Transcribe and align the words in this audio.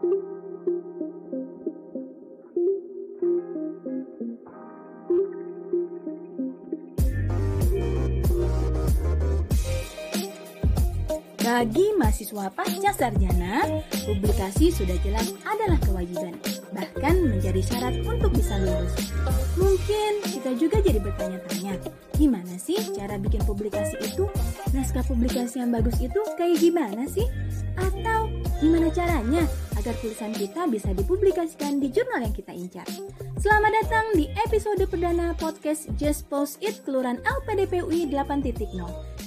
Bagi 0.00 0.16
mahasiswa 12.00 12.48
pasca 12.56 12.96
sarjana, 12.96 13.68
publikasi 14.08 14.72
sudah 14.72 14.96
jelas 15.04 15.36
adalah 15.44 15.76
kewajiban, 15.84 16.32
bahkan 16.72 17.20
menjadi 17.20 17.60
syarat 17.60 18.00
untuk 18.00 18.32
bisa 18.32 18.56
lulus. 18.56 18.96
Mungkin 19.60 20.24
kita 20.24 20.56
juga 20.56 20.80
jadi 20.80 21.04
bertanya-tanya, 21.04 21.76
gimana 22.16 22.56
sih 22.56 22.80
cara 22.96 23.20
bikin 23.20 23.44
publikasi 23.44 24.00
itu? 24.00 24.24
Naskah 24.72 25.04
publikasi 25.04 25.60
yang 25.60 25.76
bagus 25.76 26.00
itu 26.00 26.24
kayak 26.40 26.56
gimana 26.56 27.04
sih? 27.04 27.28
Atau 27.76 28.32
gimana 28.64 28.88
caranya 28.88 29.44
agar 29.80 29.96
tulisan 30.04 30.28
kita 30.36 30.68
bisa 30.68 30.92
dipublikasikan 30.92 31.80
di 31.80 31.88
jurnal 31.88 32.20
yang 32.20 32.36
kita 32.36 32.52
incar? 32.52 32.84
Selamat 33.40 33.72
datang 33.80 34.12
di 34.12 34.28
episode 34.36 34.84
perdana 34.84 35.32
podcast 35.40 35.88
Just 35.96 36.28
Post 36.28 36.60
It 36.60 36.84
Kelurahan 36.84 37.16
LPDP 37.24 37.80
UI 37.80 38.04
8.0. 38.12 38.60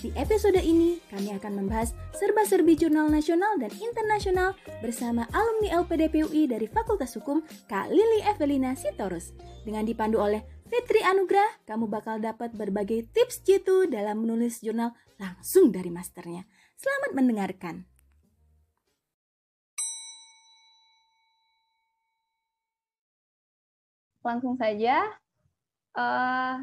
Di 0.05 0.13
episode 0.13 0.61
ini, 0.61 1.02
kami 1.09 1.34
akan 1.34 1.58
membahas 1.58 1.97
serba-serbi 2.13 2.77
jurnal 2.77 3.09
nasional 3.09 3.58
dan 3.58 3.73
internasional 3.73 4.53
bersama 4.85 5.25
alumni 5.34 5.73
LPDP 5.81 6.21
UI 6.21 6.45
dari 6.45 6.70
Fakultas 6.70 7.17
Hukum, 7.17 7.41
Kak 7.66 7.89
Lili 7.89 8.22
Evelina 8.22 8.77
Sitorus. 8.77 9.33
Dengan 9.66 9.89
dipandu 9.89 10.22
oleh 10.22 10.45
Fitri 10.70 11.02
Anugrah, 11.02 11.49
kamu 11.66 11.89
bakal 11.89 12.22
dapat 12.22 12.53
berbagai 12.53 13.09
tips 13.09 13.41
jitu 13.41 13.89
dalam 13.89 14.22
menulis 14.22 14.61
jurnal 14.61 14.94
langsung 15.17 15.73
dari 15.73 15.89
masternya. 15.89 16.45
Selamat 16.77 17.17
mendengarkan. 17.17 17.89
Langsung 24.23 24.55
saja, 24.55 25.03
uh, 25.99 26.55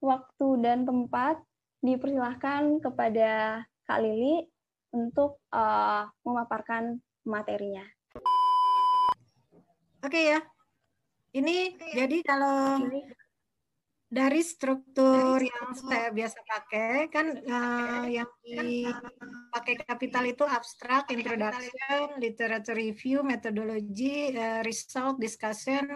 waktu 0.00 0.48
dan 0.60 0.84
tempat 0.84 1.40
dipersilahkan 1.80 2.84
kepada 2.84 3.64
Kak 3.88 4.00
Lili 4.04 4.44
untuk 4.92 5.40
uh, 5.50 6.04
memaparkan 6.24 7.00
materinya. 7.24 7.84
Oke 10.04 10.36
ya. 10.36 10.40
Ini 11.30 11.78
jadi 11.94 12.26
kalau 12.26 12.82
dari 14.10 14.42
struktur 14.42 15.38
yang 15.38 15.70
saya 15.70 16.10
biasa 16.10 16.42
pakai 16.42 17.06
kan 17.14 17.30
uh, 17.30 18.06
yang 18.10 18.26
dipakai 18.42 19.86
kapital 19.86 20.26
itu 20.26 20.42
abstrak, 20.42 21.14
introduction, 21.14 22.18
literature 22.18 22.74
review, 22.74 23.22
methodology, 23.22 24.34
uh, 24.34 24.66
result, 24.66 25.22
discussion, 25.22 25.86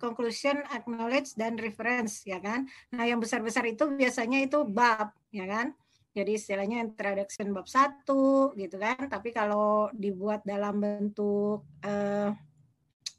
conclusion, 0.00 0.64
acknowledge, 0.72 1.36
dan 1.36 1.60
reference, 1.60 2.24
ya 2.24 2.40
kan? 2.40 2.64
Nah, 2.96 3.04
yang 3.04 3.20
besar-besar 3.20 3.68
itu 3.68 3.92
biasanya 3.92 4.40
itu 4.40 4.64
bab, 4.64 5.12
ya 5.28 5.44
kan? 5.44 5.76
Jadi 6.16 6.40
istilahnya 6.40 6.88
introduction 6.88 7.52
bab 7.52 7.68
satu, 7.68 8.56
gitu 8.56 8.80
kan? 8.80 9.12
Tapi 9.12 9.28
kalau 9.36 9.92
dibuat 9.92 10.40
dalam 10.48 10.80
bentuk, 10.80 11.68
uh, 11.84 12.32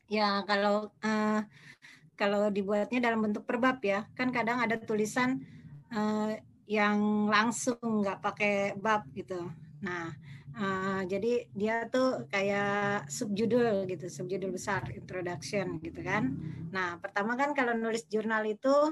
ya 0.09 0.41
kalau 0.49 0.89
uh, 1.05 1.45
kalau 2.21 2.53
dibuatnya 2.53 3.01
dalam 3.01 3.25
bentuk 3.25 3.49
perbab 3.49 3.81
ya, 3.81 4.05
kan 4.13 4.29
kadang 4.29 4.61
ada 4.61 4.77
tulisan 4.77 5.41
uh, 5.89 6.37
yang 6.69 7.25
langsung 7.25 7.81
nggak 7.81 8.21
pakai 8.21 8.77
bab 8.77 9.09
gitu. 9.17 9.49
Nah, 9.81 10.13
Uh, 10.51 11.07
jadi 11.07 11.47
dia 11.55 11.87
tuh 11.87 12.27
kayak 12.27 13.07
subjudul 13.07 13.87
gitu, 13.87 14.11
subjudul 14.11 14.51
besar, 14.51 14.83
introduction 14.91 15.79
gitu 15.79 16.03
kan. 16.03 16.27
Nah, 16.75 16.99
pertama 16.99 17.39
kan 17.39 17.55
kalau 17.55 17.71
nulis 17.71 18.03
jurnal 18.11 18.43
itu 18.43 18.91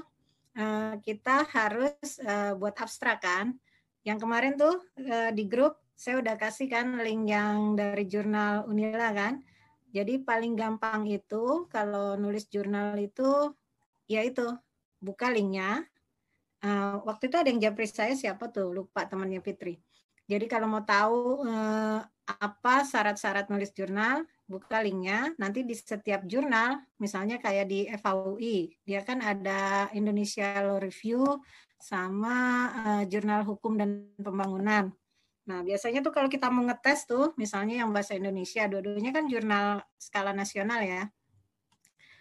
uh, 0.56 0.94
kita 1.04 1.44
harus 1.52 2.16
uh, 2.24 2.56
buat 2.56 2.72
abstrak 2.80 3.20
kan. 3.20 3.60
Yang 4.08 4.18
kemarin 4.24 4.56
tuh 4.56 4.80
uh, 5.04 5.30
di 5.36 5.44
grup 5.44 5.76
saya 5.92 6.24
udah 6.24 6.40
kasih 6.40 6.72
kan 6.72 6.96
link 7.04 7.28
yang 7.28 7.76
dari 7.76 8.08
jurnal 8.08 8.64
Unila 8.64 9.12
kan. 9.12 9.44
Jadi 9.90 10.22
paling 10.22 10.54
gampang 10.54 11.06
itu 11.10 11.66
kalau 11.68 12.14
nulis 12.14 12.46
jurnal 12.46 12.94
itu 12.98 13.54
ya 14.06 14.22
itu 14.22 14.46
buka 15.02 15.28
linknya. 15.30 15.84
Uh, 16.60 17.00
waktu 17.08 17.32
itu 17.32 17.36
ada 17.40 17.48
yang 17.48 17.60
japri 17.60 17.88
saya 17.88 18.12
siapa 18.12 18.52
tuh 18.52 18.68
lupa 18.68 19.08
temannya 19.08 19.40
Fitri 19.40 19.80
jadi 20.30 20.46
kalau 20.46 20.70
mau 20.70 20.86
tahu 20.86 21.42
eh, 21.42 22.00
apa 22.30 22.74
syarat-syarat 22.86 23.50
nulis 23.50 23.74
jurnal, 23.74 24.22
buka 24.46 24.78
linknya. 24.78 25.34
Nanti 25.42 25.66
di 25.66 25.74
setiap 25.74 26.22
jurnal, 26.22 26.78
misalnya 27.02 27.42
kayak 27.42 27.66
di 27.66 27.90
FAUI, 27.90 28.70
dia 28.86 29.02
kan 29.02 29.18
ada 29.18 29.90
Indonesia 29.90 30.62
Law 30.62 30.78
Review 30.78 31.42
sama 31.82 32.70
eh, 32.86 33.04
jurnal 33.10 33.42
hukum 33.42 33.74
dan 33.74 34.06
pembangunan. 34.22 34.94
Nah, 35.50 35.66
biasanya 35.66 35.98
tuh 36.06 36.14
kalau 36.14 36.30
kita 36.30 36.46
mau 36.46 36.62
ngetes 36.62 37.10
tuh, 37.10 37.34
misalnya 37.34 37.82
yang 37.82 37.90
bahasa 37.90 38.14
Indonesia, 38.14 38.70
dua-duanya 38.70 39.10
kan 39.10 39.26
jurnal 39.26 39.82
skala 39.98 40.30
nasional 40.30 40.78
ya. 40.86 41.10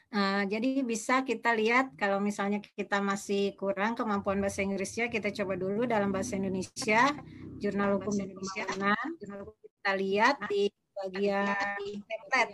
Nah, 0.10 0.42
jadi 0.50 0.82
bisa 0.82 1.22
kita 1.22 1.54
lihat 1.54 1.94
kalau 1.94 2.18
misalnya 2.18 2.58
kita 2.58 2.98
masih 2.98 3.54
kurang 3.54 3.94
kemampuan 3.94 4.42
bahasa 4.42 4.66
Inggrisnya, 4.66 5.14
kita 5.14 5.30
coba 5.30 5.54
dulu 5.54 5.86
dalam 5.86 6.10
bahasa 6.10 6.42
Indonesia 6.42 7.14
jurnal 7.62 8.02
hukum 8.02 8.18
dan 8.18 8.34
pembangunan 8.34 8.98
kita 9.62 9.92
lihat 9.94 10.36
di 10.50 10.74
bagian 10.98 11.54
template. 12.10 12.52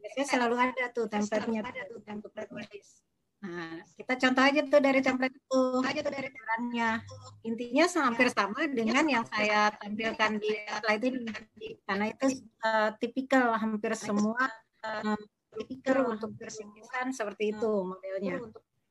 Biasanya 0.00 0.26
selalu 0.32 0.56
ada 0.56 0.84
tuh 0.96 1.04
template-nya. 1.12 1.60
Template 2.08 3.03
Nah, 3.44 3.76
kita 4.00 4.16
contoh 4.16 4.40
aja 4.40 4.60
tuh 4.64 4.80
dari 4.80 5.04
template 5.04 5.36
itu, 5.36 5.62
aja 5.84 6.00
tuh 6.00 6.14
dari 6.16 6.32
perannya. 6.32 6.90
Intinya 7.44 7.84
hampir 8.08 8.32
sama 8.32 8.64
dengan 8.72 9.04
yang 9.04 9.24
saya 9.28 9.68
tampilkan 9.76 10.40
di 10.40 10.64
slide 10.64 11.04
ini, 11.04 11.28
karena 11.84 12.04
itu 12.08 12.40
uh, 12.64 12.96
tipikal 12.96 13.52
hampir 13.60 13.92
semua 14.00 14.48
uh, 14.80 15.20
untuk 16.08 16.32
persiapan 16.40 17.12
seperti 17.12 17.52
itu 17.52 17.72
modelnya. 17.84 18.40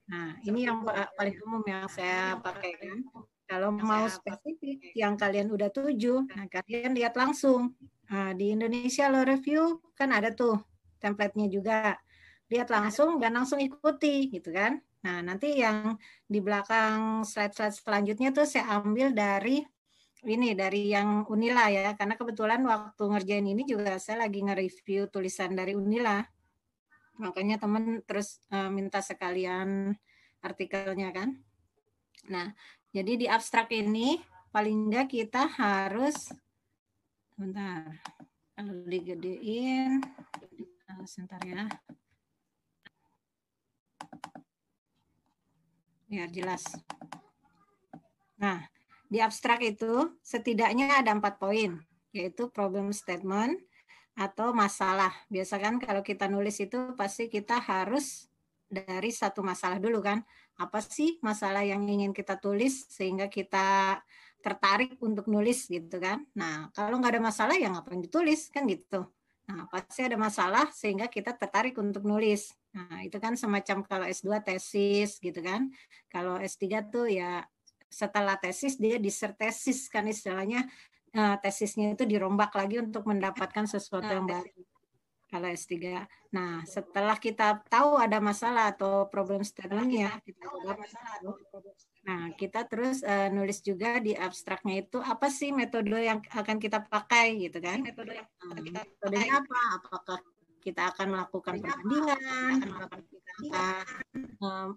Nah, 0.06 0.38
ini 0.46 0.70
yang 0.70 0.86
paling 0.86 1.38
umum 1.50 1.66
yang 1.66 1.90
saya 1.90 2.38
pakai 2.38 2.78
kan. 2.78 3.00
Kalau 3.50 3.74
mau 3.74 4.06
spesifik 4.06 4.94
yang 4.94 5.18
kalian 5.18 5.50
udah 5.50 5.74
tuju, 5.74 6.30
nah 6.30 6.46
kalian 6.46 6.94
lihat 6.94 7.18
langsung. 7.18 7.74
Nah, 8.08 8.38
di 8.38 8.54
Indonesia 8.54 9.10
Law 9.10 9.26
Review 9.26 9.82
kan 9.98 10.14
ada 10.14 10.30
tuh 10.30 10.62
template-nya 11.02 11.50
juga. 11.50 11.98
Lihat 12.54 12.70
langsung 12.70 13.18
dan 13.18 13.34
langsung 13.34 13.58
ikuti 13.58 14.30
gitu 14.30 14.54
kan. 14.54 14.78
Nah, 15.02 15.26
nanti 15.26 15.58
yang 15.58 15.98
di 16.30 16.38
belakang 16.38 17.26
slide-slide 17.26 17.74
selanjutnya 17.74 18.30
tuh 18.30 18.46
saya 18.46 18.78
ambil 18.78 19.10
dari 19.10 19.66
ini 20.24 20.56
dari 20.56 20.94
yang 20.94 21.28
Unila 21.28 21.68
ya, 21.68 21.98
karena 22.00 22.16
kebetulan 22.16 22.64
waktu 22.64 23.04
ngerjain 23.04 23.44
ini 23.44 23.68
juga 23.68 24.00
saya 24.00 24.24
lagi 24.24 24.40
nge-review 24.40 25.12
tulisan 25.12 25.52
dari 25.52 25.76
Unila. 25.76 26.24
Makanya 27.20 27.60
teman 27.60 28.00
terus 28.08 28.40
uh, 28.54 28.72
minta 28.72 29.04
sekalian 29.04 29.92
artikelnya 30.40 31.12
kan. 31.12 31.36
Nah, 32.32 32.56
jadi 32.96 33.12
di 33.20 33.28
abstrak 33.28 33.74
ini 33.76 34.22
paling 34.54 34.88
enggak 34.88 35.12
kita 35.12 35.50
harus 35.60 36.32
bentar. 37.36 38.00
Kalau 38.54 38.86
digedein 38.88 40.00
sebentar 41.04 41.42
ya. 41.44 41.68
Biar 46.08 46.30
jelas. 46.30 46.64
Nah, 48.38 48.66
di 49.08 49.22
abstrak 49.22 49.62
itu 49.64 50.14
setidaknya 50.26 51.00
ada 51.00 51.14
empat 51.14 51.38
poin, 51.38 51.80
yaitu 52.12 52.50
problem 52.50 52.92
statement 52.92 53.58
atau 54.14 54.54
masalah. 54.54 55.14
Biasa 55.30 55.58
kan 55.58 55.82
kalau 55.82 56.06
kita 56.06 56.30
nulis 56.30 56.62
itu 56.62 56.94
pasti 56.94 57.30
kita 57.30 57.58
harus 57.62 58.30
dari 58.74 59.14
satu 59.14 59.46
masalah 59.46 59.78
dulu 59.78 60.02
kan 60.02 60.26
apa 60.58 60.82
sih 60.82 61.22
masalah 61.22 61.62
yang 61.62 61.86
ingin 61.86 62.10
kita 62.10 62.42
tulis 62.42 62.90
sehingga 62.90 63.30
kita 63.30 64.02
tertarik 64.42 64.98
untuk 65.00 65.30
nulis 65.30 65.70
gitu 65.70 65.98
kan. 66.02 66.26
Nah, 66.36 66.74
kalau 66.76 67.00
nggak 67.00 67.18
ada 67.18 67.22
masalah 67.24 67.56
ya 67.56 67.72
ngapain 67.72 68.02
ditulis 68.02 68.52
kan 68.52 68.68
gitu. 68.68 69.08
Nah, 69.44 69.68
pasti 69.68 70.08
ada 70.08 70.16
masalah 70.16 70.72
sehingga 70.72 71.12
kita 71.12 71.36
tertarik 71.36 71.76
untuk 71.76 72.08
nulis. 72.08 72.56
Nah, 72.72 73.04
itu 73.04 73.20
kan 73.20 73.36
semacam 73.36 73.84
kalau 73.84 74.06
S2 74.08 74.40
tesis 74.40 75.20
gitu 75.20 75.40
kan. 75.44 75.68
Kalau 76.08 76.40
S3 76.40 76.88
tuh 76.88 77.12
ya 77.12 77.44
setelah 77.94 78.40
tesis 78.40 78.80
dia 78.82 78.98
disertesis 78.98 79.86
kan 79.86 80.10
istilahnya 80.10 80.66
uh, 81.14 81.38
tesisnya 81.38 81.94
itu 81.94 82.10
dirombak 82.10 82.50
lagi 82.58 82.82
untuk 82.82 83.06
mendapatkan 83.06 83.70
sesuatu 83.70 84.10
yang 84.10 84.26
baru. 84.26 84.50
kalau 85.30 85.50
S3. 85.50 86.06
Nah, 86.30 86.62
setelah 86.70 87.18
kita 87.18 87.58
tahu 87.66 87.98
ada 87.98 88.22
masalah 88.22 88.70
atau 88.70 89.10
problem 89.10 89.42
statementnya, 89.42 90.22
kita 90.22 90.46
Nah, 92.04 92.36
kita 92.36 92.68
terus 92.68 93.00
uh, 93.00 93.32
nulis 93.32 93.64
juga 93.64 93.96
di 94.04 94.12
abstraknya 94.12 94.84
itu 94.84 95.00
apa 95.00 95.32
sih 95.32 95.56
metode 95.56 95.96
yang 96.04 96.20
akan 96.20 96.60
kita 96.60 96.84
pakai 96.84 97.40
gitu 97.40 97.64
kan? 97.64 97.80
Metode 97.80 98.20
yang 98.20 98.28
nah, 98.28 98.84
metodenya 98.84 99.34
apa? 99.40 99.60
Apakah 99.80 100.20
kita 100.60 100.92
akan 100.92 101.08
melakukan 101.16 101.54
perbandingan? 101.64 102.56
Apakah 102.68 103.02
kita 103.08 103.32
akan 103.40 104.20
um, 104.44 104.70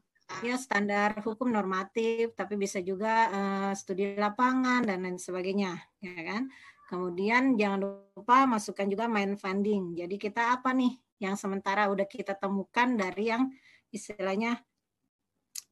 ya 0.47 0.55
standar 0.55 1.19
hukum 1.27 1.51
normatif, 1.51 2.35
tapi 2.39 2.55
bisa 2.55 2.79
juga 2.79 3.31
uh, 3.31 3.73
studi 3.75 4.15
lapangan 4.15 4.87
dan 4.87 5.03
lain 5.03 5.19
sebagainya, 5.19 5.83
ya 5.99 6.23
kan? 6.23 6.47
Kemudian 6.87 7.59
jangan 7.59 8.07
lupa 8.15 8.47
masukkan 8.47 8.87
juga 8.87 9.11
main 9.11 9.35
funding. 9.35 9.99
Jadi 9.99 10.15
kita 10.15 10.55
apa 10.55 10.71
nih 10.71 10.95
yang 11.19 11.35
sementara 11.35 11.91
udah 11.91 12.07
kita 12.07 12.39
temukan 12.39 12.95
dari 12.95 13.35
yang 13.35 13.51
istilahnya 13.91 14.63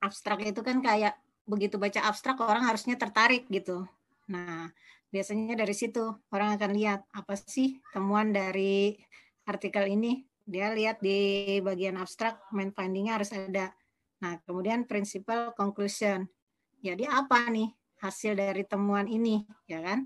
abstrak 0.03 0.43
itu 0.43 0.61
kan 0.61 0.83
kayak 0.83 1.15
begitu 1.45 1.77
baca 1.77 2.05
abstrak 2.09 2.41
orang 2.41 2.65
harusnya 2.65 2.97
tertarik 2.97 3.49
gitu. 3.53 3.85
Nah, 4.33 4.73
biasanya 5.13 5.55
dari 5.55 5.75
situ 5.77 6.03
orang 6.33 6.57
akan 6.57 6.71
lihat 6.73 7.01
apa 7.13 7.37
sih 7.37 7.81
temuan 7.93 8.33
dari 8.33 8.97
artikel 9.45 9.89
ini. 9.89 10.25
Dia 10.45 10.77
lihat 10.77 11.01
di 11.01 11.57
bagian 11.65 11.97
abstrak 11.97 12.37
main 12.53 12.69
findingnya 12.73 13.17
harus 13.17 13.33
ada. 13.33 13.73
Nah, 14.21 14.37
kemudian 14.45 14.85
principal 14.85 15.57
conclusion. 15.57 16.29
Jadi 16.85 17.09
apa 17.09 17.49
nih 17.49 17.73
hasil 18.05 18.37
dari 18.37 18.61
temuan 18.69 19.09
ini, 19.09 19.41
ya 19.65 19.81
kan? 19.81 20.05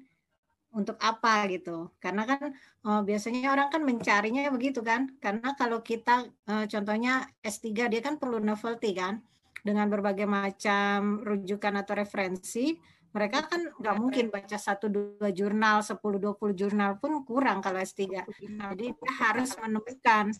untuk 0.69 1.00
apa 1.00 1.49
gitu 1.49 1.88
karena 1.96 2.29
kan 2.29 2.52
oh, 2.85 3.00
biasanya 3.00 3.50
orang 3.56 3.73
kan 3.73 3.82
mencarinya 3.82 4.52
begitu 4.52 4.85
kan 4.85 5.08
karena 5.17 5.56
kalau 5.56 5.81
kita 5.81 6.29
eh, 6.29 6.67
contohnya 6.69 7.25
S3 7.40 7.88
dia 7.88 8.00
kan 8.05 8.20
perlu 8.20 8.37
novelty 8.37 8.93
kan 8.93 9.25
dengan 9.68 9.92
berbagai 9.92 10.24
macam 10.24 11.20
rujukan 11.20 11.84
atau 11.84 11.92
referensi 12.00 12.72
mereka 13.12 13.44
kan 13.48 13.68
nggak 13.76 13.96
mungkin 14.00 14.26
baca 14.32 14.56
satu 14.56 14.88
dua 14.88 15.28
jurnal 15.32 15.80
10 15.80 15.96
20 16.00 16.56
jurnal 16.56 16.96
pun 17.00 17.24
kurang 17.24 17.60
kalau 17.60 17.80
S3 17.80 18.24
jadi 18.24 18.86
dia 18.92 19.12
harus 19.20 19.52
menemukan 19.60 20.32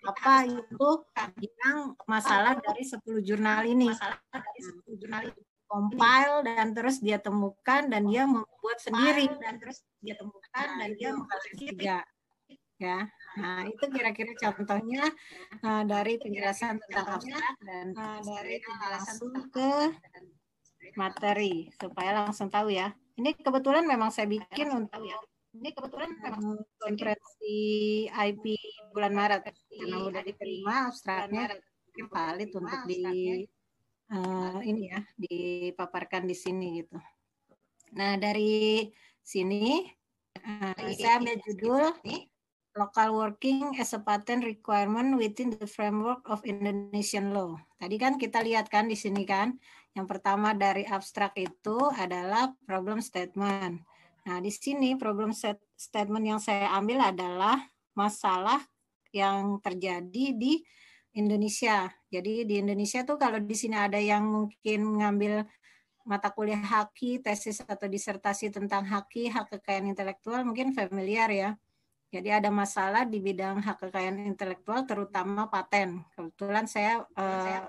apa 0.00 0.48
itu 0.48 0.88
yang 1.60 1.92
masalah 2.08 2.56
dari 2.56 2.88
10 2.88 3.20
jurnal 3.20 3.68
ini. 3.68 3.92
masalah 3.92 4.16
dari 4.32 4.60
10 4.64 4.96
jurnal 4.96 5.20
compile 5.68 6.40
dan 6.40 6.72
terus 6.72 7.04
dia 7.04 7.20
temukan 7.20 7.84
dan 7.84 8.08
dia 8.08 8.24
membuat 8.24 8.80
sendiri. 8.80 9.28
Dan 9.38 9.60
terus 9.60 9.84
dia 10.00 10.16
temukan 10.16 10.66
nah, 10.72 10.80
dan 10.80 10.90
dia 10.96 11.12
membuat 11.12 11.40
tiga 11.52 12.00
ya 12.80 13.04
nah 13.38 13.62
itu 13.62 13.84
kira-kira 13.90 14.32
contohnya 14.34 15.06
uh, 15.62 15.82
dari 15.86 16.18
penjelasan 16.18 16.82
tentang 16.82 17.06
abstrak 17.20 17.54
dan 17.62 17.86
uh, 17.94 18.20
dari 18.24 18.58
penjelasan 18.58 19.16
ke 19.50 19.70
materi 20.98 21.70
supaya 21.78 22.26
langsung 22.26 22.50
tahu 22.50 22.74
ya. 22.74 22.90
Ini 23.20 23.36
kebetulan 23.36 23.84
memang 23.84 24.10
saya 24.10 24.26
bikin 24.26 24.72
untuk 24.72 25.04
ya 25.04 25.20
ini 25.50 25.74
kebetulan 25.74 26.14
memang 26.22 26.62
konferensi 26.78 27.56
IP 28.06 28.44
bulan 28.94 29.12
Maret. 29.14 29.50
Karena 29.50 29.96
udah 30.06 30.22
diterima 30.22 30.74
abstraknya 30.90 31.50
valid 32.06 32.50
untuk 32.54 32.80
di 32.86 33.02
uh, 34.14 34.58
ini 34.62 34.82
ya 34.94 35.00
dipaparkan 35.18 36.30
di 36.30 36.36
sini 36.38 36.80
gitu. 36.80 36.96
Nah 37.98 38.14
dari 38.16 38.86
sini 39.20 39.82
uh, 40.38 40.90
saya 40.94 41.18
ambil 41.18 41.36
judul 41.42 41.84
Local 42.78 43.10
Working 43.18 43.74
as 43.82 43.90
a 43.92 44.00
Patent 44.00 44.46
Requirement 44.46 45.18
within 45.18 45.50
the 45.58 45.66
Framework 45.66 46.22
of 46.30 46.46
Indonesian 46.46 47.34
Law. 47.34 47.58
Tadi 47.82 47.98
kan 47.98 48.14
kita 48.14 48.46
lihat 48.46 48.70
kan 48.70 48.86
di 48.86 48.94
sini 48.94 49.26
kan, 49.26 49.58
yang 49.98 50.06
pertama 50.06 50.54
dari 50.54 50.86
abstrak 50.86 51.34
itu 51.34 51.90
adalah 51.98 52.54
problem 52.62 53.02
statement. 53.02 53.82
Nah 54.22 54.38
di 54.38 54.54
sini 54.54 54.94
problem 54.94 55.34
statement 55.74 56.24
yang 56.24 56.38
saya 56.38 56.70
ambil 56.78 57.02
adalah 57.02 57.58
masalah 57.98 58.62
yang 59.10 59.58
terjadi 59.58 60.30
di 60.30 60.62
Indonesia. 61.18 61.90
Jadi 62.06 62.46
di 62.46 62.62
Indonesia 62.62 63.02
tuh 63.02 63.18
kalau 63.18 63.42
di 63.42 63.56
sini 63.58 63.74
ada 63.74 63.98
yang 63.98 64.22
mungkin 64.30 64.86
mengambil 64.86 65.42
mata 66.06 66.30
kuliah 66.30 66.62
haki, 66.62 67.18
tesis 67.18 67.58
atau 67.66 67.90
disertasi 67.90 68.54
tentang 68.54 68.86
haki, 68.86 69.26
hak 69.26 69.58
kekayaan 69.58 69.90
intelektual 69.90 70.46
mungkin 70.46 70.70
familiar 70.70 71.26
ya. 71.34 71.50
Jadi 72.10 72.28
ada 72.30 72.50
masalah 72.50 73.06
di 73.06 73.22
bidang 73.22 73.62
hak 73.62 73.86
kekayaan 73.86 74.26
intelektual 74.26 74.82
terutama 74.82 75.46
paten. 75.46 76.02
Kebetulan 76.14 76.66
saya 76.66 77.06
uh, 77.14 77.64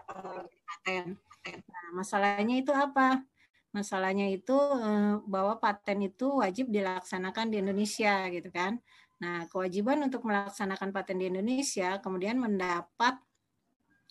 paten. 0.66 1.18
Nah, 1.46 1.88
masalahnya 1.94 2.56
itu 2.58 2.74
apa? 2.74 3.22
Masalahnya 3.70 4.28
itu 4.34 4.58
uh, 4.58 5.22
bahwa 5.30 5.62
paten 5.62 6.02
itu 6.02 6.42
wajib 6.42 6.74
dilaksanakan 6.74 7.54
di 7.54 7.62
Indonesia 7.62 8.26
gitu 8.34 8.50
kan. 8.50 8.82
Nah, 9.22 9.46
kewajiban 9.54 10.02
untuk 10.02 10.26
melaksanakan 10.26 10.90
paten 10.90 11.22
di 11.22 11.30
Indonesia 11.30 12.02
kemudian 12.02 12.42
mendapat 12.42 13.22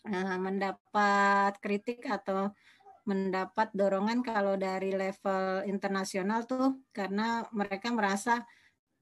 Eh, 0.01 0.39
mendapat 0.41 1.61
kritik 1.61 2.09
atau 2.09 2.57
mendapat 3.05 3.69
dorongan 3.77 4.25
kalau 4.25 4.57
dari 4.57 4.97
level 4.97 5.69
internasional 5.69 6.49
tuh 6.49 6.81
karena 6.97 7.45
mereka 7.53 7.93
merasa 7.93 8.49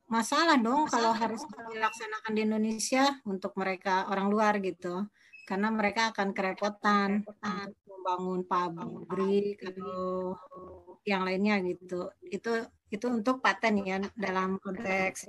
masalah 0.08 0.56
dong 0.56 0.88
masalah 0.88 0.93
kalau 0.93 1.12
harus 1.14 1.43
dilaksanakan 1.72 2.32
di 2.32 2.40
Indonesia 2.44 3.05
untuk 3.28 3.52
mereka 3.60 4.08
orang 4.08 4.28
luar 4.32 4.58
gitu. 4.64 5.06
Karena 5.49 5.72
mereka 5.72 6.12
akan 6.12 6.37
kerepotan 6.37 7.25
membangun 7.88 8.44
pabrik 8.44 9.64
atau 9.64 10.37
yang 11.08 11.25
lainnya 11.25 11.60
gitu. 11.64 12.12
Itu 12.25 12.69
itu 12.88 13.06
untuk 13.08 13.40
paten 13.40 13.81
ya 13.84 14.00
dalam 14.16 14.60
konteks 14.60 15.28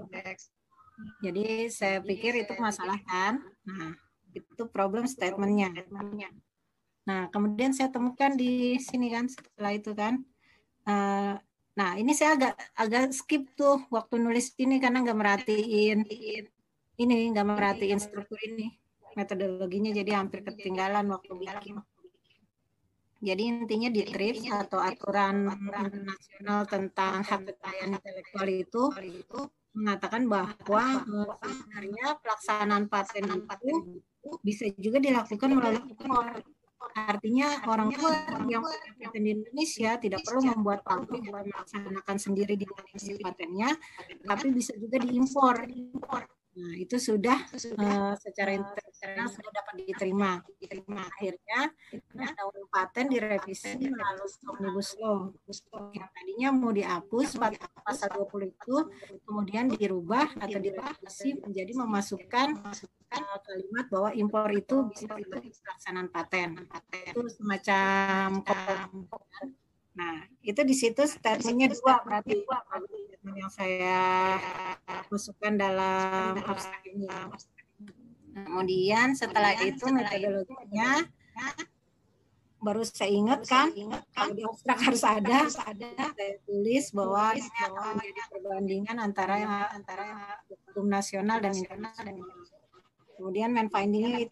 jadi 1.24 1.72
saya 1.72 1.98
pikir 2.04 2.44
itu 2.44 2.54
masalah 2.60 3.00
kan? 3.08 3.40
nah 3.64 3.96
itu 4.36 4.64
problem 4.70 5.10
statementnya. 5.10 5.74
Nah, 7.08 7.26
kemudian 7.34 7.74
saya 7.74 7.90
temukan 7.90 8.38
di 8.38 8.78
sini 8.78 9.10
kan 9.10 9.26
setelah 9.26 9.72
itu 9.74 9.92
kan. 9.96 10.22
Uh, 10.86 11.38
nah, 11.80 11.92
ini 11.96 12.12
saya 12.12 12.36
agak 12.36 12.54
agak 12.76 13.04
skip 13.16 13.56
tuh 13.56 13.88
waktu 13.88 14.20
nulis 14.20 14.52
ini 14.60 14.84
karena 14.84 15.00
nggak 15.00 15.20
merhatiin 15.20 16.00
ini 17.00 17.16
nggak 17.32 17.48
merhatiin 17.48 18.00
struktur 18.04 18.36
ini 18.44 18.76
metodologinya 19.16 19.92
jadi 19.96 20.12
hampir 20.20 20.44
ketinggalan 20.44 21.08
waktu 21.08 21.32
bikin. 21.40 21.80
Jadi 23.20 23.42
intinya 23.52 23.90
di 23.92 24.08
TRIPS 24.08 24.48
atau 24.48 24.80
aturan 24.80 25.52
internasional 25.52 26.64
tentang 26.64 27.20
hak 27.20 27.52
kekayaan 27.52 28.00
intelektual 28.00 28.48
itu 28.48 29.40
mengatakan 29.76 30.24
bahwa 30.32 31.04
sebenarnya 31.44 32.16
pelaksanaan 32.24 32.88
paten 32.88 33.28
itu 33.28 34.30
bisa 34.40 34.72
juga 34.80 35.04
dilakukan 35.04 35.52
melalui 35.52 35.92
Artinya 36.96 37.60
orang 37.68 37.92
tua 37.92 38.16
yang 38.48 38.64
di 39.12 39.30
Indonesia 39.36 40.00
tidak 40.00 40.24
perlu 40.24 40.48
membuat 40.56 40.80
pabrik 40.88 41.28
dan 41.28 41.44
melaksanakan 41.46 42.18
sendiri 42.18 42.56
di 42.56 42.66
patennya, 43.20 43.76
tapi 44.24 44.56
bisa 44.56 44.72
juga 44.80 44.98
diimpor. 44.98 45.68
Nah, 46.58 46.74
itu 46.76 46.98
sudah 46.98 47.38
uh, 47.78 48.14
secara 48.18 48.58
internasional 48.58 49.28
sudah 49.30 49.52
dapat 49.54 49.74
diterima. 49.86 50.42
diterima. 50.58 51.06
Akhirnya 51.06 51.70
undang-undang 52.10 52.68
paten 52.74 53.06
direvisi 53.06 53.78
melalui 53.78 54.30
Omnibus 54.50 54.90
Law. 54.98 55.30
Yang 55.94 56.10
tadinya 56.10 56.50
mau 56.50 56.74
dihapus 56.74 57.38
pasal 57.86 58.10
20 58.18 58.50
itu 58.50 58.76
kemudian 59.24 59.70
dirubah 59.70 60.36
atau 60.42 60.60
direvisi 60.60 61.38
menjadi 61.38 61.72
memasukkan 61.78 62.48
uh, 62.66 63.40
kalimat 63.46 63.86
bahwa 63.94 64.10
impor 64.18 64.50
itu 64.50 64.90
bisa 64.90 65.06
dilakukan 65.06 65.54
pelaksanaan 65.54 66.08
paten. 66.10 66.50
Itu 67.14 67.30
semacam 67.30 68.42
Nah, 70.00 70.24
itu 70.40 70.62
di 70.64 70.72
situ 70.72 71.04
statementnya 71.04 71.76
dua 71.76 72.00
berarti. 72.08 72.40
dua 72.40 72.64
statement 73.20 73.36
yang 73.36 73.52
saya 73.52 74.00
masukkan 75.12 75.54
dalam 75.60 76.40
abstrak 76.40 76.88
ini. 76.88 77.04
Kemudian 78.32 79.12
setelah 79.20 79.60
itu 79.60 79.84
metodologinya 79.92 81.04
baru 82.60 82.84
saya 82.84 83.12
ingat 83.12 83.48
kan? 83.48 83.72
kalau 84.12 84.36
di 84.36 84.44
abstrak 84.44 84.80
harus 84.84 85.04
ada, 85.04 85.48
saya 85.48 86.36
tulis 86.44 86.92
bahwa 86.92 87.32
ini 87.36 87.48
akan 87.48 87.96
menjadi 87.96 88.22
perbandingan 88.32 88.98
antara 89.00 89.36
antara 89.72 90.08
hukum 90.48 90.88
nasional 90.88 91.40
dan 91.40 91.56
internasional. 91.56 92.16
Kemudian 93.16 93.52
main 93.52 93.68
findingnya 93.68 94.28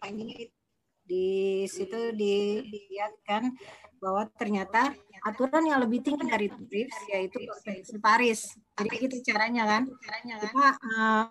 di 1.08 1.64
situ 1.68 2.12
dilihat 2.12 3.16
kan 3.24 3.52
bahwa 3.98 4.26
ternyata 4.34 4.94
aturan 5.26 5.66
yang 5.66 5.82
lebih 5.82 6.00
tinggi 6.00 6.24
dari 6.24 6.48
TRIPS 6.48 6.98
yaitu 7.10 7.38
Konvensi 7.42 7.96
Paris. 7.98 8.40
Jadi 8.78 8.88
gitu 9.02 9.16
caranya 9.34 9.64
kan. 9.66 9.82
Caranya 9.86 10.34
kan. 10.38 10.42
Kita 10.48 10.68
uh, 10.78 11.26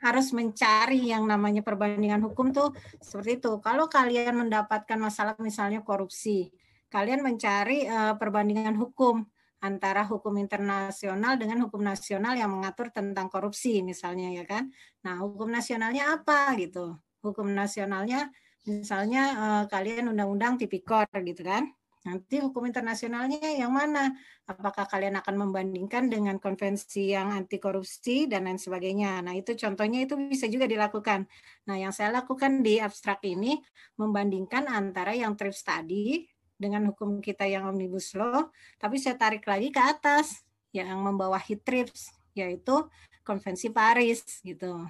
harus 0.00 0.32
mencari 0.32 1.12
yang 1.12 1.28
namanya 1.28 1.60
perbandingan 1.60 2.24
hukum 2.24 2.52
tuh 2.52 2.72
seperti 3.00 3.40
itu. 3.40 3.52
Kalau 3.60 3.88
kalian 3.88 4.48
mendapatkan 4.48 4.96
masalah 4.96 5.36
misalnya 5.40 5.84
korupsi, 5.84 6.48
kalian 6.88 7.20
mencari 7.20 7.84
uh, 7.84 8.16
perbandingan 8.16 8.76
hukum 8.76 9.28
antara 9.60 10.08
hukum 10.08 10.40
internasional 10.40 11.36
dengan 11.36 11.68
hukum 11.68 11.84
nasional 11.84 12.32
yang 12.32 12.48
mengatur 12.48 12.88
tentang 12.88 13.28
korupsi 13.28 13.84
misalnya 13.84 14.32
ya 14.32 14.44
kan. 14.48 14.72
Nah, 15.04 15.20
hukum 15.20 15.52
nasionalnya 15.52 16.16
apa 16.16 16.56
gitu? 16.56 16.96
Hukum 17.20 17.52
nasionalnya 17.52 18.32
misalnya 18.64 19.22
uh, 19.36 19.64
kalian 19.68 20.16
undang-undang 20.16 20.56
tipikor 20.56 21.04
gitu 21.12 21.44
kan. 21.44 21.68
Nanti 22.00 22.40
hukum 22.40 22.64
internasionalnya 22.64 23.60
yang 23.60 23.76
mana? 23.76 24.16
Apakah 24.48 24.88
kalian 24.88 25.20
akan 25.20 25.36
membandingkan 25.36 26.08
dengan 26.08 26.40
konvensi 26.40 27.12
yang 27.12 27.28
anti 27.28 27.60
korupsi 27.60 28.24
dan 28.24 28.48
lain 28.48 28.56
sebagainya? 28.56 29.20
Nah, 29.20 29.36
itu 29.36 29.52
contohnya 29.52 30.08
itu 30.08 30.16
bisa 30.16 30.48
juga 30.48 30.64
dilakukan. 30.64 31.28
Nah, 31.68 31.76
yang 31.76 31.92
saya 31.92 32.08
lakukan 32.08 32.64
di 32.64 32.80
abstrak 32.80 33.20
ini 33.28 33.60
membandingkan 34.00 34.64
antara 34.72 35.12
yang 35.12 35.36
TRIPS 35.36 35.60
tadi 35.60 36.24
dengan 36.56 36.88
hukum 36.88 37.20
kita 37.20 37.44
yang 37.44 37.68
omnibus 37.68 38.16
law, 38.16 38.48
tapi 38.80 38.96
saya 38.96 39.20
tarik 39.20 39.44
lagi 39.44 39.68
ke 39.68 39.80
atas 39.80 40.40
yang 40.72 40.96
membawahi 41.04 41.60
TRIPS 41.60 42.16
yaitu 42.32 42.88
konvensi 43.24 43.68
Paris 43.68 44.40
gitu. 44.40 44.88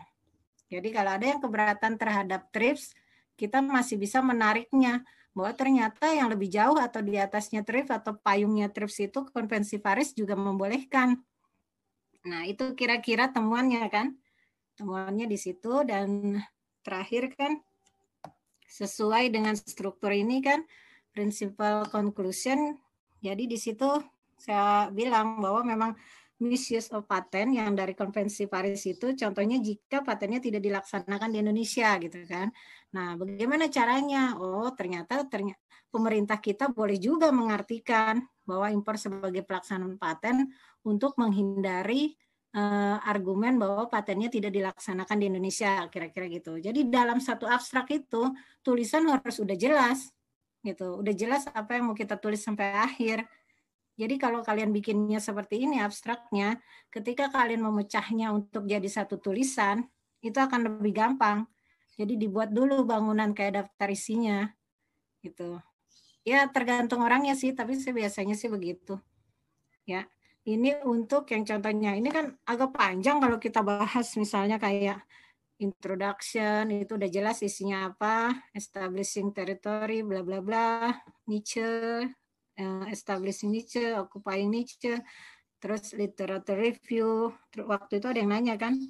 Jadi 0.71 0.89
kalau 0.95 1.19
ada 1.19 1.27
yang 1.27 1.43
keberatan 1.43 1.99
terhadap 1.99 2.47
TRIPS, 2.55 2.95
kita 3.35 3.59
masih 3.59 3.99
bisa 3.99 4.23
menariknya 4.23 5.03
bahwa 5.31 5.53
ternyata 5.55 6.11
yang 6.11 6.27
lebih 6.27 6.51
jauh 6.51 6.79
atau 6.79 7.01
di 7.01 7.15
atasnya 7.15 7.63
TRIPS 7.63 8.03
atau 8.03 8.19
payungnya 8.19 8.67
TRIPS 8.71 9.11
itu 9.11 9.19
konvensi 9.31 9.79
Paris 9.79 10.11
juga 10.13 10.35
membolehkan. 10.35 11.15
Nah, 12.27 12.43
itu 12.45 12.75
kira-kira 12.75 13.31
temuannya 13.31 13.87
kan. 13.89 14.19
Temuannya 14.75 15.29
di 15.31 15.39
situ 15.39 15.85
dan 15.87 16.41
terakhir 16.81 17.33
kan 17.37 17.61
sesuai 18.71 19.29
dengan 19.35 19.55
struktur 19.59 20.15
ini 20.15 20.41
kan 20.41 20.65
principal 21.13 21.87
conclusion. 21.91 22.79
Jadi 23.21 23.45
di 23.51 23.59
situ 23.61 23.87
saya 24.41 24.89
bilang 24.89 25.43
bahwa 25.43 25.61
memang 25.67 25.91
misuse 26.41 26.89
of 26.97 27.05
patent 27.05 27.53
yang 27.53 27.77
dari 27.77 27.93
konvensi 27.93 28.49
Paris 28.49 28.89
itu 28.89 29.13
contohnya 29.13 29.61
jika 29.61 30.01
patennya 30.01 30.41
tidak 30.41 30.65
dilaksanakan 30.65 31.29
di 31.29 31.39
Indonesia 31.45 32.01
gitu 32.01 32.25
kan. 32.25 32.49
Nah, 32.91 33.15
bagaimana 33.15 33.71
caranya? 33.71 34.35
Oh, 34.39 34.71
ternyata 34.75 35.23
ternyata 35.31 35.61
pemerintah 35.91 36.39
kita 36.39 36.71
boleh 36.71 36.99
juga 36.99 37.31
mengartikan 37.31 38.23
bahwa 38.47 38.71
impor 38.71 38.99
sebagai 38.99 39.43
pelaksanaan 39.47 39.99
paten 39.99 40.51
untuk 40.83 41.15
menghindari 41.19 42.15
uh, 42.55 42.99
argumen 43.07 43.59
bahwa 43.59 43.87
patennya 43.87 44.31
tidak 44.31 44.55
dilaksanakan 44.55 45.17
di 45.19 45.27
Indonesia 45.31 45.87
kira-kira 45.87 46.27
gitu. 46.31 46.59
Jadi 46.59 46.91
dalam 46.91 47.23
satu 47.23 47.47
abstrak 47.47 47.91
itu 47.95 48.31
tulisan 48.63 49.07
harus 49.07 49.39
udah 49.39 49.55
jelas 49.55 50.11
gitu. 50.67 50.99
Udah 50.99 51.15
jelas 51.15 51.47
apa 51.51 51.79
yang 51.79 51.91
mau 51.91 51.97
kita 51.99 52.19
tulis 52.19 52.43
sampai 52.43 52.75
akhir 52.75 53.27
jadi 54.01 54.17
kalau 54.17 54.41
kalian 54.41 54.73
bikinnya 54.73 55.21
seperti 55.21 55.69
ini 55.69 55.77
abstraknya, 55.85 56.57
ketika 56.89 57.29
kalian 57.29 57.61
memecahnya 57.61 58.33
untuk 58.33 58.65
jadi 58.65 58.89
satu 58.89 59.21
tulisan, 59.21 59.85
itu 60.25 60.41
akan 60.41 60.81
lebih 60.81 60.97
gampang. 60.97 61.45
Jadi 62.01 62.17
dibuat 62.17 62.49
dulu 62.49 62.89
bangunan 62.89 63.37
kayak 63.37 63.61
daftar 63.61 63.93
isinya. 63.93 64.49
Gitu. 65.21 65.61
Ya 66.25 66.49
tergantung 66.49 67.05
orangnya 67.05 67.37
sih, 67.37 67.53
tapi 67.53 67.77
saya 67.77 67.93
biasanya 67.93 68.33
sih 68.33 68.49
begitu. 68.49 68.97
Ya. 69.85 70.09
Ini 70.49 70.81
untuk 70.89 71.29
yang 71.29 71.45
contohnya, 71.45 71.93
ini 71.93 72.09
kan 72.09 72.33
agak 72.49 72.73
panjang 72.73 73.21
kalau 73.21 73.37
kita 73.37 73.61
bahas 73.61 74.09
misalnya 74.17 74.57
kayak 74.57 75.05
introduction 75.61 76.73
itu 76.73 76.97
udah 76.97 77.11
jelas 77.13 77.45
isinya 77.45 77.93
apa, 77.93 78.33
establishing 78.57 79.37
territory, 79.37 80.01
bla 80.01 80.25
bla 80.25 80.41
bla, 80.41 80.97
niche, 81.29 82.09
uh, 82.57 82.85
establishing 82.89 83.53
niche, 83.53 83.93
occupying 84.01 84.49
niche, 84.49 85.05
terus 85.61 85.93
literature 85.93 86.57
review. 86.57 87.37
Waktu 87.61 88.01
itu 88.01 88.07
ada 88.09 88.19
yang 88.25 88.33
nanya 88.33 88.57
kan 88.57 88.81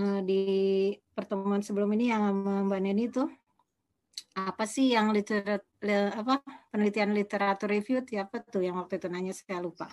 uh, 0.00 0.20
di 0.22 0.42
pertemuan 1.12 1.62
sebelum 1.62 1.90
ini 1.94 2.10
yang 2.10 2.22
Mbak 2.66 2.80
Neni 2.80 3.04
itu 3.10 3.24
apa 4.34 4.66
sih 4.66 4.90
yang 4.90 5.14
literat 5.14 5.62
apa 6.18 6.42
penelitian 6.74 7.14
literatur 7.14 7.70
review 7.70 8.02
apa 8.18 8.42
tuh 8.42 8.66
yang 8.66 8.74
waktu 8.82 8.98
itu 8.98 9.06
nanya 9.06 9.30
saya 9.30 9.62
lupa. 9.62 9.86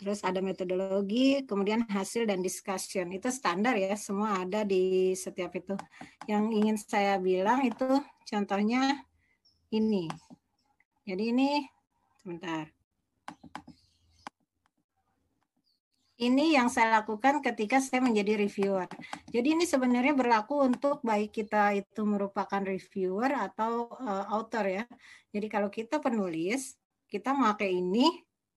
Terus 0.00 0.24
ada 0.24 0.40
metodologi, 0.40 1.44
kemudian 1.44 1.84
hasil 1.84 2.24
dan 2.24 2.40
discussion. 2.40 3.12
Itu 3.12 3.28
standar 3.28 3.76
ya, 3.76 3.92
semua 4.00 4.40
ada 4.40 4.64
di 4.64 5.12
setiap 5.12 5.52
itu. 5.58 5.76
Yang 6.24 6.44
ingin 6.56 6.76
saya 6.80 7.20
bilang 7.20 7.68
itu 7.68 8.00
contohnya 8.24 9.04
ini. 9.74 10.08
Jadi 11.04 11.24
ini 11.36 11.50
Sebentar. 12.26 12.75
Ini 16.16 16.56
yang 16.56 16.72
saya 16.72 17.04
lakukan 17.04 17.44
ketika 17.44 17.76
saya 17.76 18.00
menjadi 18.00 18.40
reviewer. 18.40 18.88
Jadi 19.28 19.52
ini 19.52 19.68
sebenarnya 19.68 20.16
berlaku 20.16 20.64
untuk 20.64 21.04
baik 21.04 21.28
kita 21.28 21.76
itu 21.76 22.08
merupakan 22.08 22.64
reviewer 22.64 23.36
atau 23.36 23.92
uh, 24.00 24.24
author 24.32 24.64
ya. 24.64 24.84
Jadi 25.28 25.46
kalau 25.52 25.68
kita 25.68 26.00
penulis, 26.00 26.80
kita 27.04 27.36
memakai 27.36 27.76
ini 27.76 28.08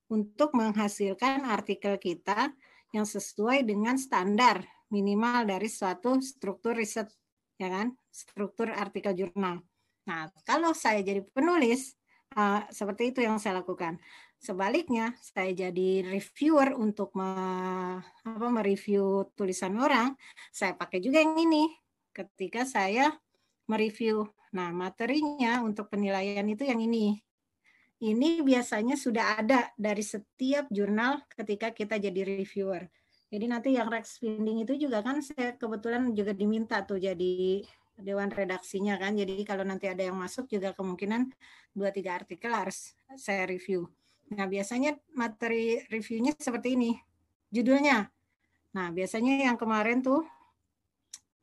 untuk 0.07 0.55
menghasilkan 0.55 1.43
artikel 1.43 1.99
kita 1.99 2.55
yang 2.95 3.03
sesuai 3.03 3.67
dengan 3.67 3.99
standar 3.99 4.63
minimal 4.87 5.43
dari 5.43 5.67
suatu 5.67 6.15
struktur 6.23 6.79
riset, 6.79 7.11
ya 7.59 7.67
kan? 7.67 7.91
Struktur 8.07 8.71
artikel 8.71 9.11
jurnal. 9.19 9.67
Nah, 10.07 10.31
kalau 10.47 10.71
saya 10.71 11.03
jadi 11.03 11.27
penulis, 11.27 11.99
Uh, 12.29 12.61
seperti 12.69 13.09
itu 13.09 13.25
yang 13.25 13.41
saya 13.41 13.57
lakukan. 13.57 13.97
Sebaliknya, 14.39 15.19
saya 15.19 15.51
jadi 15.51 16.08
reviewer 16.08 16.72
untuk 16.79 17.12
me, 17.19 17.27
apa, 18.00 18.48
mereview 18.48 19.27
tulisan 19.36 19.75
orang, 19.75 20.15
saya 20.48 20.79
pakai 20.79 21.03
juga 21.03 21.19
yang 21.19 21.36
ini 21.36 21.67
ketika 22.15 22.63
saya 22.63 23.12
mereview. 23.67 24.24
Nah, 24.55 24.72
materinya 24.72 25.60
untuk 25.60 25.91
penilaian 25.91 26.48
itu 26.48 26.63
yang 26.63 26.79
ini. 26.79 27.19
Ini 28.00 28.39
biasanya 28.48 28.96
sudah 28.96 29.43
ada 29.43 29.75
dari 29.75 30.00
setiap 30.00 30.72
jurnal 30.72 31.19
ketika 31.36 31.75
kita 31.75 32.00
jadi 32.00 32.24
reviewer. 32.24 32.88
Jadi 33.27 33.46
nanti 33.46 33.75
yang 33.75 33.91
Rex 33.91 34.24
Finding 34.24 34.63
itu 34.63 34.74
juga 34.79 35.03
kan 35.03 35.19
saya 35.19 35.53
kebetulan 35.60 36.15
juga 36.15 36.31
diminta 36.31 36.79
tuh 36.88 36.96
jadi 36.96 37.60
dewan 38.00 38.31
redaksinya 38.31 38.96
kan. 38.96 39.19
Jadi 39.19 39.43
kalau 39.43 39.67
nanti 39.67 39.91
ada 39.91 40.01
yang 40.01 40.15
masuk 40.15 40.48
juga 40.48 40.72
kemungkinan 40.72 41.27
dua 41.75 41.91
tiga 41.91 42.15
artikel 42.15 42.50
harus 42.55 42.96
saya 43.19 43.43
review. 43.46 43.99
Nah, 44.29 44.45
biasanya 44.45 44.93
materi 45.17 45.81
reviewnya 45.89 46.38
seperti 46.38 46.77
ini. 46.77 46.91
Judulnya. 47.50 48.05
Nah, 48.77 48.88
biasanya 48.93 49.50
yang 49.50 49.57
kemarin 49.57 50.05
tuh 50.05 50.21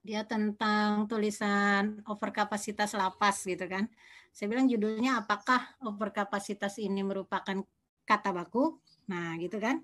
dia 0.06 0.22
tentang 0.22 1.10
tulisan 1.10 1.98
overkapasitas 2.06 2.94
lapas 2.94 3.42
gitu 3.42 3.66
kan. 3.66 3.90
Saya 4.30 4.46
bilang 4.54 4.70
judulnya 4.70 5.18
apakah 5.18 5.74
overkapasitas 5.82 6.78
ini 6.78 7.02
merupakan 7.02 7.58
kata 8.06 8.30
baku? 8.30 8.78
Nah, 9.10 9.34
gitu 9.42 9.58
kan. 9.58 9.82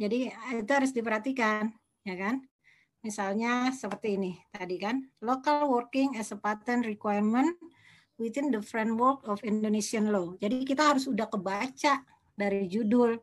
Jadi 0.00 0.32
itu 0.32 0.70
harus 0.72 0.94
diperhatikan, 0.96 1.68
ya 2.06 2.16
kan? 2.16 2.40
Misalnya 3.04 3.68
seperti 3.76 4.16
ini 4.16 4.32
tadi 4.48 4.80
kan, 4.80 5.04
local 5.20 5.68
working 5.68 6.16
as 6.16 6.32
a 6.32 6.38
patent 6.38 6.88
requirement 6.88 7.58
within 8.16 8.48
the 8.48 8.64
framework 8.64 9.20
of 9.28 9.38
Indonesian 9.44 10.08
law. 10.08 10.32
Jadi 10.40 10.64
kita 10.64 10.96
harus 10.96 11.04
udah 11.06 11.28
kebaca 11.28 12.02
dari 12.38 12.70
judul 12.70 13.18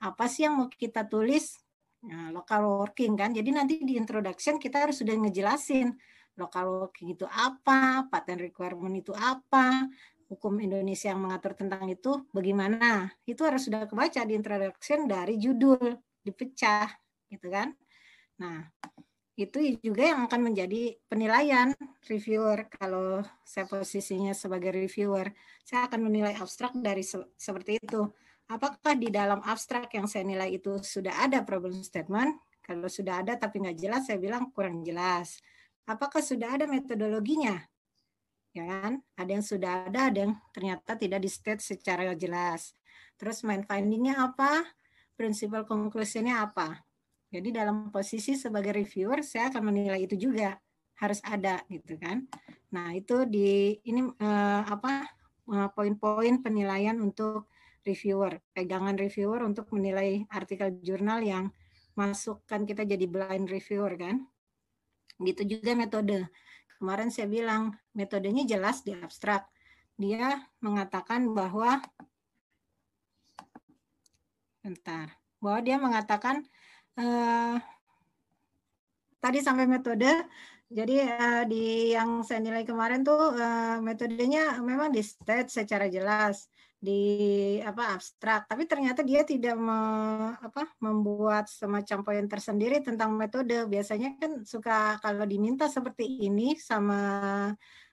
apa 0.00 0.24
sih 0.32 0.48
yang 0.48 0.56
mau 0.56 0.68
kita 0.72 1.04
tulis 1.04 1.60
nah, 2.00 2.32
local 2.32 2.80
working 2.80 3.12
kan. 3.12 3.36
Jadi 3.36 3.50
nanti 3.52 3.74
di 3.84 4.00
introduction 4.00 4.56
kita 4.56 4.88
harus 4.88 5.04
sudah 5.04 5.12
ngejelasin 5.12 5.92
local 6.36 6.84
working 6.84 7.12
itu 7.12 7.24
apa, 7.28 8.08
patent 8.08 8.40
requirement 8.40 8.92
itu 8.92 9.12
apa, 9.16 9.88
hukum 10.28 10.60
Indonesia 10.60 11.12
yang 11.12 11.24
mengatur 11.24 11.56
tentang 11.56 11.88
itu 11.88 12.24
bagaimana. 12.30 13.08
Itu 13.24 13.44
harus 13.48 13.66
sudah 13.66 13.88
kebaca 13.88 14.20
di 14.24 14.36
introduction 14.36 15.08
dari 15.08 15.40
judul, 15.40 15.96
dipecah 16.20 16.92
gitu 17.32 17.48
kan. 17.48 17.72
Nah, 18.36 18.68
itu 19.36 19.80
juga 19.84 20.12
yang 20.12 20.20
akan 20.28 20.52
menjadi 20.52 20.96
penilaian 21.08 21.72
reviewer. 22.08 22.68
Kalau 22.72 23.24
saya 23.44 23.64
posisinya 23.68 24.32
sebagai 24.36 24.72
reviewer, 24.72 25.32
saya 25.64 25.88
akan 25.88 26.08
menilai 26.08 26.36
abstrak 26.36 26.76
dari 26.76 27.04
se 27.04 27.20
seperti 27.36 27.80
itu. 27.80 28.08
Apakah 28.46 28.94
di 28.94 29.10
dalam 29.10 29.42
abstrak 29.42 29.90
yang 29.90 30.06
saya 30.06 30.22
nilai 30.22 30.54
itu 30.54 30.78
sudah 30.78 31.26
ada 31.26 31.42
problem 31.42 31.74
statement? 31.82 32.38
Kalau 32.62 32.86
sudah 32.86 33.22
ada 33.22 33.34
tapi 33.34 33.62
nggak 33.62 33.78
jelas, 33.78 34.06
saya 34.06 34.18
bilang 34.22 34.50
kurang 34.54 34.86
jelas. 34.86 35.38
Apakah 35.86 36.22
sudah 36.22 36.54
ada 36.54 36.66
metodologinya? 36.66 37.58
Ya 38.54 38.64
kan? 38.66 39.02
Ada 39.18 39.30
yang 39.38 39.44
sudah 39.46 39.70
ada, 39.90 40.00
ada 40.10 40.18
yang 40.26 40.34
ternyata 40.54 40.94
tidak 40.94 41.20
di 41.22 41.30
state 41.30 41.62
secara 41.62 42.14
jelas. 42.14 42.74
Terus 43.18 43.42
main 43.42 43.66
findingnya 43.66 44.18
apa? 44.18 44.62
Principal 45.18 45.66
conclusionnya 45.66 46.42
apa? 46.42 46.86
Jadi 47.30 47.50
dalam 47.50 47.90
posisi 47.90 48.38
sebagai 48.38 48.70
reviewer 48.70 49.26
saya 49.26 49.50
akan 49.50 49.62
menilai 49.74 50.06
itu 50.06 50.14
juga. 50.30 50.54
harus 50.96 51.20
ada 51.28 51.60
gitu 51.68 52.00
kan. 52.00 52.24
Nah, 52.72 52.96
itu 52.96 53.28
di 53.28 53.76
ini 53.84 54.00
uh, 54.00 54.62
apa 54.64 55.04
uh, 55.44 55.68
poin-poin 55.76 56.40
penilaian 56.40 56.96
untuk 57.04 57.52
reviewer, 57.86 58.42
pegangan 58.50 58.98
reviewer 58.98 59.46
untuk 59.46 59.70
menilai 59.70 60.26
artikel 60.28 60.74
jurnal 60.82 61.22
yang 61.22 61.54
masukkan 61.94 62.66
kita 62.66 62.82
jadi 62.82 63.06
blind 63.06 63.46
reviewer 63.48 63.94
kan. 63.94 64.26
Gitu 65.22 65.56
juga 65.56 65.72
metode. 65.72 66.28
Kemarin 66.76 67.08
saya 67.08 67.30
bilang 67.30 67.72
metodenya 67.96 68.44
jelas 68.44 68.84
di 68.84 68.92
abstrak. 68.92 69.48
Dia 69.96 70.44
mengatakan 70.60 71.32
bahwa 71.32 71.80
bentar, 74.60 75.14
bahwa 75.40 75.60
dia 75.64 75.80
mengatakan 75.80 76.44
uh, 77.00 77.56
tadi 79.22 79.38
sampai 79.40 79.64
metode 79.64 80.10
jadi 80.66 80.96
uh, 81.06 81.42
di 81.46 81.94
yang 81.94 82.26
saya 82.26 82.42
nilai 82.42 82.66
kemarin 82.66 83.06
tuh 83.06 83.38
uh, 83.38 83.78
metodenya 83.78 84.58
memang 84.58 84.90
di 84.90 84.98
state 85.00 85.48
secara 85.48 85.86
jelas 85.86 86.50
di 86.86 87.02
apa 87.66 87.98
abstrak, 87.98 88.46
tapi 88.46 88.62
ternyata 88.70 89.02
dia 89.02 89.26
tidak 89.26 89.58
me, 89.58 89.78
apa, 90.38 90.70
membuat 90.78 91.50
semacam 91.50 91.98
poin 92.06 92.26
tersendiri 92.30 92.78
tentang 92.78 93.10
metode. 93.18 93.66
Biasanya 93.66 94.14
kan 94.22 94.32
suka 94.46 95.02
kalau 95.02 95.26
diminta 95.26 95.66
seperti 95.66 96.06
ini 96.30 96.54
sama 96.54 97.00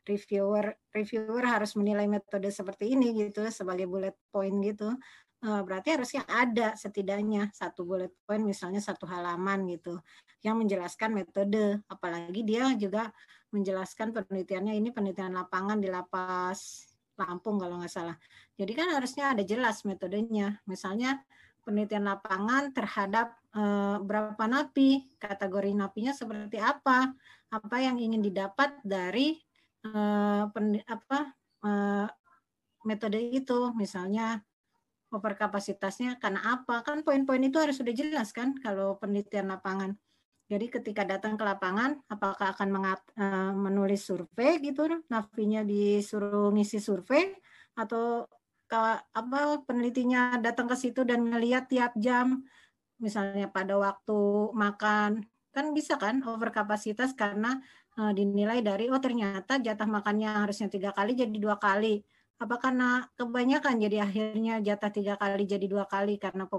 reviewer, 0.05 0.77
reviewer 0.93 1.41
harus 1.41 1.73
menilai 1.73 2.05
metode 2.05 2.53
seperti 2.53 2.93
ini 2.93 3.17
gitu 3.17 3.41
sebagai 3.49 3.89
bullet 3.89 4.13
point 4.29 4.53
gitu. 4.61 4.93
Eh, 5.43 5.61
berarti 5.67 5.91
harusnya 5.91 6.23
ada 6.23 6.71
setidaknya 6.79 7.51
satu 7.51 7.83
bullet 7.83 8.15
point 8.23 8.39
misalnya 8.39 8.79
satu 8.79 9.03
halaman 9.03 9.67
gitu 9.75 9.99
yang 10.39 10.55
menjelaskan 10.55 11.11
metode 11.11 11.83
apalagi 11.91 12.47
dia 12.47 12.71
juga 12.79 13.11
menjelaskan 13.51 14.15
penelitiannya 14.15 14.79
ini 14.79 14.95
penelitian 14.95 15.35
lapangan 15.35 15.83
di 15.83 15.91
lapas 15.91 16.92
Lampung 17.23 17.57
kalau 17.57 17.79
nggak 17.79 17.91
salah 17.91 18.17
jadi 18.59 18.71
kan 18.75 18.87
harusnya 18.93 19.31
ada 19.31 19.43
jelas 19.47 19.81
metodenya 19.87 20.59
misalnya 20.67 21.23
penelitian 21.63 22.03
lapangan 22.03 22.75
terhadap 22.75 23.39
eh, 23.55 23.97
berapa 24.03 24.43
napi 24.43 25.17
kategori 25.17 25.71
napinya 25.71 26.11
seperti 26.11 26.59
apa 26.59 27.15
apa 27.53 27.75
yang 27.79 27.97
ingin 27.97 28.19
didapat 28.19 28.83
dari 28.83 29.39
eh, 29.87 30.43
pen, 30.51 30.83
apa 30.83 31.19
eh, 31.63 32.07
metode 32.83 33.19
itu 33.31 33.71
misalnya 33.73 34.43
overkapasitasnya 35.13 36.17
karena 36.17 36.59
apa? 36.59 36.81
Kan 36.81 37.05
poin-poin 37.05 37.39
itu 37.39 37.61
harus 37.61 37.77
sudah 37.77 37.93
jelas 37.93 38.33
kan 38.33 38.57
kalau 38.57 38.97
penelitian 38.97 39.53
lapangan. 39.53 39.93
Jadi 40.51 40.65
ketika 40.67 41.07
datang 41.07 41.39
ke 41.39 41.43
lapangan, 41.47 42.03
apakah 42.11 42.51
akan 42.53 42.69
mengat, 42.69 42.99
uh, 43.15 43.55
menulis 43.55 44.03
survei 44.03 44.59
gitu, 44.59 44.85
nafinya 45.07 45.63
disuruh 45.63 46.51
ngisi 46.51 46.83
survei? 46.83 47.31
Atau 47.79 48.27
ke, 48.67 48.79
apa 48.99 49.63
penelitinya 49.63 50.37
datang 50.43 50.67
ke 50.67 50.75
situ 50.75 51.07
dan 51.07 51.23
melihat 51.23 51.65
tiap 51.71 51.95
jam, 51.95 52.43
misalnya 52.99 53.47
pada 53.47 53.79
waktu 53.79 54.19
makan, 54.51 55.23
kan 55.53 55.65
bisa 55.71 55.95
kan 56.01 56.19
overkapasitas 56.25 57.13
karena 57.13 57.61
uh, 57.97 58.11
dinilai 58.11 58.59
dari 58.65 58.89
oh 58.89 58.97
ternyata 58.97 59.61
jatah 59.61 59.85
makannya 59.85 60.43
harusnya 60.43 60.67
tiga 60.67 60.91
kali 60.91 61.13
jadi 61.13 61.37
dua 61.37 61.61
kali. 61.61 62.01
Apa 62.41 62.59
karena 62.59 63.07
kebanyakan 63.15 63.79
jadi 63.79 64.03
akhirnya 64.03 64.59
jatah 64.59 64.91
tiga 64.91 65.15
kali 65.15 65.45
jadi 65.45 65.65
dua 65.69 65.85
kali 65.85 66.17
karena 66.17 66.49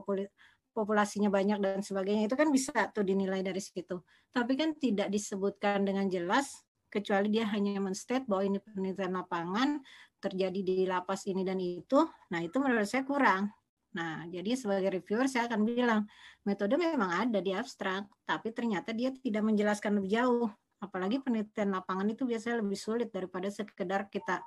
populasinya 0.75 1.31
banyak 1.31 1.63
dan 1.63 1.81
sebagainya 1.81 2.27
itu 2.27 2.35
kan 2.35 2.51
bisa 2.51 2.75
tuh 2.91 3.07
dinilai 3.07 3.41
dari 3.41 3.63
situ 3.63 4.03
tapi 4.35 4.59
kan 4.59 4.75
tidak 4.75 5.09
disebutkan 5.09 5.87
dengan 5.87 6.11
jelas 6.11 6.51
kecuali 6.91 7.31
dia 7.31 7.47
hanya 7.55 7.79
menstate 7.79 8.27
bahwa 8.27 8.43
ini 8.45 8.59
penelitian 8.59 9.15
lapangan 9.15 9.79
terjadi 10.19 10.61
di 10.61 10.77
lapas 10.85 11.25
ini 11.31 11.47
dan 11.47 11.63
itu 11.63 12.03
nah 12.29 12.43
itu 12.43 12.59
menurut 12.59 12.85
saya 12.91 13.07
kurang 13.07 13.55
Nah, 13.95 14.27
jadi 14.27 14.59
sebagai 14.59 14.91
reviewer 14.99 15.31
saya 15.31 15.47
akan 15.47 15.63
bilang, 15.63 16.03
metode 16.43 16.75
memang 16.75 17.15
ada 17.15 17.39
di 17.39 17.55
abstrak, 17.55 18.11
tapi 18.27 18.51
ternyata 18.51 18.91
dia 18.91 19.15
tidak 19.15 19.47
menjelaskan 19.47 20.03
lebih 20.03 20.11
jauh. 20.19 20.51
Apalagi 20.83 21.23
penelitian 21.23 21.71
lapangan 21.71 22.11
itu 22.11 22.27
biasanya 22.27 22.59
lebih 22.59 22.75
sulit 22.75 23.09
daripada 23.15 23.47
sekedar 23.55 24.11
kita 24.11 24.43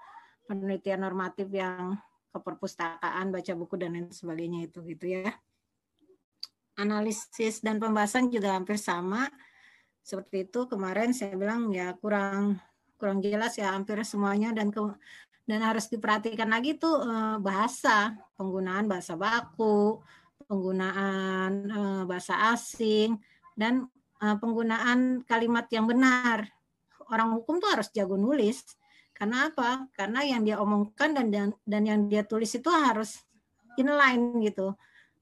penelitian 0.52 1.00
normatif 1.00 1.48
yang 1.48 1.96
ke 2.28 2.40
perpustakaan, 2.44 3.32
baca 3.32 3.54
buku 3.56 3.76
dan 3.80 3.96
lain 3.96 4.12
sebagainya 4.12 4.68
itu 4.68 4.84
gitu 4.84 5.16
ya. 5.16 5.32
Analisis 6.78 7.60
dan 7.66 7.82
pembahasan 7.82 8.30
juga 8.30 8.54
hampir 8.54 8.78
sama. 8.78 9.26
Seperti 10.06 10.48
itu 10.48 10.70
kemarin 10.70 11.12
saya 11.12 11.36
bilang 11.36 11.74
ya 11.74 11.92
kurang 11.98 12.62
kurang 12.96 13.20
jelas 13.22 13.58
ya 13.58 13.74
hampir 13.74 13.98
semuanya 14.06 14.54
dan 14.54 14.74
ke, 14.74 14.80
dan 15.50 15.60
harus 15.62 15.90
diperhatikan 15.90 16.50
lagi 16.50 16.78
tuh 16.78 17.02
eh, 17.02 17.38
bahasa, 17.42 18.14
penggunaan 18.38 18.86
bahasa 18.86 19.18
baku, 19.18 20.02
penggunaan 20.46 21.52
eh, 21.68 22.04
bahasa 22.06 22.54
asing 22.54 23.18
dan 23.58 23.90
eh, 24.22 24.36
penggunaan 24.38 25.26
kalimat 25.26 25.66
yang 25.74 25.90
benar. 25.90 26.46
Orang 27.08 27.40
hukum 27.40 27.58
tuh 27.58 27.72
harus 27.72 27.90
jago 27.90 28.20
nulis 28.20 28.64
karena 29.18 29.50
apa? 29.50 29.90
Karena 29.98 30.22
yang 30.22 30.46
dia 30.46 30.62
omongkan 30.62 31.16
dan 31.16 31.34
dan, 31.34 31.50
dan 31.66 31.84
yang 31.88 32.00
dia 32.06 32.22
tulis 32.22 32.54
itu 32.54 32.70
harus 32.70 33.24
inline 33.80 34.44
gitu. 34.46 34.78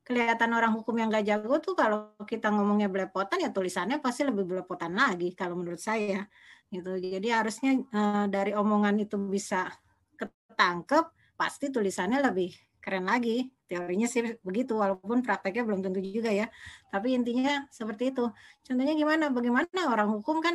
Kelihatan 0.05 0.53
orang 0.53 0.77
hukum 0.77 0.93
yang 1.01 1.09
gak 1.09 1.25
jago 1.25 1.57
tuh 1.57 1.73
kalau 1.73 2.13
kita 2.29 2.53
ngomongnya 2.53 2.93
belepotan 2.93 3.41
ya 3.41 3.49
tulisannya 3.49 3.97
pasti 3.97 4.21
lebih 4.21 4.45
belepotan 4.45 4.93
lagi 4.93 5.33
kalau 5.33 5.57
menurut 5.57 5.81
saya 5.81 6.29
gitu. 6.69 6.93
Jadi 7.01 7.27
harusnya 7.33 7.81
uh, 7.89 8.25
dari 8.29 8.53
omongan 8.53 9.01
itu 9.01 9.17
bisa 9.17 9.65
ketangkep, 10.13 11.09
pasti 11.33 11.73
tulisannya 11.73 12.21
lebih 12.21 12.53
keren 12.77 13.09
lagi. 13.09 13.49
Teorinya 13.65 14.05
sih 14.05 14.21
begitu, 14.45 14.77
walaupun 14.77 15.25
prakteknya 15.25 15.65
belum 15.65 15.81
tentu 15.81 15.97
juga 16.05 16.29
ya. 16.29 16.45
Tapi 16.93 17.17
intinya 17.17 17.65
seperti 17.73 18.13
itu. 18.13 18.29
Contohnya 18.61 18.93
gimana? 18.93 19.33
Bagaimana 19.33 19.89
orang 19.89 20.13
hukum 20.13 20.37
kan 20.37 20.53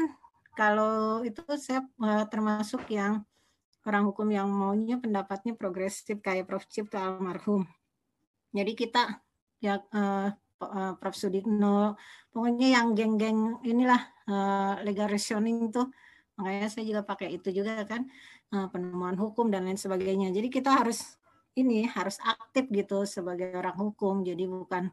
kalau 0.54 1.26
itu 1.26 1.42
saya 1.58 1.82
uh, 1.98 2.22
termasuk 2.30 2.86
yang 2.86 3.26
orang 3.82 4.06
hukum 4.06 4.30
yang 4.30 4.46
maunya 4.46 5.00
pendapatnya 5.02 5.58
progresif 5.58 6.22
kayak 6.22 6.46
Prof. 6.46 6.70
Cip 6.70 6.86
tuh 6.86 7.02
almarhum. 7.02 7.66
Jadi 8.54 8.78
kita 8.78 9.22
ya 9.61 9.81
uh, 9.92 10.33
Prof. 11.01 11.16
Sudikno, 11.16 11.96
pokoknya 12.37 12.77
yang 12.77 12.92
geng-geng 12.92 13.64
inilah 13.64 14.01
uh, 14.29 14.77
legal 14.85 15.09
reasoning 15.09 15.73
tuh, 15.73 15.88
makanya 16.37 16.68
saya 16.68 16.85
juga 16.85 17.01
pakai 17.01 17.33
itu 17.40 17.49
juga 17.49 17.81
kan 17.88 18.05
uh, 18.53 18.68
penemuan 18.68 19.16
hukum 19.16 19.49
dan 19.49 19.64
lain 19.64 19.81
sebagainya. 19.81 20.29
Jadi 20.29 20.53
kita 20.53 20.85
harus 20.85 21.16
ini 21.57 21.88
harus 21.88 22.20
aktif 22.20 22.68
gitu 22.68 23.09
sebagai 23.09 23.57
orang 23.57 23.73
hukum. 23.73 24.20
Jadi 24.20 24.44
bukan 24.44 24.92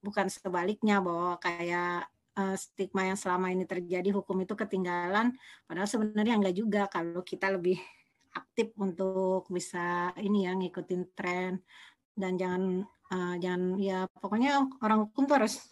bukan 0.00 0.26
sebaliknya 0.32 1.04
bahwa 1.04 1.36
kayak 1.36 2.08
stigma 2.56 3.12
yang 3.12 3.18
selama 3.20 3.52
ini 3.52 3.68
terjadi 3.68 4.08
hukum 4.08 4.40
itu 4.40 4.56
ketinggalan 4.56 5.36
padahal 5.68 5.84
sebenarnya 5.84 6.40
enggak 6.40 6.56
juga 6.56 6.82
kalau 6.88 7.20
kita 7.20 7.52
lebih 7.52 7.76
aktif 8.32 8.72
untuk 8.80 9.44
bisa 9.52 10.16
ini 10.16 10.48
ya 10.48 10.56
ngikutin 10.56 11.02
tren 11.12 11.60
dan 12.16 12.40
jangan 12.40 12.88
uh, 13.12 13.34
jangan 13.36 13.76
ya 13.76 14.08
pokoknya 14.08 14.64
orang 14.80 15.06
hukum 15.06 15.28
tuh 15.28 15.36
harus 15.44 15.68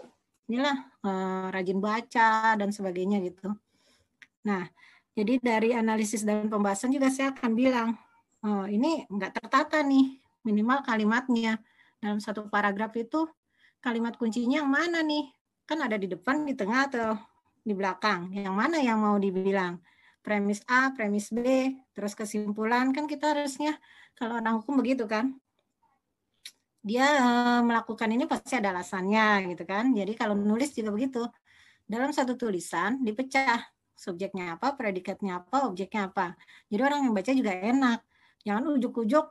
inilah 0.46 0.76
uh, 1.02 1.48
rajin 1.48 1.80
baca 1.80 2.54
dan 2.60 2.68
sebagainya 2.68 3.24
gitu. 3.24 3.56
Nah, 4.44 4.68
jadi 5.16 5.40
dari 5.40 5.70
analisis 5.72 6.22
dan 6.22 6.52
pembahasan 6.52 6.92
juga 6.92 7.08
saya 7.08 7.32
akan 7.32 7.50
bilang 7.56 7.88
oh, 8.44 8.64
ini 8.68 9.08
enggak 9.08 9.40
tertata 9.40 9.80
nih 9.80 10.20
minimal 10.44 10.80
kalimatnya 10.84 11.60
dalam 12.00 12.20
satu 12.20 12.48
paragraf 12.48 12.96
itu 12.96 13.28
kalimat 13.80 14.16
kuncinya 14.16 14.64
yang 14.64 14.70
mana 14.70 15.04
nih 15.04 15.28
kan 15.68 15.78
ada 15.86 15.94
di 15.94 16.10
depan, 16.10 16.42
di 16.48 16.58
tengah 16.58 16.90
atau 16.90 17.14
di 17.62 17.72
belakang. 17.76 18.32
Yang 18.34 18.54
mana 18.56 18.76
yang 18.82 18.98
mau 18.98 19.16
dibilang? 19.20 19.78
Premis 20.20 20.60
A, 20.68 20.92
premis 20.92 21.32
B, 21.32 21.72
terus 21.96 22.12
kesimpulan 22.12 22.92
kan 22.92 23.08
kita 23.08 23.32
harusnya 23.32 23.78
kalau 24.18 24.36
orang 24.36 24.60
hukum 24.60 24.82
begitu 24.82 25.06
kan. 25.08 25.38
Dia 26.80 27.06
eh, 27.06 27.60
melakukan 27.64 28.08
ini 28.08 28.24
pasti 28.24 28.56
ada 28.56 28.72
alasannya 28.72 29.52
gitu 29.52 29.64
kan. 29.68 29.92
Jadi 29.92 30.12
kalau 30.16 30.34
nulis 30.34 30.72
juga 30.72 30.90
begitu. 30.94 31.22
Dalam 31.90 32.14
satu 32.14 32.38
tulisan 32.38 33.02
dipecah 33.02 33.66
subjeknya 33.98 34.56
apa, 34.56 34.78
predikatnya 34.78 35.42
apa, 35.44 35.66
objeknya 35.68 36.08
apa. 36.08 36.38
Jadi 36.70 36.80
orang 36.80 37.00
yang 37.10 37.14
baca 37.14 37.32
juga 37.34 37.52
enak. 37.52 38.00
Jangan 38.46 38.64
ujuk-ujuk 38.78 39.26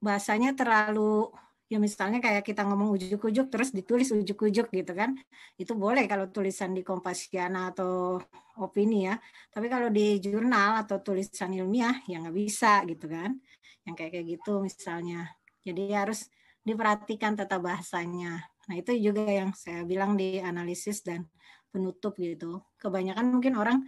bahasanya 0.00 0.56
terlalu 0.56 1.32
ya 1.72 1.80
misalnya 1.80 2.20
kayak 2.20 2.44
kita 2.44 2.60
ngomong 2.68 2.92
ujuk-ujuk 2.92 3.48
terus 3.48 3.72
ditulis 3.72 4.12
ujuk-ujuk 4.12 4.68
gitu 4.68 4.92
kan 4.92 5.16
itu 5.56 5.72
boleh 5.72 6.04
kalau 6.04 6.28
tulisan 6.28 6.76
di 6.76 6.84
Kompasiana 6.84 7.72
atau 7.72 8.20
opini 8.60 9.08
ya 9.08 9.16
tapi 9.48 9.72
kalau 9.72 9.88
di 9.88 10.20
jurnal 10.20 10.84
atau 10.84 11.00
tulisan 11.00 11.56
ilmiah 11.56 12.04
ya 12.04 12.20
nggak 12.20 12.36
bisa 12.36 12.84
gitu 12.84 13.08
kan 13.08 13.40
yang 13.88 13.96
kayak 13.96 14.12
kayak 14.12 14.26
gitu 14.36 14.60
misalnya 14.60 15.32
jadi 15.64 16.04
harus 16.04 16.28
diperhatikan 16.64 17.36
tata 17.36 17.60
bahasanya 17.60 18.40
nah 18.64 18.74
itu 18.74 18.96
juga 18.96 19.28
yang 19.28 19.52
saya 19.52 19.84
bilang 19.84 20.16
di 20.16 20.40
analisis 20.40 21.04
dan 21.04 21.28
penutup 21.68 22.16
gitu 22.16 22.64
kebanyakan 22.80 23.28
mungkin 23.38 23.54
orang 23.60 23.84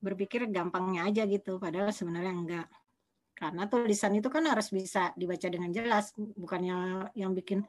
berpikir 0.00 0.46
gampangnya 0.52 1.08
aja 1.08 1.26
gitu, 1.26 1.56
padahal 1.58 1.90
sebenarnya 1.90 2.32
enggak. 2.32 2.66
Karena 3.36 3.68
tulisan 3.68 4.16
itu 4.16 4.28
kan 4.32 4.44
harus 4.48 4.72
bisa 4.72 5.12
dibaca 5.18 5.48
dengan 5.50 5.68
jelas, 5.74 6.14
bukannya 6.16 7.08
yang 7.18 7.36
bikin 7.36 7.64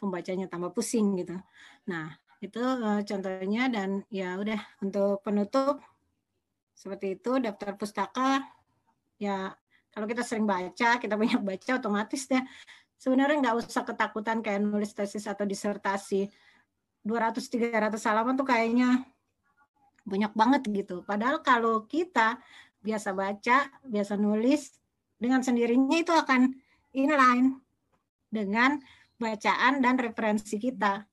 pembacanya 0.00 0.48
tambah 0.48 0.72
pusing 0.72 1.20
gitu. 1.20 1.36
Nah, 1.90 2.08
itu 2.40 2.60
uh, 2.60 3.04
contohnya 3.04 3.68
dan 3.68 4.00
ya 4.08 4.40
udah 4.40 4.56
untuk 4.80 5.20
penutup 5.20 5.76
seperti 6.72 7.20
itu 7.20 7.36
daftar 7.36 7.76
pustaka 7.76 8.40
ya 9.20 9.52
kalau 9.92 10.08
kita 10.08 10.24
sering 10.24 10.48
baca, 10.48 10.96
kita 10.96 11.20
banyak 11.20 11.44
baca 11.44 11.70
otomatis 11.76 12.24
deh 12.24 12.40
sebenarnya 13.00 13.40
nggak 13.40 13.56
usah 13.64 13.82
ketakutan 13.88 14.44
kayak 14.44 14.60
nulis 14.60 14.92
tesis 14.92 15.24
atau 15.24 15.48
disertasi 15.48 16.28
200-300 17.00 17.96
halaman 17.96 18.36
tuh 18.36 18.44
kayaknya 18.44 19.08
banyak 20.04 20.32
banget 20.36 20.62
gitu. 20.68 21.00
Padahal 21.08 21.40
kalau 21.40 21.88
kita 21.88 22.36
biasa 22.84 23.16
baca, 23.16 23.72
biasa 23.88 24.20
nulis, 24.20 24.76
dengan 25.16 25.40
sendirinya 25.40 25.96
itu 26.00 26.12
akan 26.12 26.52
inline 26.96 27.56
dengan 28.28 28.80
bacaan 29.20 29.84
dan 29.84 29.96
referensi 30.00 30.56
kita. 30.56 31.04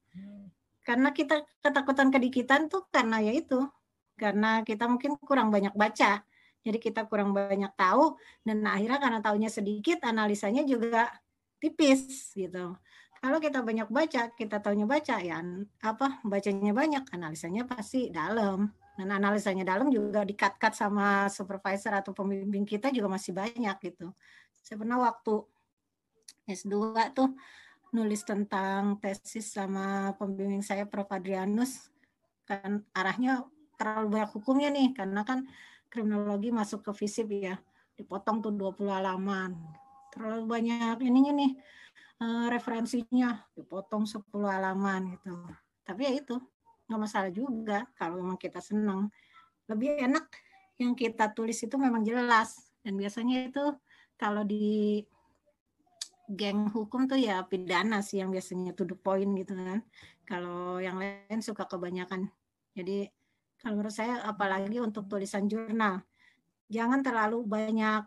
Karena 0.83 1.11
kita 1.11 1.43
ketakutan 1.59 2.07
kedikitan 2.11 2.71
tuh 2.71 2.87
karena 2.87 3.19
ya 3.19 3.35
itu, 3.35 3.67
karena 4.15 4.63
kita 4.63 4.87
mungkin 4.87 5.19
kurang 5.19 5.51
banyak 5.51 5.75
baca. 5.75 6.23
Jadi 6.63 6.77
kita 6.83 7.07
kurang 7.07 7.31
banyak 7.31 7.71
tahu 7.79 8.15
dan 8.43 8.63
akhirnya 8.67 8.99
karena 8.99 9.19
tahunya 9.23 9.51
sedikit, 9.51 10.03
analisanya 10.03 10.63
juga 10.67 11.11
tipis 11.57 12.33
gitu. 12.33 12.77
Kalau 13.17 13.37
kita 13.41 13.65
banyak 13.65 13.89
baca, 13.89 14.29
kita 14.37 14.61
tahunya 14.61 14.85
baca 14.85 15.15
ya 15.17 15.41
apa 15.81 16.21
bacanya 16.21 16.73
banyak, 16.73 17.03
analisanya 17.11 17.65
pasti 17.65 18.13
dalam. 18.13 18.69
Dan 18.97 19.13
analisanya 19.13 19.61
dalam 19.61 19.93
juga 19.93 20.25
dikat-kat 20.25 20.73
sama 20.73 21.29
supervisor 21.29 21.93
atau 21.93 22.17
pembimbing 22.17 22.65
kita 22.65 22.89
juga 22.89 23.13
masih 23.13 23.33
banyak 23.33 23.77
gitu. 23.93 24.09
Saya 24.61 24.81
pernah 24.81 24.97
waktu 24.97 25.45
S2 26.49 26.73
tuh 27.13 27.29
nulis 27.93 28.21
tentang 28.25 28.97
tesis 28.99 29.53
sama 29.53 30.11
pembimbing 30.17 30.65
saya 30.65 30.83
Prof 30.83 31.07
Adrianus 31.13 31.87
kan 32.47 32.83
arahnya 32.95 33.47
terlalu 33.75 34.19
banyak 34.19 34.31
hukumnya 34.33 34.69
nih 34.71 34.91
karena 34.95 35.23
kan 35.23 35.47
kriminologi 35.87 36.51
masuk 36.51 36.83
ke 36.83 36.91
FISIP 36.95 37.27
ya 37.43 37.55
dipotong 37.95 38.43
tuh 38.43 38.51
20 38.55 38.87
halaman 38.91 39.55
terlalu 40.17 40.43
banyak 40.49 40.97
ininya 41.05 41.33
nih 41.37 41.51
uh, 42.21 42.47
referensinya 42.49 43.45
dipotong 43.53 44.09
10 44.09 44.25
halaman 44.43 45.15
gitu. 45.15 45.33
Tapi 45.85 46.01
ya 46.03 46.11
itu 46.17 46.35
nggak 46.87 46.99
masalah 46.99 47.31
juga 47.31 47.85
kalau 47.95 48.19
memang 48.19 48.39
kita 48.39 48.59
senang. 48.59 49.13
Lebih 49.69 50.03
enak 50.03 50.25
yang 50.81 50.93
kita 50.97 51.31
tulis 51.33 51.57
itu 51.61 51.75
memang 51.77 52.01
jelas 52.01 52.73
dan 52.81 52.97
biasanya 52.97 53.49
itu 53.49 53.65
kalau 54.17 54.41
di 54.41 55.01
geng 56.27 56.67
hukum 56.67 57.07
tuh 57.07 57.15
ya 57.15 57.39
pidana 57.47 58.03
sih 58.03 58.19
yang 58.19 58.33
biasanya 58.33 58.75
to 58.75 58.83
the 58.83 58.97
point 58.97 59.31
gitu 59.37 59.55
kan. 59.55 59.79
Kalau 60.27 60.81
yang 60.83 60.99
lain 60.99 61.39
suka 61.39 61.63
kebanyakan. 61.63 62.27
Jadi 62.75 63.07
kalau 63.63 63.79
menurut 63.79 63.95
saya 63.95 64.21
apalagi 64.27 64.77
untuk 64.77 65.09
tulisan 65.09 65.49
jurnal 65.49 66.03
jangan 66.67 66.99
terlalu 66.99 67.41
banyak 67.47 68.03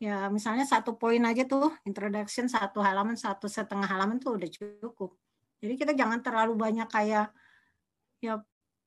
ya 0.00 0.32
misalnya 0.32 0.64
satu 0.64 0.96
poin 0.96 1.20
aja 1.28 1.44
tuh 1.44 1.76
introduction 1.84 2.48
satu 2.48 2.80
halaman 2.80 3.20
satu 3.20 3.44
setengah 3.46 3.84
halaman 3.84 4.16
tuh 4.16 4.40
udah 4.40 4.48
cukup. 4.48 5.12
Jadi 5.60 5.76
kita 5.76 5.92
jangan 5.92 6.24
terlalu 6.24 6.56
banyak 6.56 6.88
kayak 6.88 7.28
ya 8.24 8.40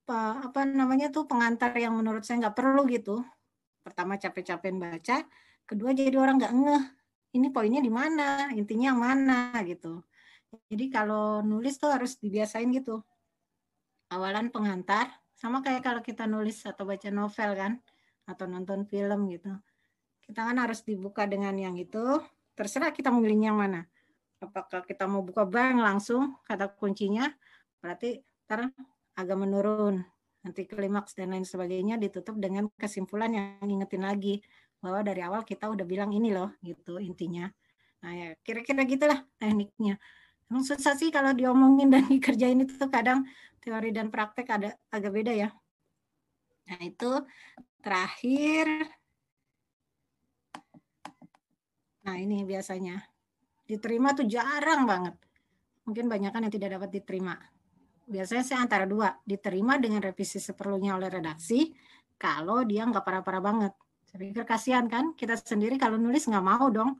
apa, 0.09 0.61
namanya 0.65 1.13
tuh 1.13 1.29
pengantar 1.29 1.71
yang 1.77 1.93
menurut 1.93 2.25
saya 2.25 2.41
nggak 2.41 2.57
perlu 2.57 2.81
gitu. 2.89 3.21
Pertama 3.85 4.17
capek-capek 4.17 4.73
baca 4.73 5.17
kedua 5.69 5.93
jadi 5.93 6.17
orang 6.17 6.41
nggak 6.41 6.53
ngeh 6.59 6.83
ini 7.37 7.47
poinnya 7.53 7.79
di 7.79 7.93
mana 7.93 8.49
intinya 8.57 8.91
yang 8.91 8.99
mana 8.99 9.53
gitu. 9.69 10.01
Jadi 10.69 10.89
kalau 10.89 11.45
nulis 11.45 11.77
tuh 11.77 11.93
harus 11.93 12.17
dibiasain 12.17 12.73
gitu. 12.73 13.05
Awalan 14.09 14.49
pengantar 14.49 15.13
sama 15.37 15.61
kayak 15.61 15.85
kalau 15.85 16.01
kita 16.01 16.25
nulis 16.25 16.65
atau 16.65 16.89
baca 16.89 17.09
novel 17.13 17.51
kan 17.53 17.73
atau 18.25 18.45
nonton 18.49 18.85
film 18.89 19.29
gitu 19.29 19.53
kita 20.23 20.47
kan 20.47 20.57
harus 20.59 20.81
dibuka 20.81 21.27
dengan 21.27 21.53
yang 21.55 21.75
itu. 21.75 22.19
Terserah 22.53 22.93
kita 22.93 23.09
memilih 23.11 23.51
yang 23.51 23.57
mana. 23.59 23.83
Apakah 24.39 24.83
kita 24.83 25.07
mau 25.07 25.23
buka 25.23 25.47
bank 25.47 25.79
langsung, 25.79 26.37
kata 26.43 26.69
kuncinya, 26.75 27.31
berarti 27.79 28.19
ntar 28.45 28.69
agak 29.15 29.37
menurun. 29.39 30.03
Nanti 30.43 30.67
klimaks 30.67 31.15
dan 31.15 31.31
lain 31.31 31.47
sebagainya 31.47 31.95
ditutup 31.95 32.35
dengan 32.35 32.67
kesimpulan 32.75 33.31
yang 33.31 33.45
ngingetin 33.63 34.03
lagi 34.03 34.43
bahwa 34.83 34.99
dari 34.99 35.23
awal 35.23 35.47
kita 35.47 35.71
udah 35.71 35.87
bilang 35.87 36.11
ini 36.11 36.35
loh 36.35 36.51
gitu 36.59 36.99
intinya. 36.99 37.47
Nah 38.03 38.11
ya 38.11 38.29
kira-kira 38.43 38.83
gitulah 38.83 39.23
tekniknya. 39.39 39.95
Emang 40.51 40.67
susah 40.67 40.99
sih 40.99 41.07
kalau 41.07 41.31
diomongin 41.31 41.87
dan 41.87 42.03
dikerjain 42.11 42.59
itu 42.59 42.75
kadang 42.91 43.23
teori 43.63 43.95
dan 43.95 44.11
praktek 44.11 44.47
ada 44.51 44.69
agak 44.91 45.15
beda 45.15 45.31
ya. 45.31 45.49
Nah 46.67 46.79
itu 46.83 47.23
terakhir 47.79 48.91
Nah 52.03 52.15
ini 52.19 52.43
biasanya 52.43 52.99
diterima 53.63 54.11
tuh 54.11 54.27
jarang 54.27 54.83
banget. 54.83 55.15
Mungkin 55.87 56.07
banyak 56.07 56.31
kan 56.31 56.41
yang 56.43 56.53
tidak 56.53 56.79
dapat 56.79 56.89
diterima. 56.91 57.35
Biasanya 58.03 58.43
saya 58.43 58.59
antara 58.63 58.83
dua, 58.83 59.15
diterima 59.23 59.79
dengan 59.79 60.03
revisi 60.03 60.39
seperlunya 60.39 60.95
oleh 60.99 61.07
redaksi, 61.07 61.71
kalau 62.19 62.63
dia 62.67 62.83
nggak 62.83 63.03
parah-parah 63.03 63.43
banget. 63.43 63.73
Saya 64.03 64.17
pikir 64.27 64.43
kasihan 64.43 64.85
kan, 64.91 65.15
kita 65.15 65.39
sendiri 65.39 65.79
kalau 65.79 65.95
nulis 65.95 66.27
nggak 66.27 66.43
mau 66.43 66.67
dong. 66.67 66.99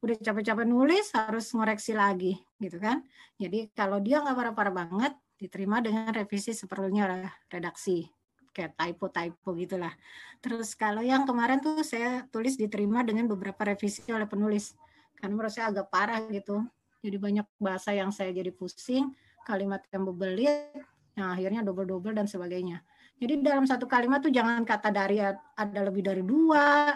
Udah 0.00 0.16
capek-capek 0.16 0.64
nulis, 0.64 1.12
harus 1.12 1.52
ngoreksi 1.52 1.92
lagi, 1.92 2.40
gitu 2.60 2.80
kan. 2.80 3.04
Jadi 3.36 3.68
kalau 3.76 4.00
dia 4.00 4.24
nggak 4.24 4.36
parah-parah 4.36 4.74
banget, 4.88 5.12
diterima 5.36 5.84
dengan 5.84 6.10
revisi 6.10 6.56
seperlunya 6.56 7.06
oleh 7.06 7.30
redaksi 7.52 8.17
kayak 8.52 8.76
typo-typo 8.78 9.54
gitulah. 9.58 9.92
Terus 10.38 10.74
kalau 10.78 11.02
yang 11.02 11.26
kemarin 11.26 11.58
tuh 11.58 11.82
saya 11.82 12.24
tulis 12.30 12.54
diterima 12.54 13.02
dengan 13.02 13.26
beberapa 13.26 13.62
revisi 13.66 14.06
oleh 14.10 14.26
penulis. 14.26 14.74
Karena 15.18 15.34
menurut 15.34 15.52
saya 15.52 15.70
agak 15.74 15.90
parah 15.90 16.22
gitu. 16.30 16.62
Jadi 17.02 17.16
banyak 17.18 17.46
bahasa 17.62 17.94
yang 17.94 18.10
saya 18.10 18.34
jadi 18.34 18.50
pusing, 18.50 19.14
kalimat 19.46 19.82
yang 19.94 20.02
bebelit, 20.06 20.74
yang 21.18 21.34
akhirnya 21.34 21.62
double-double 21.66 22.14
dan 22.14 22.26
sebagainya. 22.26 22.82
Jadi 23.18 23.42
dalam 23.42 23.66
satu 23.66 23.90
kalimat 23.90 24.22
tuh 24.22 24.30
jangan 24.30 24.62
kata 24.62 24.94
dari 24.94 25.18
ada 25.18 25.80
lebih 25.82 26.06
dari 26.06 26.22
dua, 26.22 26.94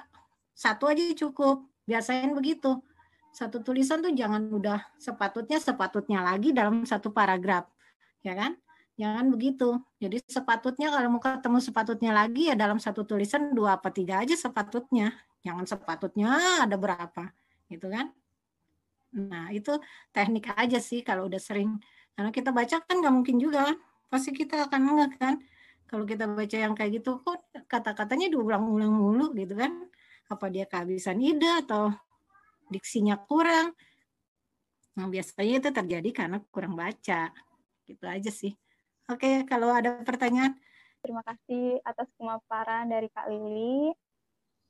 satu 0.55 0.87
aja 0.87 1.03
cukup. 1.19 1.67
Biasain 1.83 2.31
begitu. 2.31 2.79
Satu 3.35 3.59
tulisan 3.59 3.99
tuh 3.99 4.15
jangan 4.15 4.47
udah 4.55 4.79
sepatutnya 5.03 5.59
sepatutnya 5.59 6.23
lagi 6.23 6.55
dalam 6.55 6.87
satu 6.87 7.11
paragraf, 7.11 7.67
ya 8.23 8.38
kan? 8.38 8.55
Jangan 9.00 9.33
begitu. 9.33 9.81
Jadi 9.96 10.20
sepatutnya 10.28 10.92
kalau 10.92 11.09
mau 11.16 11.22
ketemu 11.22 11.59
sepatutnya 11.64 12.11
lagi 12.12 12.52
ya 12.52 12.55
dalam 12.55 12.76
satu 12.76 13.09
tulisan 13.09 13.57
dua 13.57 13.81
apa 13.81 13.88
tiga 13.88 14.20
aja 14.20 14.37
sepatutnya. 14.37 15.16
Jangan 15.42 15.64
sepatutnya 15.66 16.28
ada 16.62 16.76
berapa, 16.78 17.33
gitu 17.72 17.88
kan? 17.88 18.12
Nah 19.16 19.52
itu 19.52 19.76
teknik 20.12 20.52
aja 20.55 20.78
sih 20.78 21.00
kalau 21.00 21.26
udah 21.26 21.40
sering. 21.40 21.81
Karena 22.12 22.31
kita 22.31 22.52
baca 22.52 22.76
kan 22.85 22.96
nggak 23.00 23.14
mungkin 23.14 23.37
juga 23.40 23.72
kan. 23.72 23.76
Pasti 24.12 24.31
kita 24.37 24.68
akan 24.68 24.81
ngeh 24.92 25.12
kan. 25.16 25.35
Kalau 25.88 26.05
kita 26.09 26.24
baca 26.28 26.57
yang 26.57 26.72
kayak 26.76 27.00
gitu 27.00 27.20
kok 27.20 27.48
kata-katanya 27.68 28.33
diulang-ulang 28.33 28.92
mulu 28.92 29.33
gitu 29.33 29.57
kan. 29.57 29.88
Apa 30.28 30.48
dia 30.52 30.64
kehabisan 30.68 31.20
ide 31.20 31.48
atau 31.64 31.92
diksinya 32.68 33.16
kurang. 33.20 33.72
Nah 34.96 35.09
biasanya 35.09 35.55
itu 35.64 35.68
terjadi 35.72 36.11
karena 36.12 36.38
kurang 36.52 36.76
baca. 36.76 37.33
Gitu 37.88 38.05
aja 38.05 38.31
sih. 38.33 38.52
Oke, 39.12 39.44
kalau 39.44 39.68
ada 39.68 40.01
pertanyaan. 40.09 40.57
Terima 41.05 41.20
kasih 41.20 41.85
atas 41.85 42.09
pemaparan 42.16 42.88
dari 42.88 43.12
Kak 43.12 43.29
Lili. 43.29 43.92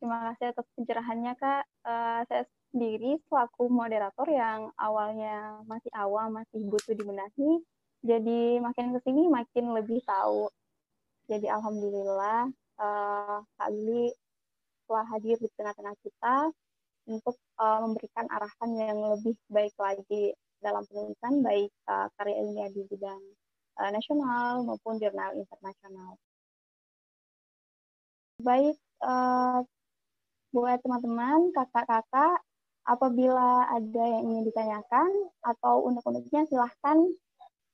Terima 0.02 0.35
kasih 0.35 0.50
atas 0.50 0.66
pencerahannya, 0.74 1.33
Kak. 1.38 1.62
Uh, 1.87 2.20
saya 2.26 2.42
sendiri 2.74 3.22
selaku 3.31 3.70
moderator 3.70 4.26
yang 4.26 4.74
awalnya 4.74 5.62
masih 5.70 5.94
awam, 5.94 6.42
masih 6.42 6.59
butuh 6.66 6.96
dibenahi, 6.98 7.62
jadi 8.02 8.59
makin 8.59 8.96
ke 8.96 9.00
sini 9.07 9.31
makin 9.31 9.78
lebih 9.78 10.02
tahu. 10.02 10.50
Jadi 11.31 11.46
alhamdulillah 11.46 12.50
uh, 12.83 13.38
Kak 13.46 13.70
Lili 13.70 14.11
telah 14.90 15.07
hadir 15.07 15.38
di 15.38 15.46
tengah-tengah 15.55 15.94
kita 16.02 16.50
untuk 17.07 17.38
uh, 17.62 17.78
memberikan 17.87 18.26
arahan 18.26 18.70
yang 18.74 18.98
lebih 19.07 19.38
baik 19.46 19.76
lagi 19.78 20.35
dalam 20.59 20.83
penulisan 20.90 21.46
baik 21.46 21.70
uh, 21.87 22.11
karya 22.18 22.42
ilmiah 22.42 22.70
di 22.74 22.83
bidang 22.90 23.22
uh, 23.78 23.90
nasional 23.92 24.66
maupun 24.66 24.98
jurnal 24.98 25.37
internasional. 25.37 26.18
Baik, 28.42 28.76
uh, 29.06 29.62
buat 30.52 30.78
teman-teman, 30.85 31.54
kakak-kakak, 31.54 32.42
apabila 32.85 33.70
ada 33.70 34.02
yang 34.02 34.22
ingin 34.26 34.44
ditanyakan 34.50 35.11
atau 35.46 35.87
unek-uneknya 35.87 36.44
silahkan 36.50 36.98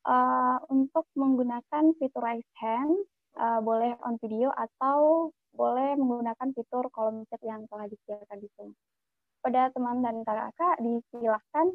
uh, 0.05 0.61
untuk 0.69 1.09
menggunakan 1.17 1.97
fitur 1.97 2.23
raise 2.23 2.53
hand, 2.61 2.93
uh, 3.41 3.59
boleh 3.65 3.97
on 4.05 4.21
video 4.21 4.53
atau 4.53 5.31
boleh 5.57 5.97
menggunakan 5.97 6.53
fitur 6.53 6.87
kolom 6.93 7.25
chat 7.33 7.41
yang 7.43 7.65
telah 7.73 7.89
disediakan 7.89 8.39
di 8.39 8.49
Zoom. 8.55 8.71
Pada 9.41 9.73
teman 9.73 10.05
dan 10.05 10.21
kakak, 10.23 10.77
disilahkan. 10.83 11.67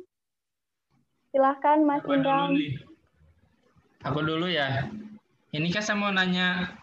Silahkan 1.33 1.81
Mas 1.81 2.05
Indra. 2.05 2.53
Aku 4.03 4.19
dulu 4.19 4.51
ya. 4.51 4.91
Ini 5.55 5.67
kan 5.71 5.83
saya 5.85 5.95
mau 5.95 6.11
nanya 6.11 6.75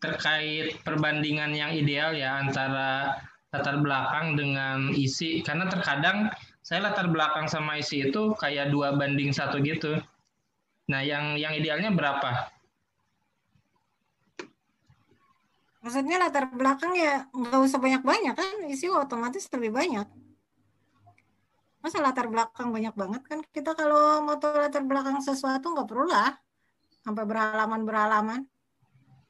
terkait 0.00 0.80
perbandingan 0.84 1.56
yang 1.56 1.72
ideal 1.72 2.12
ya 2.12 2.36
antara 2.36 3.16
latar 3.48 3.80
belakang 3.80 4.36
dengan 4.36 4.92
isi. 4.92 5.40
Karena 5.40 5.64
terkadang 5.72 6.28
saya 6.60 6.84
latar 6.84 7.08
belakang 7.08 7.48
sama 7.48 7.80
isi 7.80 8.12
itu 8.12 8.36
kayak 8.36 8.68
dua 8.68 8.92
banding 8.92 9.32
satu 9.32 9.56
gitu. 9.64 9.96
Nah, 10.92 11.00
yang 11.00 11.38
yang 11.40 11.56
idealnya 11.56 11.94
berapa? 11.94 12.52
Maksudnya 15.80 16.20
latar 16.20 16.52
belakang 16.52 16.92
ya 16.92 17.24
nggak 17.32 17.60
usah 17.64 17.80
banyak-banyak 17.80 18.34
kan, 18.36 18.54
isi 18.68 18.84
otomatis 18.92 19.48
lebih 19.48 19.72
banyak. 19.72 20.04
Masa 21.80 22.04
latar 22.04 22.28
belakang 22.28 22.68
banyak 22.68 22.92
banget 22.92 23.22
kan? 23.24 23.40
Kita 23.48 23.72
kalau 23.72 24.20
mau 24.20 24.36
tahu 24.36 24.60
latar 24.60 24.84
belakang 24.84 25.24
sesuatu 25.24 25.72
nggak 25.72 25.88
perlu 25.88 26.04
lah 26.04 26.36
sampai 27.00 27.24
berhalaman-berhalaman. 27.24 28.44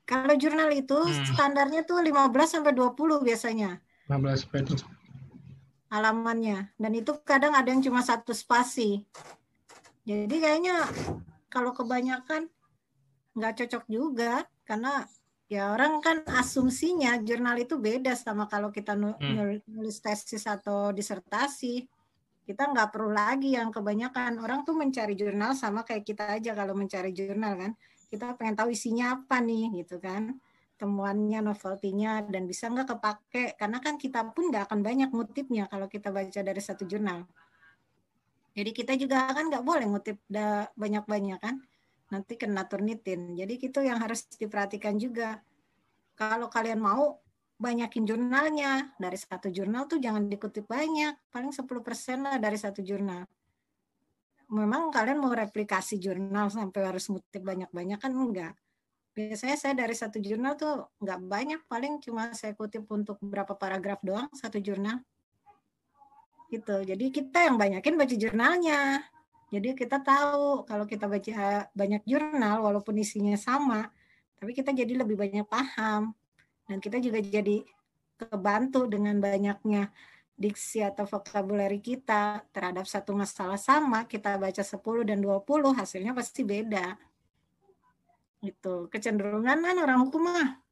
Kalau 0.04 0.34
jurnal 0.34 0.70
itu 0.70 0.98
Hmm. 0.98 1.22
standarnya 1.24 1.86
tuh 1.86 2.02
15 2.02 2.50
sampai 2.50 2.74
20 2.74 3.22
biasanya 3.22 3.78
15 4.06 4.42
petu. 4.42 4.74
halamannya. 5.88 6.70
Dan 6.74 6.92
itu 6.94 7.14
kadang 7.22 7.50
ada 7.50 7.66
yang 7.66 7.82
cuma 7.82 7.98
satu 8.00 8.30
spasi. 8.30 9.02
Jadi 10.02 10.36
kayaknya 10.38 10.86
kalau 11.46 11.70
kebanyakan 11.70 12.46
nggak 13.34 13.54
cocok 13.58 13.84
juga 13.86 14.32
karena 14.62 15.06
ya 15.46 15.74
orang 15.74 15.98
kan 15.98 16.22
asumsinya 16.30 17.18
jurnal 17.22 17.58
itu 17.58 17.74
beda 17.74 18.14
sama 18.14 18.46
kalau 18.46 18.70
kita 18.70 18.94
nu- 18.94 19.18
Hmm. 19.18 19.34
nul- 19.34 19.66
nulis 19.66 19.98
tesis 19.98 20.46
atau 20.46 20.90
disertasi. 20.90 21.86
Kita 22.50 22.66
nggak 22.66 22.90
perlu 22.90 23.14
lagi 23.14 23.54
yang 23.54 23.70
kebanyakan 23.70 24.42
orang 24.42 24.66
tuh 24.66 24.74
mencari 24.74 25.14
jurnal 25.14 25.54
sama 25.54 25.86
kayak 25.86 26.02
kita 26.02 26.34
aja 26.34 26.50
kalau 26.58 26.74
mencari 26.74 27.14
jurnal 27.14 27.54
kan. 27.54 27.72
Kita 28.10 28.34
pengen 28.34 28.58
tahu 28.58 28.74
isinya 28.74 29.14
apa 29.14 29.38
nih 29.38 29.86
gitu 29.86 30.02
kan 30.02 30.34
temuannya, 30.80 31.44
novelty-nya, 31.44 32.24
dan 32.32 32.48
bisa 32.48 32.72
nggak 32.72 32.96
kepake. 32.96 33.44
Karena 33.60 33.84
kan 33.84 34.00
kita 34.00 34.24
pun 34.32 34.48
nggak 34.48 34.72
akan 34.72 34.80
banyak 34.80 35.12
ngutipnya 35.12 35.68
kalau 35.68 35.84
kita 35.92 36.08
baca 36.08 36.40
dari 36.40 36.56
satu 36.64 36.88
jurnal. 36.88 37.28
Jadi 38.56 38.70
kita 38.72 38.96
juga 38.96 39.28
kan 39.28 39.52
nggak 39.52 39.60
boleh 39.60 39.86
ngutip 39.92 40.16
banyak-banyak 40.74 41.38
kan. 41.38 41.60
Nanti 42.10 42.40
kena 42.40 42.64
turnitin. 42.64 43.36
Jadi 43.36 43.60
itu 43.60 43.78
yang 43.84 44.00
harus 44.00 44.24
diperhatikan 44.34 44.96
juga. 44.96 45.44
Kalau 46.16 46.48
kalian 46.48 46.80
mau 46.80 47.20
banyakin 47.60 48.08
jurnalnya. 48.08 48.96
Dari 48.96 49.18
satu 49.20 49.52
jurnal 49.52 49.84
tuh 49.84 50.00
jangan 50.00 50.26
dikutip 50.26 50.64
banyak. 50.64 51.14
Paling 51.28 51.52
10% 51.52 52.24
lah 52.24 52.40
dari 52.40 52.56
satu 52.56 52.80
jurnal. 52.80 53.28
Memang 54.50 54.90
kalian 54.90 55.22
mau 55.22 55.30
replikasi 55.30 56.00
jurnal 56.02 56.50
sampai 56.50 56.82
harus 56.82 57.06
ngutip 57.06 57.44
banyak-banyak 57.44 58.00
kan 58.00 58.10
enggak. 58.10 58.56
Biasanya 59.14 59.56
saya 59.60 59.74
dari 59.76 59.94
satu 59.94 60.18
jurnal 60.18 60.58
tuh 60.58 60.90
nggak 60.98 61.20
banyak. 61.28 61.60
Paling 61.68 62.00
cuma 62.02 62.32
saya 62.34 62.56
kutip 62.56 62.88
untuk 62.90 63.20
beberapa 63.22 63.54
paragraf 63.54 64.02
doang 64.02 64.26
satu 64.34 64.58
jurnal. 64.58 64.98
Gitu. 66.50 66.82
Jadi 66.82 67.04
kita 67.14 67.46
yang 67.46 67.60
banyakin 67.60 67.94
baca 67.94 68.16
jurnalnya. 68.16 69.04
Jadi 69.54 69.78
kita 69.78 70.02
tahu 70.02 70.66
kalau 70.66 70.88
kita 70.88 71.06
baca 71.06 71.70
banyak 71.70 72.02
jurnal 72.08 72.64
walaupun 72.64 72.98
isinya 72.98 73.38
sama 73.38 73.86
tapi 74.40 74.56
kita 74.56 74.72
jadi 74.72 75.04
lebih 75.04 75.20
banyak 75.20 75.44
paham 75.44 76.16
dan 76.70 76.78
kita 76.78 77.02
juga 77.02 77.18
jadi 77.18 77.66
kebantu 78.14 78.86
dengan 78.86 79.18
banyaknya 79.18 79.90
diksi 80.38 80.86
atau 80.86 81.02
vocabulary 81.02 81.82
kita 81.82 82.46
terhadap 82.54 82.86
satu 82.86 83.10
masalah 83.10 83.58
sama 83.58 84.06
kita 84.06 84.38
baca 84.38 84.62
10 84.62 84.78
dan 85.02 85.18
20 85.18 85.42
hasilnya 85.74 86.14
pasti 86.14 86.46
beda. 86.46 86.94
Gitu. 88.38 88.86
Kecenderungan 88.86 89.58
kan 89.58 89.76
orang 89.82 89.98
hukum 90.06 90.30
mah 90.30 90.62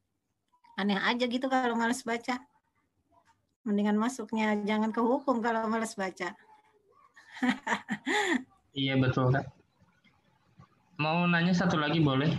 aneh 0.79 0.95
aja 1.03 1.27
gitu 1.27 1.51
kalau 1.51 1.75
males 1.75 2.01
baca. 2.07 2.39
Mendingan 3.67 3.99
masuknya 3.99 4.55
jangan 4.63 4.95
ke 4.95 5.03
hukum 5.03 5.43
kalau 5.43 5.67
males 5.67 5.93
baca. 5.99 6.31
Iya 8.69 8.95
betul 9.01 9.33
kak. 9.33 9.49
Mau 11.01 11.25
nanya 11.25 11.57
satu 11.57 11.75
lagi 11.81 11.99
boleh? 11.99 12.31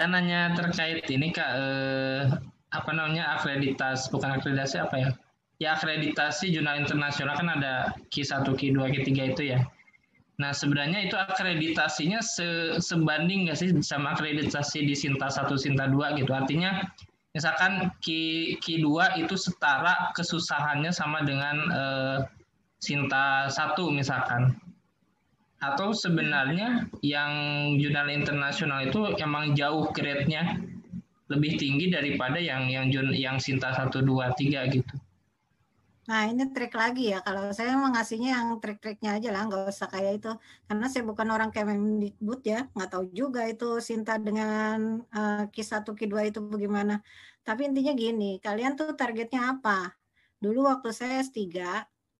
Saya 0.00 0.16
nanya 0.16 0.56
terkait 0.56 1.04
ini 1.12 1.28
kak 1.28 1.60
eh, 1.60 2.24
apa 2.72 2.88
namanya 2.88 3.36
akreditas 3.36 4.08
bukan 4.08 4.32
akreditasi 4.40 4.80
apa 4.80 4.96
ya? 4.96 5.10
Ya 5.60 5.76
akreditasi 5.76 6.56
jurnal 6.56 6.80
internasional 6.80 7.36
kan 7.36 7.52
ada 7.52 7.92
Q1, 8.08 8.48
Q2, 8.48 8.80
Q3 8.80 9.36
itu 9.36 9.52
ya. 9.52 9.60
Nah 10.40 10.56
sebenarnya 10.56 11.04
itu 11.04 11.20
akreditasinya 11.20 12.24
se 12.24 12.80
sebanding 12.80 13.44
nggak 13.44 13.60
sih 13.60 13.76
sama 13.84 14.16
akreditasi 14.16 14.88
di 14.88 14.96
Sinta 14.96 15.28
1, 15.28 15.52
Sinta 15.60 15.84
2 15.84 16.16
gitu. 16.16 16.32
Artinya 16.32 16.80
misalkan 17.36 17.92
Q, 18.00 18.08
Q2 18.56 19.20
itu 19.20 19.36
setara 19.36 20.16
kesusahannya 20.16 20.96
sama 20.96 21.28
dengan 21.28 21.56
eh, 21.68 22.18
Sinta 22.80 23.52
1 23.52 23.76
misalkan. 23.92 24.56
Atau 25.60 25.92
sebenarnya 25.92 26.88
yang 27.04 27.32
jurnal 27.76 28.08
internasional 28.08 28.88
itu 28.88 29.12
emang 29.20 29.52
jauh 29.52 29.92
grade-nya 29.92 30.56
lebih 31.30 31.60
tinggi 31.60 31.92
daripada 31.92 32.40
yang 32.40 32.66
yang 32.66 32.90
yang 33.14 33.36
Sinta 33.38 33.70
1 33.70 33.92
2 33.92 34.02
3 34.02 34.74
gitu. 34.74 34.94
Nah 36.10 36.26
ini 36.26 36.42
trik 36.50 36.74
lagi 36.74 37.14
ya, 37.14 37.22
kalau 37.22 37.54
saya 37.54 37.78
emang 37.78 37.94
ngasihnya 37.94 38.34
yang 38.34 38.58
trik-triknya 38.58 39.20
aja 39.22 39.30
lah, 39.30 39.46
nggak 39.46 39.70
usah 39.70 39.86
kayak 39.86 40.18
itu. 40.18 40.32
Karena 40.66 40.90
saya 40.90 41.06
bukan 41.06 41.28
orang 41.30 41.54
Kemendikbud 41.54 42.42
ya, 42.42 42.66
nggak 42.74 42.90
tahu 42.90 43.04
juga 43.14 43.46
itu 43.46 43.78
Sinta 43.78 44.18
dengan 44.18 45.06
eh, 45.06 45.46
Q1, 45.46 45.86
Q2 45.86 46.34
itu 46.34 46.40
bagaimana. 46.42 46.98
Tapi 47.46 47.70
intinya 47.70 47.94
gini, 47.94 48.42
kalian 48.42 48.74
tuh 48.74 48.98
targetnya 48.98 49.54
apa? 49.54 49.94
Dulu 50.42 50.66
waktu 50.66 50.90
saya 50.90 51.22
S3, 51.22 51.38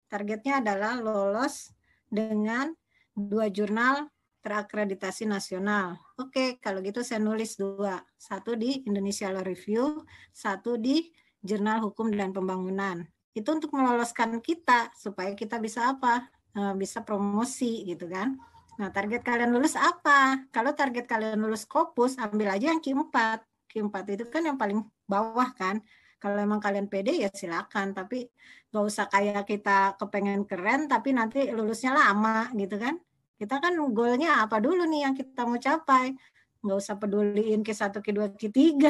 targetnya 0.07 0.63
adalah 0.63 0.95
lolos 1.03 1.75
dengan 2.07 2.71
dua 3.15 3.51
jurnal 3.53 4.09
terakreditasi 4.41 5.29
nasional. 5.29 6.01
Oke, 6.17 6.57
kalau 6.59 6.81
gitu 6.81 7.05
saya 7.05 7.21
nulis 7.21 7.61
dua. 7.61 8.01
Satu 8.17 8.57
di 8.57 8.81
Indonesia 8.89 9.29
Law 9.29 9.45
Review, 9.45 10.05
satu 10.33 10.81
di 10.81 11.13
Jurnal 11.45 11.85
Hukum 11.85 12.09
dan 12.13 12.33
Pembangunan. 12.33 13.05
Itu 13.37 13.57
untuk 13.57 13.77
meloloskan 13.77 14.41
kita 14.41 14.93
supaya 14.97 15.37
kita 15.37 15.61
bisa 15.61 15.93
apa? 15.93 16.29
Eh, 16.57 16.75
bisa 16.75 17.05
promosi 17.05 17.85
gitu 17.87 18.11
kan? 18.11 18.35
Nah 18.81 18.89
target 18.89 19.21
kalian 19.21 19.53
lulus 19.53 19.77
apa? 19.77 20.49
Kalau 20.49 20.73
target 20.73 21.05
kalian 21.05 21.37
lulus 21.37 21.69
Scopus 21.69 22.17
ambil 22.17 22.57
aja 22.57 22.73
yang 22.73 22.81
Q4 22.81 23.45
Q4 23.71 23.97
itu 24.19 24.25
kan 24.27 24.43
yang 24.43 24.59
paling 24.59 24.83
bawah 25.07 25.47
kan 25.55 25.79
kalau 26.21 26.37
emang 26.37 26.61
kalian 26.61 26.87
pede 26.87 27.17
ya 27.17 27.33
silakan. 27.33 27.97
Tapi 27.97 28.29
gak 28.71 28.85
usah 28.85 29.09
kayak 29.09 29.49
kita 29.49 29.97
kepengen 29.97 30.45
keren 30.45 30.87
tapi 30.87 31.17
nanti 31.17 31.49
lulusnya 31.51 31.97
lama 31.97 32.53
gitu 32.55 32.77
kan? 32.77 33.01
Kita 33.41 33.57
kan 33.57 33.73
goalnya 33.97 34.45
apa 34.45 34.61
dulu 34.61 34.85
nih 34.85 35.09
yang 35.09 35.15
kita 35.17 35.49
mau 35.49 35.57
capai? 35.57 36.13
Nggak 36.61 36.77
usah 36.77 36.95
peduliin 37.01 37.65
Q1 37.65 37.97
Q2 38.05 38.37
Q3 38.37 38.85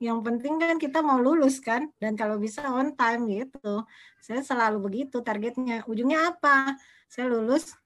yang 0.00 0.24
penting 0.24 0.56
kan 0.56 0.80
kita 0.80 1.04
mau 1.04 1.20
lulus 1.20 1.60
kan? 1.60 1.86
Dan 2.00 2.16
kalau 2.16 2.40
bisa 2.40 2.64
on 2.72 2.96
time 2.96 3.28
gitu. 3.28 3.84
Saya 4.18 4.40
selalu 4.40 4.90
begitu 4.90 5.20
targetnya. 5.20 5.84
Ujungnya 5.84 6.34
apa? 6.34 6.74
Saya 7.04 7.28
lulus 7.28 7.76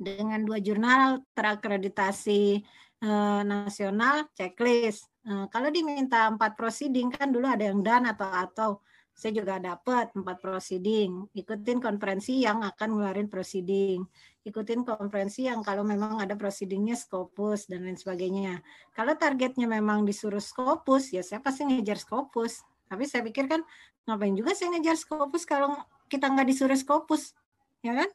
dengan 0.00 0.40
dua 0.48 0.58
jurnal 0.64 1.24
terakreditasi 1.36 2.64
eh, 3.04 3.40
nasional 3.44 4.28
checklist 4.32 5.12
Eh, 5.26 5.46
kalau 5.50 5.74
diminta 5.74 6.30
empat 6.30 6.54
proceeding 6.54 7.10
kan 7.10 7.34
dulu 7.34 7.50
ada 7.50 7.66
yang 7.66 7.82
dan 7.82 8.06
atau 8.06 8.30
atau 8.30 8.70
saya 9.10 9.32
juga 9.34 9.58
dapat 9.58 10.14
empat 10.14 10.38
proceeding 10.38 11.26
ikutin 11.34 11.82
konferensi 11.82 12.46
yang 12.46 12.62
akan 12.62 12.94
ngeluarin 12.94 13.26
proceeding 13.26 14.06
ikutin 14.46 14.86
konferensi 14.86 15.50
yang 15.50 15.66
kalau 15.66 15.82
memang 15.82 16.22
ada 16.22 16.38
proceedingnya 16.38 16.94
Scopus 16.94 17.66
dan 17.66 17.88
lain 17.88 17.98
sebagainya 17.98 18.62
kalau 18.94 19.18
targetnya 19.18 19.66
memang 19.68 20.06
disuruh 20.06 20.40
Scopus, 20.40 21.10
ya 21.12 21.20
saya 21.20 21.42
pasti 21.44 21.68
ngejar 21.68 22.00
Scopus. 22.00 22.64
Tapi 22.86 23.04
saya 23.04 23.26
pikir 23.26 23.50
kan 23.50 23.60
ngapain 24.06 24.32
juga 24.32 24.54
saya 24.54 24.72
ngejar 24.72 24.96
Scopus 24.96 25.42
kalau 25.44 25.74
kita 26.06 26.30
nggak 26.30 26.46
disuruh 26.48 26.78
Scopus, 26.78 27.34
ya 27.82 27.92
kan? 27.92 28.08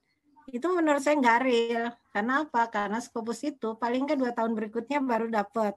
Itu 0.49 0.73
menurut 0.73 1.03
saya 1.03 1.19
nggak 1.21 1.39
real. 1.43 1.85
Karena 2.15 2.47
apa? 2.47 2.71
Karena 2.71 2.97
Scopus 2.97 3.45
itu 3.45 3.75
paling 3.77 4.09
nggak 4.09 4.17
dua 4.17 4.31
tahun 4.33 4.57
berikutnya 4.57 5.03
baru 5.03 5.29
dapat. 5.29 5.75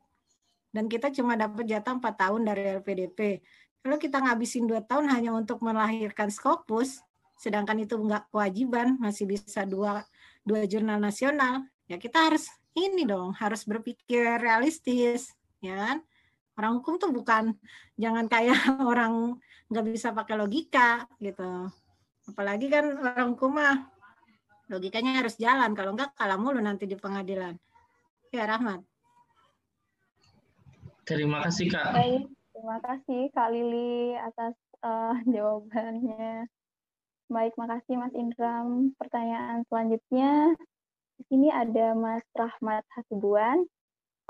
Dan 0.75 0.91
kita 0.91 1.15
cuma 1.15 1.39
dapat 1.39 1.71
jatah 1.71 1.95
empat 1.95 2.15
tahun 2.19 2.43
dari 2.51 2.83
LPDP. 2.83 3.39
Kalau 3.79 3.97
kita 4.03 4.19
ngabisin 4.19 4.67
dua 4.67 4.83
tahun 4.83 5.07
hanya 5.07 5.31
untuk 5.31 5.63
melahirkan 5.63 6.35
Scopus, 6.35 6.99
sedangkan 7.39 7.87
itu 7.87 7.95
nggak 7.95 8.35
kewajiban, 8.35 8.99
masih 8.99 9.31
bisa 9.31 9.63
dua, 9.63 10.03
dua 10.43 10.67
jurnal 10.67 10.99
nasional, 10.99 11.63
ya 11.87 11.95
kita 11.95 12.27
harus 12.27 12.51
ini 12.75 13.07
dong 13.07 13.31
harus 13.39 13.63
berpikir 13.63 14.43
realistis 14.43 15.31
ya 15.63 15.79
kan 15.79 15.99
Orang 16.55 16.79
hukum 16.79 17.03
tuh 17.03 17.11
bukan 17.11 17.51
jangan 17.99 18.31
kayak 18.31 18.55
orang 18.91 19.39
nggak 19.71 19.85
bisa 19.91 20.15
pakai 20.15 20.39
logika 20.39 21.03
gitu. 21.19 21.67
Apalagi 22.31 22.71
kan 22.71 22.95
orang 22.95 23.35
hukum 23.35 23.59
mah 23.59 23.91
logikanya 24.71 25.19
harus 25.19 25.35
jalan. 25.35 25.75
Kalau 25.75 25.99
enggak 25.99 26.15
kalah 26.15 26.39
mulu 26.39 26.63
nanti 26.63 26.87
di 26.87 26.95
pengadilan. 26.95 27.59
Ya 28.31 28.47
Rahmat. 28.47 28.87
Terima 31.05 31.45
kasih 31.45 31.69
Kak. 31.69 31.93
Baik, 31.93 32.25
terima 32.57 32.79
kasih 32.81 33.21
Kak 33.37 33.49
Lili 33.53 34.17
atas 34.17 34.57
uh, 34.81 35.13
jawabannya. 35.29 36.49
Baik, 37.29 37.53
makasih 37.61 38.01
Mas 38.01 38.17
Indram. 38.17 38.97
Pertanyaan 38.97 39.69
selanjutnya, 39.69 40.57
di 41.21 41.23
sini 41.29 41.49
ada 41.53 41.93
Mas 41.93 42.25
Rahmat 42.33 42.85
Hasibuan. 42.97 43.69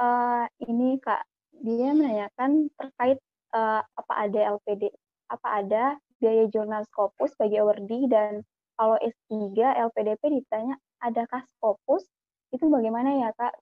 Uh, 0.03 0.51
ini 0.67 0.99
Kak, 0.99 1.23
dia 1.63 1.95
menanyakan 1.95 2.67
terkait 2.75 3.23
uh, 3.55 3.83
apa 3.83 4.15
ada 4.27 4.59
LPD, 4.59 4.91
apa 5.31 5.49
ada 5.63 5.85
biaya 6.19 6.51
jurnal 6.51 6.83
Scopus 6.91 7.39
bagi 7.39 7.63
awardee 7.63 8.11
dan 8.11 8.43
kalau 8.75 8.99
S3 8.99 9.55
LPDP 9.63 10.43
ditanya 10.43 10.75
adakah 10.99 11.47
Scopus, 11.55 12.03
itu 12.51 12.67
bagaimana 12.67 13.23
ya 13.23 13.31
Kak 13.39 13.55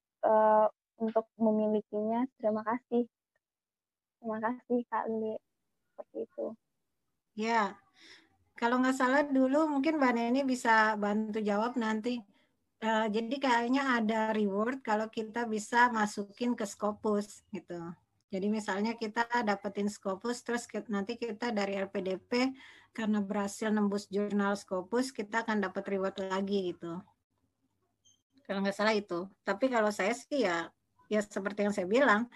untuk 1.03 1.27
memilikinya? 1.35 2.23
Terima 2.39 2.63
kasih. 2.63 3.11
Terima 4.23 4.39
kasih 4.39 4.79
Kak 4.87 5.05
Lili. 5.11 5.35
Seperti 5.91 6.19
itu. 6.23 6.47
Ya, 7.35 7.75
kalau 8.55 8.79
nggak 8.79 8.95
salah 8.95 9.27
dulu 9.27 9.67
mungkin 9.67 9.99
Mbak 9.99 10.13
Neni 10.15 10.41
bisa 10.47 10.95
bantu 10.95 11.43
jawab 11.43 11.75
nanti. 11.75 12.23
Uh, 12.83 13.07
jadi 13.11 13.39
kayaknya 13.39 13.99
ada 13.99 14.35
reward 14.35 14.83
kalau 14.83 15.07
kita 15.07 15.47
bisa 15.47 15.91
masukin 15.91 16.55
ke 16.55 16.67
Scopus 16.67 17.47
gitu. 17.55 17.79
Jadi 18.33 18.47
misalnya 18.49 18.97
kita 18.97 19.29
dapetin 19.45 19.93
Scopus, 19.93 20.41
terus 20.43 20.65
nanti 20.89 21.21
kita 21.21 21.53
dari 21.53 21.77
RPDP 21.79 22.55
karena 22.97 23.21
berhasil 23.21 23.69
nembus 23.69 24.09
jurnal 24.09 24.57
Scopus, 24.57 25.13
kita 25.13 25.45
akan 25.45 25.63
dapat 25.63 25.85
reward 25.85 26.17
lagi 26.23 26.75
gitu. 26.75 27.03
Kalau 28.47 28.65
nggak 28.65 28.77
salah 28.77 28.97
itu. 28.97 29.29
Tapi 29.47 29.71
kalau 29.71 29.93
saya 29.95 30.17
sih 30.17 30.49
ya, 30.49 30.71
ya 31.11 31.21
seperti 31.23 31.67
yang 31.67 31.75
saya 31.75 31.89
bilang, 31.89 32.29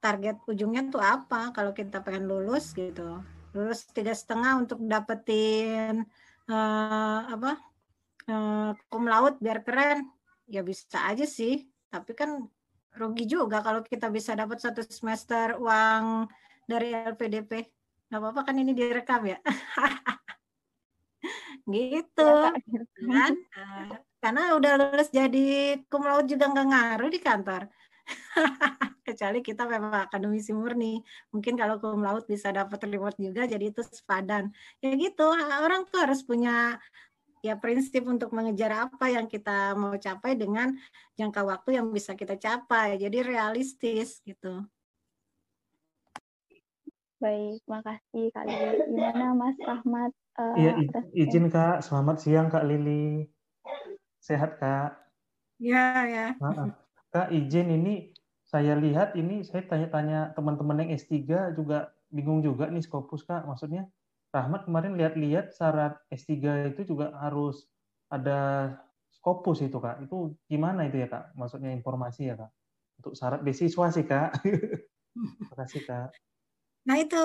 target 0.00 0.40
ujungnya 0.48 0.88
tuh 0.88 1.02
apa? 1.02 1.52
Kalau 1.52 1.76
kita 1.76 2.00
pengen 2.00 2.28
lulus 2.28 2.72
gitu, 2.72 3.20
lulus 3.52 3.84
tiga 3.92 4.16
setengah 4.16 4.60
untuk 4.62 4.80
dapetin 4.80 6.08
uh, 6.48 7.20
apa 7.28 7.60
uh, 8.30 8.70
cum 8.88 9.04
laude 9.04 9.36
biar 9.42 9.60
keren. 9.60 10.08
Ya 10.50 10.66
bisa 10.66 10.98
aja 11.06 11.28
sih 11.28 11.70
tapi 11.90 12.14
kan 12.14 12.46
rugi 12.94 13.26
juga 13.26 13.62
kalau 13.62 13.82
kita 13.82 14.10
bisa 14.10 14.34
dapat 14.38 14.62
satu 14.62 14.82
semester 14.86 15.58
uang 15.58 16.30
dari 16.66 16.94
LPDP 16.94 17.66
nggak 18.10 18.18
apa-apa 18.18 18.40
kan 18.50 18.56
ini 18.58 18.74
direkam 18.74 19.22
ya? 19.26 19.38
Gitu. 21.70 22.30
Ya, 22.66 22.82
kan? 23.06 23.32
uh, 23.54 23.94
karena 24.20 24.52
udah 24.52 24.72
lulus 24.76 25.08
jadi 25.08 25.80
cum 25.88 26.04
laude 26.04 26.28
juga 26.28 26.52
nggak 26.52 26.66
ngaruh 26.68 27.10
di 27.10 27.20
kantor 27.20 27.62
kecuali 29.06 29.40
kita 29.40 29.64
memang 29.64 30.06
akademisi 30.06 30.52
murni 30.52 31.00
mungkin 31.32 31.56
kalau 31.56 31.80
cum 31.80 32.04
laude 32.04 32.28
bisa 32.28 32.52
dapat 32.52 32.84
reward 32.84 33.16
juga 33.16 33.48
jadi 33.48 33.72
itu 33.72 33.80
sepadan 33.80 34.52
ya 34.84 34.92
gitu 34.92 35.24
orang 35.32 35.88
tuh 35.88 36.04
harus 36.04 36.20
punya 36.20 36.76
ya 37.40 37.56
prinsip 37.56 38.04
untuk 38.04 38.36
mengejar 38.36 38.92
apa 38.92 39.08
yang 39.08 39.24
kita 39.24 39.72
mau 39.72 39.96
capai 39.96 40.36
dengan 40.36 40.76
jangka 41.16 41.40
waktu 41.40 41.80
yang 41.80 41.88
bisa 41.88 42.12
kita 42.12 42.36
capai 42.36 43.00
jadi 43.00 43.24
realistis 43.24 44.20
gitu 44.22 44.68
Baik, 47.20 47.60
makasih 47.68 48.32
Kak 48.32 48.48
Lili. 48.48 48.96
Gimana 48.96 49.36
Mas 49.36 49.52
Rahmat? 49.60 50.08
Uh, 50.40 50.56
iya, 50.56 50.72
izin 51.12 51.52
Kak. 51.52 51.84
Selamat 51.84 52.16
siang 52.16 52.48
Kak 52.48 52.64
Lili. 52.64 53.28
Sehat 54.30 54.62
Kak? 54.62 54.94
Ya, 55.58 56.06
ya. 56.06 56.26
Kak, 57.10 57.34
izin 57.34 57.66
ini 57.74 58.14
saya 58.46 58.78
lihat 58.78 59.18
ini 59.18 59.42
saya 59.42 59.66
tanya-tanya 59.66 60.30
teman-teman 60.38 60.86
yang 60.86 60.94
S3 60.94 61.50
juga 61.58 61.90
bingung 62.14 62.38
juga 62.38 62.70
nih 62.70 62.86
Scopus 62.86 63.26
Kak. 63.26 63.42
Maksudnya 63.50 63.90
Rahmat 64.30 64.70
kemarin 64.70 64.94
lihat-lihat 64.94 65.50
syarat 65.58 65.98
S3 66.14 66.70
itu 66.70 66.94
juga 66.94 67.10
harus 67.18 67.66
ada 68.06 68.70
Scopus 69.10 69.66
itu 69.66 69.82
Kak. 69.82 70.06
Itu 70.06 70.38
gimana 70.46 70.86
itu 70.86 71.02
ya 71.02 71.10
Kak? 71.10 71.34
Maksudnya 71.34 71.74
informasi 71.74 72.30
ya 72.30 72.38
Kak. 72.38 72.54
Untuk 73.02 73.18
syarat 73.18 73.42
beasiswa 73.42 73.86
sih 73.90 74.06
Kak. 74.06 74.30
Terima 75.42 75.54
kasih 75.58 75.82
Kak. 75.82 76.14
Nah 76.86 76.96
itu 77.02 77.22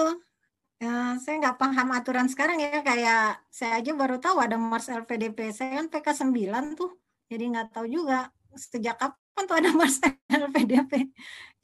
ya, 0.81 1.15
saya 1.21 1.35
nggak 1.41 1.57
paham 1.61 1.89
aturan 1.95 2.27
sekarang 2.27 2.57
ya 2.59 2.83
kayak 2.83 3.39
saya 3.51 3.79
aja 3.79 3.91
baru 3.95 4.17
tahu 4.19 4.37
ada 4.43 4.55
Mars 4.59 4.87
LPDP. 4.91 5.51
Saya 5.55 5.81
kan 5.83 5.87
PK 5.91 6.07
9 6.27 6.79
tuh. 6.79 6.91
Jadi 7.31 7.43
nggak 7.51 7.67
tahu 7.73 7.85
juga 7.89 8.29
sejak 8.55 8.95
kapan 8.99 9.43
tuh 9.47 9.57
ada 9.59 9.71
master 9.79 10.11
LPDP. 10.31 11.11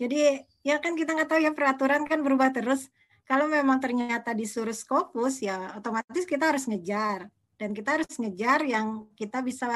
Jadi 0.02 0.20
ya 0.66 0.82
kan 0.84 0.98
kita 0.98 1.16
nggak 1.16 1.30
tahu 1.30 1.40
ya 1.44 1.52
peraturan 1.56 2.04
kan 2.10 2.20
berubah 2.26 2.52
terus. 2.52 2.92
Kalau 3.26 3.48
memang 3.48 3.80
ternyata 3.80 4.36
disuruh 4.36 4.76
Scopus 4.76 5.40
ya 5.40 5.72
otomatis 5.80 6.28
kita 6.28 6.52
harus 6.52 6.68
ngejar 6.68 7.32
dan 7.56 7.72
kita 7.72 8.02
harus 8.02 8.12
ngejar 8.18 8.66
yang 8.66 9.08
kita 9.16 9.40
bisa 9.46 9.70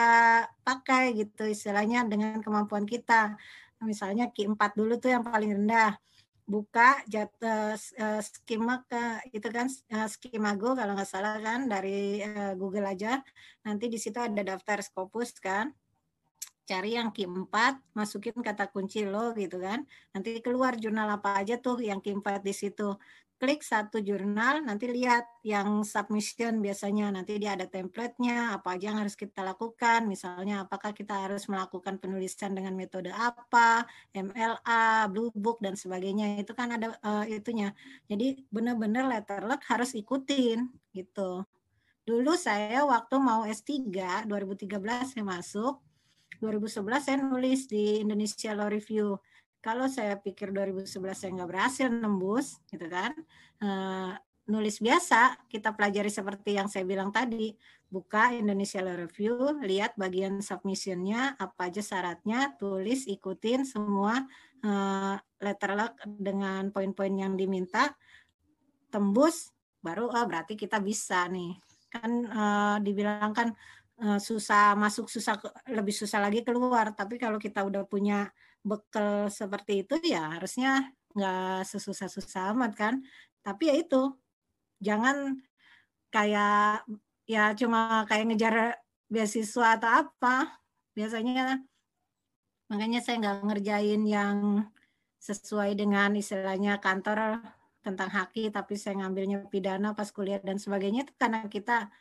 pakai 0.66 1.14
gitu 1.16 1.46
istilahnya 1.46 2.04
dengan 2.04 2.42
kemampuan 2.42 2.84
kita. 2.84 3.38
Misalnya 3.86 4.34
Q4 4.34 4.60
dulu 4.74 4.98
tuh 4.98 5.14
yang 5.14 5.24
paling 5.24 5.54
rendah. 5.54 5.94
Buka 6.46 7.02
jatuh 7.10 7.74
uh, 7.74 8.22
skema 8.22 8.86
ke 8.86 9.34
itu 9.34 9.50
kan 9.50 9.66
uh, 9.66 10.06
Skimago 10.06 10.78
kalau 10.78 10.94
nggak 10.94 11.10
salah 11.10 11.42
kan 11.42 11.66
dari 11.66 12.22
uh, 12.22 12.54
Google 12.54 12.86
aja. 12.86 13.26
Nanti 13.66 13.90
di 13.90 13.98
situ 13.98 14.22
ada 14.22 14.42
daftar 14.46 14.86
Scopus 14.86 15.42
kan 15.42 15.74
cari 16.66 16.98
yang 16.98 17.14
Q4, 17.14 17.78
masukin 17.94 18.42
kata 18.42 18.74
kunci 18.74 19.06
lo 19.06 19.32
gitu 19.38 19.62
kan. 19.62 19.86
Nanti 20.12 20.42
keluar 20.42 20.74
jurnal 20.82 21.06
apa 21.14 21.38
aja 21.42 21.62
tuh 21.62 21.80
yang 21.80 22.02
Q4 22.02 22.42
di 22.42 22.54
situ. 22.58 22.98
Klik 23.36 23.68
satu 23.68 24.00
jurnal, 24.00 24.64
nanti 24.64 24.88
lihat 24.88 25.28
yang 25.44 25.84
submission 25.84 26.64
biasanya. 26.64 27.12
Nanti 27.12 27.36
dia 27.36 27.60
ada 27.60 27.68
template-nya, 27.68 28.56
apa 28.56 28.80
aja 28.80 28.96
yang 28.96 29.04
harus 29.04 29.20
kita 29.20 29.44
lakukan. 29.44 30.08
Misalnya 30.08 30.64
apakah 30.64 30.96
kita 30.96 31.28
harus 31.28 31.52
melakukan 31.52 32.00
penulisan 32.00 32.56
dengan 32.56 32.80
metode 32.80 33.12
apa, 33.12 33.84
MLA, 34.16 35.12
Blue 35.12 35.36
Book, 35.36 35.60
dan 35.60 35.76
sebagainya. 35.76 36.40
Itu 36.40 36.56
kan 36.56 36.80
ada 36.80 36.96
uh, 37.04 37.28
itunya. 37.28 37.76
Jadi 38.08 38.40
benar-benar 38.48 39.12
letterlock 39.12 39.68
harus 39.68 39.92
ikutin 40.00 40.72
gitu. 40.96 41.44
Dulu 42.08 42.40
saya 42.40 42.88
waktu 42.88 43.20
mau 43.20 43.44
S3, 43.44 43.84
2013 44.32 45.12
saya 45.12 45.26
masuk, 45.28 45.84
2011 46.40 47.04
saya 47.04 47.18
nulis 47.20 47.68
di 47.68 48.00
Indonesia 48.00 48.56
Law 48.56 48.72
Review. 48.72 49.20
Kalau 49.66 49.90
saya 49.90 50.14
pikir 50.22 50.54
2011 50.54 51.18
saya 51.18 51.34
nggak 51.34 51.50
berhasil 51.50 51.90
nembus, 51.90 52.62
gitu 52.70 52.86
kan, 52.86 53.18
uh, 53.66 54.14
nulis 54.46 54.78
biasa, 54.78 55.50
kita 55.50 55.74
pelajari 55.74 56.14
seperti 56.14 56.54
yang 56.54 56.70
saya 56.70 56.86
bilang 56.86 57.10
tadi, 57.10 57.58
buka 57.90 58.30
Indonesia 58.38 58.78
Law 58.86 58.94
Review, 58.94 59.58
lihat 59.66 59.98
bagian 59.98 60.38
submissionnya, 60.46 61.34
apa 61.42 61.74
aja 61.74 61.82
syaratnya, 61.82 62.54
tulis, 62.62 63.10
ikutin 63.10 63.66
semua 63.66 64.22
uh, 64.62 65.18
letter 65.42 65.72
luck 65.74 65.98
dengan 66.06 66.70
poin-poin 66.70 67.18
yang 67.18 67.34
diminta, 67.34 67.90
tembus, 68.94 69.50
baru 69.82 70.14
oh 70.14 70.26
berarti 70.30 70.54
kita 70.54 70.78
bisa 70.78 71.26
nih. 71.26 71.58
Kan 71.90 72.30
uh, 72.30 72.78
dibilang 72.86 73.34
kan 73.34 73.50
Eh, 73.96 74.20
susah 74.20 74.76
masuk 74.76 75.08
susah 75.08 75.40
lebih 75.72 75.96
susah 75.96 76.20
lagi 76.20 76.44
keluar 76.44 76.92
tapi 76.92 77.16
kalau 77.16 77.40
kita 77.40 77.64
udah 77.64 77.88
punya 77.88 78.28
bekal 78.66 79.30
seperti 79.30 79.86
itu 79.86 79.96
ya 80.02 80.36
harusnya 80.36 80.90
nggak 81.14 81.70
sesusah-susah 81.70 82.52
amat 82.58 82.72
kan. 82.74 82.94
Tapi 83.46 83.70
ya 83.70 83.76
itu 83.78 84.02
jangan 84.82 85.38
kayak 86.10 86.84
ya 87.30 87.54
cuma 87.54 88.04
kayak 88.10 88.26
ngejar 88.34 88.56
beasiswa 89.08 89.78
atau 89.78 89.90
apa. 90.04 90.58
Biasanya 90.98 91.62
makanya 92.68 93.00
saya 93.06 93.22
nggak 93.22 93.40
ngerjain 93.46 94.02
yang 94.10 94.38
sesuai 95.22 95.78
dengan 95.78 96.14
istilahnya 96.18 96.82
kantor 96.82 97.42
tentang 97.86 98.10
haki 98.10 98.50
tapi 98.50 98.74
saya 98.78 99.06
ngambilnya 99.06 99.46
pidana 99.50 99.94
pas 99.94 100.10
kuliah 100.10 100.42
dan 100.42 100.58
sebagainya 100.58 101.06
itu 101.06 101.14
karena 101.22 101.46
kita 101.46 101.94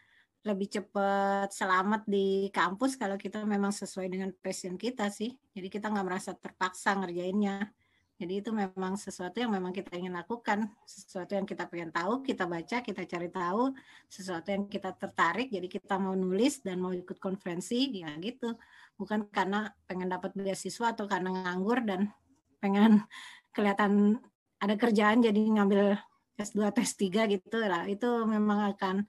lebih 0.45 0.69
cepat 0.69 1.49
selamat 1.57 2.05
di 2.05 2.53
kampus 2.53 3.01
kalau 3.01 3.17
kita 3.17 3.41
memang 3.49 3.73
sesuai 3.73 4.13
dengan 4.13 4.29
passion 4.37 4.77
kita 4.77 5.09
sih. 5.09 5.33
Jadi 5.57 5.73
kita 5.73 5.89
nggak 5.89 6.05
merasa 6.05 6.37
terpaksa 6.37 6.93
ngerjainnya. 7.01 7.73
Jadi 8.15 8.45
itu 8.45 8.55
memang 8.55 8.95
sesuatu 8.95 9.43
yang 9.43 9.51
memang 9.51 9.75
kita 9.75 9.91
ingin 9.99 10.15
lakukan, 10.15 10.71
sesuatu 10.87 11.35
yang 11.35 11.43
kita 11.49 11.67
pengen 11.67 11.91
tahu, 11.91 12.23
kita 12.23 12.47
baca, 12.47 12.79
kita 12.79 13.03
cari 13.11 13.27
tahu, 13.27 13.75
sesuatu 14.07 14.55
yang 14.55 14.71
kita 14.71 14.95
tertarik, 14.95 15.51
jadi 15.51 15.67
kita 15.67 15.99
mau 15.99 16.15
nulis 16.15 16.63
dan 16.63 16.79
mau 16.79 16.95
ikut 16.95 17.19
konferensi, 17.19 17.91
ya 17.91 18.15
gitu. 18.23 18.55
Bukan 18.95 19.35
karena 19.35 19.67
pengen 19.91 20.07
dapat 20.13 20.31
beasiswa 20.39 20.95
atau 20.95 21.11
karena 21.11 21.35
nganggur 21.35 21.83
dan 21.83 22.15
pengen 22.63 23.03
kelihatan 23.57 24.23
ada 24.63 24.75
kerjaan 24.79 25.19
jadi 25.19 25.41
ngambil 25.59 25.99
S2 26.39 26.71
atau 26.71 26.83
S3 26.87 27.03
gitu 27.35 27.59
lah 27.63 27.87
itu 27.87 28.07
memang 28.27 28.75
akan 28.75 29.07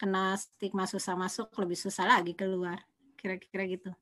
kena 0.00 0.32
stigma 0.40 0.88
susah 0.88 1.12
masuk 1.12 1.52
lebih 1.60 1.76
susah 1.76 2.08
lagi 2.08 2.32
keluar. 2.32 2.80
Kira-kira 3.20 3.68
gitu. 3.68 3.92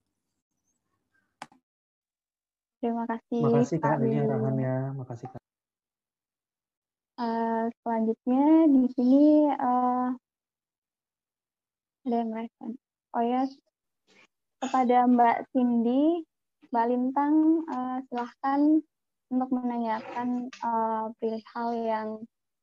Terima 2.79 3.03
kasih 3.11 3.43
terima 3.43 3.59
kasih 3.59 3.79
kak 3.83 3.99
ini 4.07 4.23
arahannya. 4.23 4.77
Makasih 4.95 5.27
kak. 5.35 5.43
Uh, 7.19 7.67
selanjutnya 7.83 8.47
di 8.71 8.83
sini 8.95 9.51
uh, 9.59 10.15
ada 12.07 12.15
yang 12.23 12.31
merespon. 12.31 12.79
Oh 13.19 13.25
ya. 13.27 13.43
Kepada 14.63 15.11
Mbak 15.11 15.51
Cindy 15.51 16.23
Mbak 16.71 16.87
Lintang 16.95 17.35
uh, 17.67 17.99
silahkan 18.07 18.61
untuk 19.35 19.51
menanyakan 19.51 20.53
uh, 20.63 21.11
hal 21.53 21.69
yang 21.75 22.09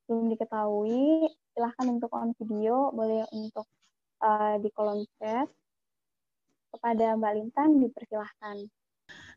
belum 0.05 0.29
diketahui, 0.33 1.29
silahkan 1.55 1.87
untuk 1.87 2.11
on 2.11 2.35
video, 2.35 2.91
boleh 2.91 3.23
untuk 3.31 3.63
uh, 4.19 4.59
di 4.59 4.67
kolom 4.75 5.07
chat. 5.15 5.47
Kepada 6.75 7.15
Mbak 7.15 7.33
Lintan, 7.39 7.79
dipersilahkan. 7.79 8.67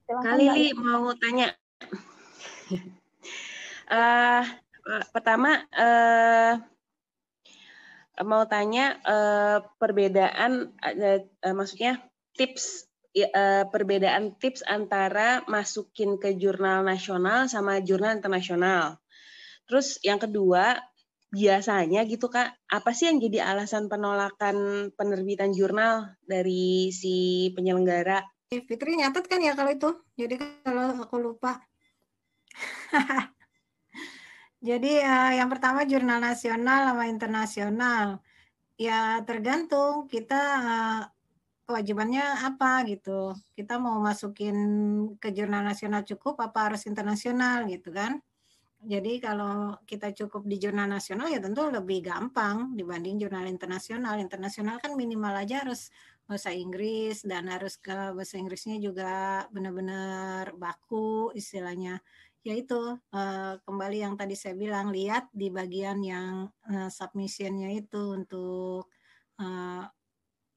Silahkan, 0.02 0.26
Kali 0.26 0.74
mau 0.74 1.14
tanya. 1.14 1.54
uh, 3.86 4.42
pertama, 5.14 5.62
uh, 5.70 6.58
mau 8.26 8.42
tanya 8.50 8.98
uh, 9.06 9.62
perbedaan, 9.78 10.74
uh, 10.82 11.22
uh, 11.22 11.54
maksudnya 11.54 12.02
tips 12.34 12.90
uh, 13.14 13.70
perbedaan 13.70 14.34
tips 14.38 14.66
antara 14.66 15.46
masukin 15.46 16.18
ke 16.18 16.34
jurnal 16.34 16.82
nasional 16.82 17.46
sama 17.46 17.78
jurnal 17.78 18.18
internasional. 18.18 18.98
Terus 19.70 20.00
yang 20.02 20.18
kedua, 20.18 20.80
biasanya 21.28 22.08
gitu 22.08 22.32
Kak, 22.32 22.56
apa 22.72 22.90
sih 22.96 23.12
yang 23.12 23.20
jadi 23.20 23.52
alasan 23.52 23.92
penolakan 23.92 24.88
penerbitan 24.96 25.52
jurnal 25.52 26.16
dari 26.24 26.88
si 26.88 27.48
penyelenggara? 27.52 28.24
Fitri 28.48 28.96
nyatet 28.96 29.28
kan 29.28 29.44
ya 29.44 29.52
kalau 29.52 29.70
itu. 29.72 29.90
Jadi 30.16 30.40
kalau 30.64 30.96
aku 30.96 31.16
lupa. 31.20 31.60
Jadi 34.58 34.98
uh, 35.04 35.32
yang 35.38 35.52
pertama 35.52 35.84
jurnal 35.84 36.18
nasional 36.18 36.90
sama 36.90 37.04
internasional. 37.06 38.24
Ya 38.80 39.20
tergantung 39.28 40.08
kita 40.08 40.42
uh, 40.64 41.00
kewajibannya 41.68 42.24
apa 42.24 42.88
gitu. 42.88 43.36
Kita 43.52 43.76
mau 43.76 44.00
masukin 44.00 44.56
ke 45.20 45.28
jurnal 45.36 45.60
nasional 45.60 46.02
cukup 46.08 46.40
apa 46.40 46.72
harus 46.72 46.88
internasional 46.88 47.68
gitu 47.68 47.92
kan. 47.92 48.24
Jadi 48.78 49.18
kalau 49.18 49.74
kita 49.82 50.14
cukup 50.14 50.46
di 50.46 50.54
jurnal 50.62 50.86
nasional 50.86 51.26
ya 51.26 51.42
tentu 51.42 51.66
lebih 51.66 51.98
gampang 51.98 52.78
dibanding 52.78 53.18
jurnal 53.18 53.50
internasional. 53.50 54.14
Internasional 54.22 54.78
kan 54.78 54.94
minimal 54.94 55.34
aja 55.34 55.66
harus 55.66 55.90
bahasa 56.30 56.54
Inggris 56.54 57.26
dan 57.26 57.50
harus 57.50 57.74
ke 57.74 58.14
bahasa 58.14 58.38
Inggrisnya 58.38 58.78
juga 58.78 59.44
benar-benar 59.50 60.54
baku 60.54 61.34
istilahnya. 61.34 61.98
Ya 62.46 62.54
itu 62.54 62.94
eh, 63.10 63.54
kembali 63.66 63.98
yang 63.98 64.14
tadi 64.14 64.38
saya 64.38 64.54
bilang 64.54 64.94
lihat 64.94 65.26
di 65.34 65.50
bagian 65.50 65.98
yang 66.06 66.46
eh, 66.70 66.86
submissionnya 66.86 67.74
itu 67.74 68.14
untuk 68.14 68.86
eh, 69.42 69.82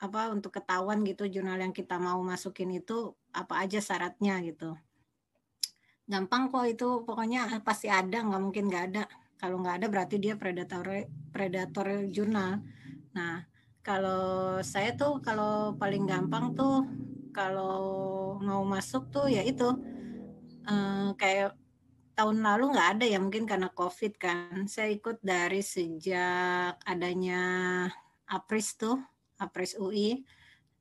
apa 0.02 0.22
untuk 0.34 0.52
ketahuan 0.58 1.02
gitu 1.06 1.26
jurnal 1.30 1.58
yang 1.62 1.74
kita 1.74 1.98
mau 2.02 2.22
masukin 2.26 2.70
itu 2.74 3.14
apa 3.34 3.66
aja 3.66 3.78
syaratnya 3.82 4.42
gitu 4.46 4.74
gampang 6.08 6.52
kok 6.52 6.66
itu 6.68 6.88
pokoknya 7.06 7.62
pasti 7.66 7.88
ada 7.92 8.22
nggak 8.22 8.42
mungkin 8.42 8.66
nggak 8.70 8.86
ada. 8.94 9.04
Kalau 9.38 9.58
nggak 9.62 9.82
ada 9.82 9.88
berarti 9.90 10.16
dia 10.22 10.38
predator 10.38 10.86
predator 11.34 12.06
jurnal. 12.10 12.62
Nah 13.18 13.44
kalau 13.82 14.62
saya 14.62 14.94
tuh 14.94 15.18
kalau 15.26 15.74
paling 15.76 16.06
gampang 16.06 16.54
tuh 16.54 16.86
kalau 17.34 18.38
mau 18.38 18.62
masuk 18.68 19.10
tuh 19.10 19.26
ya 19.32 19.42
itu 19.42 19.68
eh, 20.70 21.10
kayak 21.18 21.58
tahun 22.14 22.44
lalu 22.44 22.76
nggak 22.76 22.90
ada 23.00 23.06
ya 23.10 23.18
mungkin 23.18 23.50
karena 23.50 23.70
covid 23.74 24.14
kan. 24.22 24.70
Saya 24.70 24.94
ikut 24.94 25.20
dari 25.26 25.66
sejak 25.66 26.78
adanya 26.86 27.42
apris 28.30 28.78
tuh 28.78 29.02
Apres 29.42 29.74
UI 29.74 30.22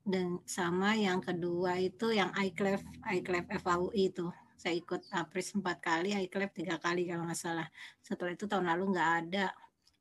dan 0.04 0.36
sama 0.44 0.92
yang 0.92 1.24
kedua 1.24 1.80
itu 1.80 2.12
yang 2.12 2.28
iClef 2.36 2.84
iClef 3.08 3.48
FAUI 3.64 4.12
itu 4.12 4.28
saya 4.60 4.76
ikut 4.76 5.08
Apres 5.16 5.56
empat 5.56 5.80
kali 5.80 6.12
iClef 6.28 6.52
tiga 6.52 6.76
kali 6.76 7.08
kalau 7.08 7.24
nggak 7.24 7.40
salah 7.40 7.68
setelah 8.04 8.36
itu 8.36 8.44
tahun 8.44 8.68
lalu 8.68 8.92
nggak 8.92 9.10
ada 9.24 9.46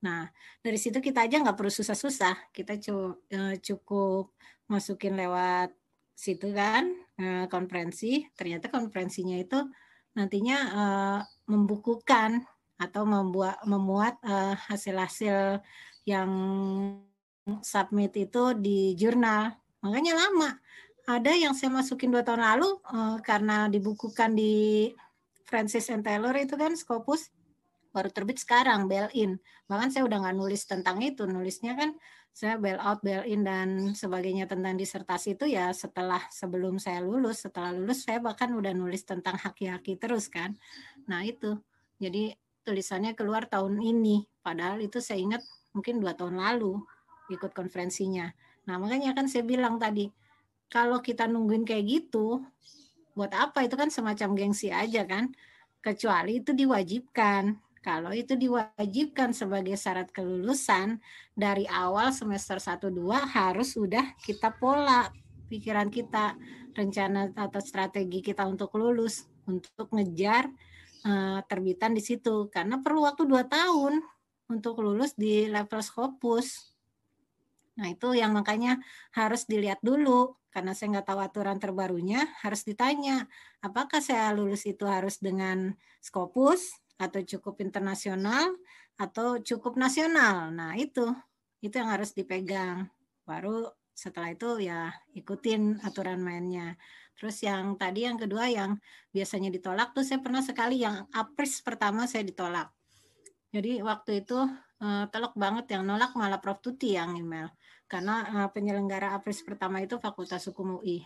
nah 0.04 0.28
dari 0.60 0.76
situ 0.76 1.00
kita 1.00 1.24
aja 1.24 1.40
nggak 1.40 1.56
perlu 1.56 1.72
susah-susah 1.72 2.52
kita 2.52 2.76
eh, 2.76 3.56
cukup 3.64 4.36
masukin 4.68 5.16
lewat 5.16 5.72
situ 6.12 6.52
kan 6.52 6.92
eh, 7.16 7.48
konferensi 7.48 8.28
ternyata 8.36 8.68
konferensinya 8.68 9.40
itu 9.40 9.64
nantinya 10.10 10.58
uh, 10.74 11.20
membukukan 11.48 12.44
atau 12.76 13.04
membuat 13.06 13.62
memuat 13.64 14.20
hasil-hasil 14.68 15.62
yang 16.04 16.32
submit 17.62 18.14
itu 18.14 18.54
di 18.58 18.94
jurnal. 18.94 19.58
Makanya 19.82 20.14
lama. 20.14 20.50
Ada 21.10 21.34
yang 21.34 21.58
saya 21.58 21.74
masukin 21.74 22.14
dua 22.14 22.22
tahun 22.22 22.46
lalu 22.46 22.70
uh, 22.86 23.18
karena 23.26 23.66
dibukukan 23.66 24.38
di 24.38 24.94
Francis 25.42 25.90
and 25.90 26.06
Taylor 26.06 26.38
itu 26.38 26.54
kan 26.54 26.78
Scopus 26.78 27.34
baru 27.90 28.14
terbit 28.14 28.38
sekarang 28.38 28.86
bail 28.86 29.10
in. 29.18 29.42
Bahkan 29.66 29.90
saya 29.90 30.06
udah 30.06 30.22
nggak 30.22 30.38
nulis 30.38 30.70
tentang 30.70 31.02
itu, 31.02 31.26
nulisnya 31.26 31.74
kan 31.74 31.98
saya 32.30 32.62
bail 32.62 32.78
out, 32.78 33.02
bail 33.02 33.26
in 33.26 33.42
dan 33.42 33.98
sebagainya 33.98 34.46
tentang 34.46 34.78
disertasi 34.78 35.34
itu 35.34 35.50
ya 35.50 35.74
setelah 35.74 36.22
sebelum 36.30 36.78
saya 36.78 37.02
lulus, 37.02 37.42
setelah 37.42 37.74
lulus 37.74 38.06
saya 38.06 38.22
bahkan 38.22 38.54
udah 38.54 38.70
nulis 38.78 39.02
tentang 39.02 39.34
haki-haki 39.42 39.98
terus 39.98 40.30
kan. 40.30 40.54
Nah 41.10 41.26
itu, 41.26 41.58
jadi 41.98 42.38
tulisannya 42.62 43.18
keluar 43.18 43.50
tahun 43.50 43.82
ini, 43.82 44.30
padahal 44.46 44.78
itu 44.86 45.02
saya 45.02 45.18
ingat 45.18 45.42
mungkin 45.74 45.98
dua 45.98 46.14
tahun 46.14 46.38
lalu 46.38 46.78
ikut 47.34 47.50
konferensinya. 47.58 48.30
Nah, 48.70 48.78
makanya 48.78 49.18
kan 49.18 49.26
saya 49.26 49.42
bilang 49.42 49.82
tadi, 49.82 50.06
kalau 50.70 51.02
kita 51.02 51.26
nungguin 51.26 51.66
kayak 51.66 51.86
gitu, 51.90 52.46
buat 53.18 53.34
apa? 53.34 53.66
Itu 53.66 53.76
kan 53.76 53.90
semacam 53.90 54.38
gengsi 54.38 54.70
aja 54.70 55.04
kan. 55.04 55.34
Kecuali 55.82 56.40
itu 56.40 56.54
diwajibkan. 56.54 57.58
Kalau 57.82 58.14
itu 58.14 58.38
diwajibkan 58.38 59.34
sebagai 59.34 59.74
syarat 59.76 60.14
kelulusan, 60.14 61.02
dari 61.34 61.66
awal 61.66 62.14
semester 62.14 62.62
1-2 62.62 62.92
harus 63.34 63.74
sudah 63.74 64.14
kita 64.22 64.54
pola 64.54 65.10
pikiran 65.50 65.90
kita, 65.90 66.38
rencana 66.78 67.34
atau 67.34 67.60
strategi 67.64 68.22
kita 68.22 68.46
untuk 68.46 68.70
lulus, 68.78 69.26
untuk 69.50 69.90
ngejar 69.90 70.46
uh, 71.08 71.42
terbitan 71.50 71.98
di 71.98 72.04
situ. 72.04 72.52
Karena 72.54 72.78
perlu 72.78 73.10
waktu 73.10 73.26
2 73.26 73.48
tahun 73.48 74.04
untuk 74.54 74.86
lulus 74.86 75.18
di 75.18 75.50
level 75.50 75.82
Scopus. 75.82 76.76
Nah 77.80 77.88
itu 77.90 78.12
yang 78.12 78.36
makanya 78.36 78.78
harus 79.16 79.48
dilihat 79.48 79.80
dulu 79.80 80.39
karena 80.50 80.74
saya 80.74 80.98
nggak 80.98 81.08
tahu 81.08 81.20
aturan 81.22 81.58
terbarunya 81.62 82.26
harus 82.42 82.66
ditanya 82.66 83.30
apakah 83.62 84.02
saya 84.02 84.34
lulus 84.34 84.66
itu 84.66 84.86
harus 84.90 85.22
dengan 85.22 85.78
Scopus 86.02 86.74
atau 87.00 87.22
cukup 87.24 87.64
internasional 87.64 88.52
atau 89.00 89.40
cukup 89.40 89.80
nasional. 89.80 90.52
Nah 90.52 90.76
itu 90.76 91.08
itu 91.64 91.76
yang 91.76 91.92
harus 91.92 92.12
dipegang. 92.12 92.92
Baru 93.24 93.72
setelah 93.96 94.32
itu 94.32 94.64
ya 94.64 94.92
ikutin 95.16 95.84
aturan 95.84 96.20
mainnya. 96.20 96.76
Terus 97.16 97.40
yang 97.44 97.76
tadi 97.76 98.08
yang 98.08 98.16
kedua 98.16 98.48
yang 98.48 98.80
biasanya 99.12 99.52
ditolak 99.52 99.92
tuh 99.92 100.08
saya 100.08 100.24
pernah 100.24 100.40
sekali 100.40 100.84
yang 100.84 101.08
apris 101.12 101.60
pertama 101.64 102.08
saya 102.08 102.24
ditolak. 102.24 102.72
Jadi 103.52 103.84
waktu 103.84 104.24
itu 104.24 104.40
uh, 104.84 105.06
telok 105.12 105.36
banget 105.36 105.76
yang 105.76 105.84
nolak 105.84 106.16
malah 106.16 106.40
Prof 106.40 106.64
Tuti 106.64 106.96
yang 106.96 107.16
email 107.20 107.52
karena 107.90 108.46
uh, 108.46 108.50
penyelenggara 108.54 109.18
apres 109.18 109.42
pertama 109.42 109.82
itu 109.82 109.98
Fakultas 109.98 110.46
Hukum 110.46 110.78
UI 110.80 111.02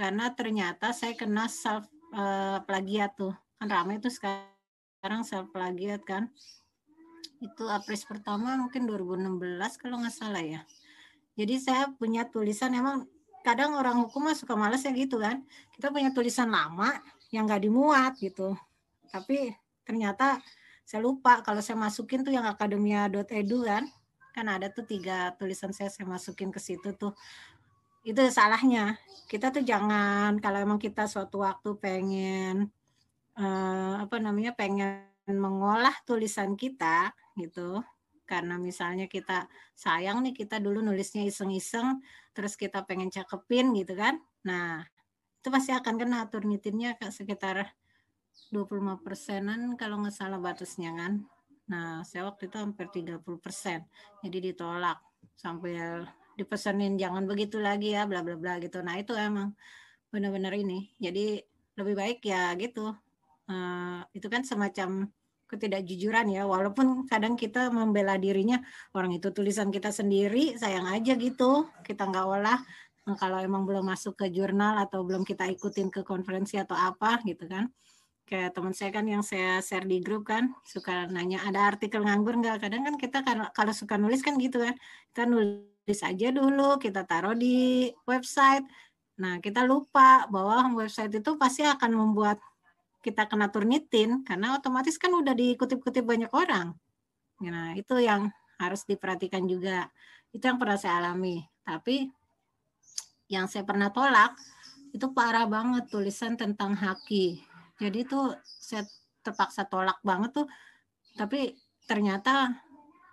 karena 0.00 0.32
ternyata 0.32 0.94
saya 0.94 1.12
kena 1.18 1.50
self 1.50 1.86
uh, 2.14 2.62
plagiat 2.64 3.18
tuh. 3.18 3.34
Kan 3.60 3.68
ramai 3.68 3.98
itu 3.98 4.08
sekarang 4.08 5.22
self 5.26 5.50
plagiat 5.50 6.02
kan. 6.06 6.30
Itu 7.40 7.68
apres 7.68 8.04
pertama 8.04 8.56
mungkin 8.56 8.88
2016 8.88 9.36
kalau 9.80 10.00
nggak 10.00 10.14
salah 10.14 10.44
ya. 10.44 10.60
Jadi 11.36 11.54
saya 11.60 11.88
punya 11.92 12.28
tulisan 12.28 12.72
emang 12.76 13.08
kadang 13.40 13.72
orang 13.72 14.04
hukum 14.04 14.28
mah 14.28 14.36
suka 14.36 14.56
males 14.56 14.84
ya 14.84 14.92
gitu 14.92 15.20
kan. 15.20 15.42
Kita 15.74 15.92
punya 15.92 16.12
tulisan 16.16 16.52
lama 16.52 16.96
yang 17.28 17.48
nggak 17.48 17.64
dimuat 17.64 18.16
gitu. 18.20 18.54
Tapi 19.10 19.52
ternyata 19.84 20.38
saya 20.84 21.02
lupa 21.02 21.44
kalau 21.44 21.62
saya 21.62 21.78
masukin 21.78 22.22
tuh 22.24 22.34
yang 22.34 22.46
akademia.edu 22.46 23.58
kan 23.62 23.84
kan 24.40 24.48
ada 24.56 24.72
tuh 24.72 24.88
tiga 24.88 25.36
tulisan 25.36 25.76
saya 25.76 25.92
saya 25.92 26.08
masukin 26.08 26.48
ke 26.48 26.56
situ 26.56 26.96
tuh. 26.96 27.12
Itu 28.00 28.24
salahnya. 28.32 28.96
Kita 29.28 29.52
tuh 29.52 29.60
jangan 29.60 30.40
kalau 30.40 30.58
emang 30.64 30.80
kita 30.80 31.04
suatu 31.04 31.44
waktu 31.44 31.76
pengen 31.76 32.72
uh, 33.36 34.00
apa 34.00 34.16
namanya 34.16 34.56
pengen 34.56 35.04
mengolah 35.28 35.92
tulisan 36.08 36.56
kita 36.56 37.12
gitu. 37.36 37.84
Karena 38.24 38.56
misalnya 38.56 39.04
kita 39.12 39.44
sayang 39.76 40.24
nih 40.24 40.32
kita 40.32 40.56
dulu 40.56 40.80
nulisnya 40.80 41.28
iseng-iseng 41.28 42.00
terus 42.32 42.56
kita 42.56 42.88
pengen 42.88 43.12
cakepin 43.12 43.76
gitu 43.76 43.92
kan. 43.92 44.16
Nah 44.48 44.88
itu 45.36 45.52
pasti 45.52 45.76
akan 45.76 45.94
kena 46.00 46.24
turnitinnya 46.32 46.96
sekitar 47.12 47.76
25 48.48 49.04
persenan 49.04 49.76
kalau 49.76 50.00
nggak 50.00 50.16
salah 50.16 50.40
batasnya 50.40 50.96
kan 50.96 51.28
nah 51.70 52.02
saya 52.02 52.26
waktu 52.26 52.50
itu 52.50 52.56
hampir 52.58 52.86
30 52.90 53.22
persen. 53.38 53.86
Jadi 54.20 54.52
ditolak. 54.52 54.98
Sampai 55.38 56.04
dipesenin 56.36 57.00
jangan 57.00 57.24
begitu 57.24 57.62
lagi 57.62 57.96
ya 57.96 58.04
bla 58.10 58.20
bla 58.26 58.36
bla 58.36 58.58
gitu. 58.58 58.82
Nah 58.82 58.98
itu 58.98 59.14
emang 59.14 59.54
benar-benar 60.10 60.52
ini. 60.58 60.90
Jadi 60.98 61.38
lebih 61.78 61.94
baik 61.94 62.20
ya 62.26 62.52
gitu. 62.58 62.92
Uh, 63.50 64.02
itu 64.12 64.26
kan 64.26 64.42
semacam 64.42 65.08
ketidakjujuran 65.46 66.26
ya. 66.34 66.42
Walaupun 66.44 67.06
kadang 67.06 67.38
kita 67.38 67.70
membela 67.70 68.18
dirinya 68.18 68.58
orang 68.92 69.16
itu 69.16 69.30
tulisan 69.30 69.70
kita 69.70 69.94
sendiri 69.94 70.58
sayang 70.58 70.90
aja 70.90 71.14
gitu. 71.14 71.70
Kita 71.86 72.10
nggak 72.10 72.26
olah. 72.26 72.60
Kalau 73.16 73.40
emang 73.40 73.64
belum 73.64 73.90
masuk 73.90 74.14
ke 74.18 74.26
jurnal 74.30 74.76
atau 74.76 75.02
belum 75.02 75.24
kita 75.24 75.48
ikutin 75.50 75.88
ke 75.88 76.04
konferensi 76.04 76.60
atau 76.60 76.76
apa 76.76 77.18
gitu 77.26 77.48
kan 77.48 77.66
kayak 78.30 78.54
teman 78.54 78.70
saya 78.70 78.94
kan 78.94 79.04
yang 79.10 79.26
saya 79.26 79.58
share 79.58 79.82
di 79.84 79.98
grup 79.98 80.30
kan 80.30 80.54
suka 80.62 81.10
nanya 81.10 81.42
ada 81.42 81.66
artikel 81.74 82.06
nganggur 82.06 82.38
nggak 82.38 82.62
kadang 82.62 82.86
kan 82.86 82.94
kita 82.94 83.26
kalau 83.50 83.74
suka 83.74 83.98
nulis 83.98 84.22
kan 84.22 84.38
gitu 84.38 84.62
kan 84.62 84.78
kita 85.10 85.26
nulis 85.26 86.00
aja 86.06 86.30
dulu 86.30 86.78
kita 86.78 87.02
taruh 87.10 87.34
di 87.34 87.90
website 88.06 88.62
nah 89.18 89.42
kita 89.42 89.66
lupa 89.66 90.30
bahwa 90.30 90.70
website 90.78 91.10
itu 91.10 91.34
pasti 91.34 91.66
akan 91.66 91.90
membuat 91.92 92.38
kita 93.00 93.24
kena 93.24 93.48
turnitin 93.48 94.20
karena 94.28 94.60
otomatis 94.60 95.00
kan 95.00 95.12
udah 95.16 95.32
dikutip-kutip 95.32 96.04
banyak 96.04 96.28
orang. 96.36 96.76
Nah, 97.40 97.72
itu 97.72 97.96
yang 97.96 98.28
harus 98.60 98.84
diperhatikan 98.84 99.48
juga. 99.48 99.88
Itu 100.28 100.44
yang 100.44 100.60
pernah 100.60 100.76
saya 100.76 101.00
alami. 101.00 101.40
Tapi 101.64 102.12
yang 103.32 103.48
saya 103.48 103.64
pernah 103.64 103.88
tolak 103.88 104.36
itu 104.92 105.08
parah 105.16 105.48
banget 105.48 105.88
tulisan 105.88 106.36
tentang 106.36 106.76
haki. 106.76 107.40
Jadi 107.80 108.04
itu 108.04 108.20
saya 108.44 108.84
terpaksa 109.24 109.64
tolak 109.64 109.98
banget 110.04 110.36
tuh. 110.36 110.46
Tapi 111.16 111.56
ternyata 111.88 112.52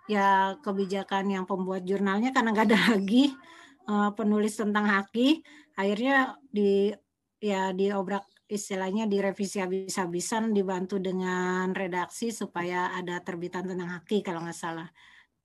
ya 0.08 0.56
kebijakan 0.60 1.28
yang 1.28 1.44
pembuat 1.44 1.84
jurnalnya 1.84 2.30
karena 2.32 2.52
nggak 2.52 2.68
ada 2.72 2.80
lagi 2.96 3.32
uh, 3.88 4.12
penulis 4.12 4.56
tentang 4.56 4.88
haki, 4.88 5.40
akhirnya 5.76 6.36
di 6.48 6.92
ya 7.40 7.72
diobrak 7.72 8.24
istilahnya 8.48 9.04
direvisi 9.04 9.60
habis-habisan 9.60 10.56
dibantu 10.56 10.96
dengan 10.96 11.76
redaksi 11.76 12.32
supaya 12.32 12.96
ada 12.96 13.20
terbitan 13.20 13.68
tentang 13.68 14.00
haki 14.00 14.24
kalau 14.24 14.40
nggak 14.40 14.56
salah. 14.56 14.88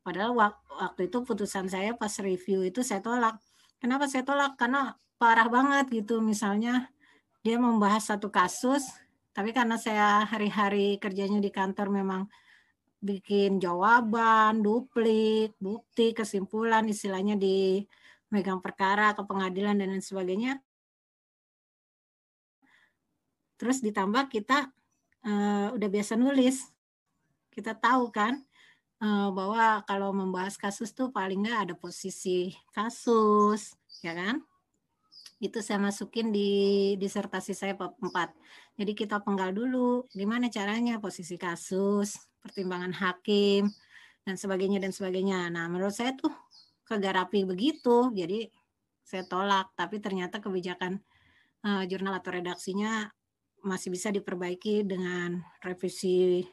Padahal 0.04 0.36
waktu 0.36 1.12
itu 1.12 1.24
putusan 1.24 1.68
saya 1.68 1.96
pas 1.96 2.12
review 2.20 2.64
itu 2.64 2.84
saya 2.84 3.00
tolak. 3.04 3.40
Kenapa 3.80 4.08
saya 4.08 4.24
tolak? 4.24 4.56
Karena 4.56 4.96
parah 5.20 5.48
banget 5.52 5.92
gitu. 5.92 6.20
Misalnya 6.24 6.92
dia 7.44 7.60
membahas 7.60 8.08
satu 8.08 8.32
kasus, 8.32 8.84
tapi 9.34 9.50
karena 9.52 9.76
saya 9.82 10.24
hari-hari 10.30 11.02
kerjanya 11.02 11.42
di 11.42 11.50
kantor 11.50 11.90
memang 11.90 12.30
bikin 13.04 13.60
jawaban, 13.60 14.64
duplik, 14.64 15.58
bukti, 15.60 16.16
kesimpulan, 16.16 16.88
istilahnya 16.88 17.36
di 17.36 17.84
megang 18.32 18.64
perkara 18.64 19.12
ke 19.18 19.22
pengadilan 19.28 19.76
dan 19.76 19.92
lain 19.94 20.02
sebagainya 20.02 20.64
Terus 23.64 23.80
ditambah 23.80 24.28
kita 24.28 24.68
uh, 25.24 25.72
udah 25.72 25.88
biasa 25.88 26.20
nulis. 26.20 26.68
Kita 27.48 27.72
tahu 27.72 28.12
kan 28.12 28.44
uh, 29.00 29.32
bahwa 29.32 29.80
kalau 29.88 30.12
membahas 30.12 30.60
kasus 30.60 30.92
tuh 30.92 31.16
paling 31.16 31.48
nggak 31.48 31.72
ada 31.72 31.74
posisi 31.80 32.52
kasus, 32.76 33.72
ya 34.04 34.12
kan? 34.12 34.44
Itu 35.40 35.64
saya 35.64 35.80
masukin 35.80 36.36
di 36.36 36.52
disertasi 37.00 37.56
saya 37.56 37.72
bab 37.72 37.96
4. 38.04 38.36
Jadi 38.74 38.92
kita 38.98 39.22
penggal 39.22 39.54
dulu 39.54 40.10
gimana 40.10 40.50
caranya 40.50 40.98
posisi 40.98 41.38
kasus, 41.38 42.18
pertimbangan 42.42 42.94
hakim 42.94 43.70
dan 44.26 44.36
sebagainya 44.36 44.82
dan 44.82 44.90
sebagainya. 44.90 45.54
Nah, 45.54 45.70
menurut 45.70 45.94
saya 45.94 46.18
tuh 46.18 46.34
kegarapi 46.90 47.46
begitu. 47.46 48.10
Jadi 48.12 48.50
saya 49.06 49.24
tolak, 49.30 49.72
tapi 49.78 50.02
ternyata 50.02 50.42
kebijakan 50.42 50.98
uh, 51.64 51.84
jurnal 51.86 52.18
atau 52.18 52.34
redaksinya 52.34 53.12
masih 53.64 53.94
bisa 53.94 54.12
diperbaiki 54.12 54.84
dengan 54.84 55.40
revisi 55.64 56.44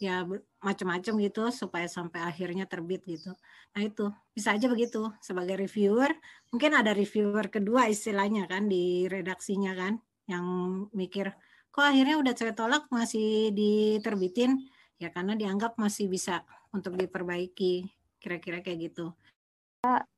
ya 0.00 0.24
macam-macam 0.64 1.12
gitu 1.20 1.44
supaya 1.52 1.84
sampai 1.84 2.24
akhirnya 2.24 2.64
terbit 2.64 3.04
gitu. 3.04 3.36
Nah 3.76 3.82
itu 3.84 4.08
bisa 4.32 4.56
aja 4.56 4.70
begitu 4.70 5.12
sebagai 5.20 5.60
reviewer 5.60 6.08
mungkin 6.48 6.72
ada 6.72 6.96
reviewer 6.96 7.52
kedua 7.52 7.90
istilahnya 7.90 8.48
kan 8.48 8.70
di 8.70 9.04
redaksinya 9.10 9.76
kan 9.76 10.00
yang 10.30 10.46
mikir 10.94 11.34
kok 11.70 11.86
akhirnya 11.86 12.18
udah 12.18 12.32
saya 12.34 12.54
tolak 12.54 12.86
masih 12.90 13.54
diterbitin 13.54 14.58
ya 14.98 15.10
karena 15.10 15.34
dianggap 15.38 15.78
masih 15.78 16.10
bisa 16.10 16.42
untuk 16.70 16.94
diperbaiki 16.94 17.86
kira-kira 18.20 18.62
kayak 18.62 18.90
gitu. 18.90 19.14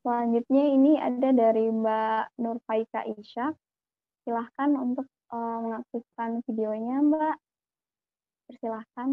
Selanjutnya 0.02 0.64
ini 0.74 0.92
ada 0.98 1.30
dari 1.30 1.70
Mbak 1.70 2.34
Nurfaika 2.42 3.06
Isya. 3.06 3.54
Silahkan 4.26 4.70
untuk 4.74 5.06
uh, 5.30 5.58
mengaktifkan 5.62 6.42
videonya, 6.50 6.98
Mbak. 6.98 7.36
Persilahkan. 8.50 9.08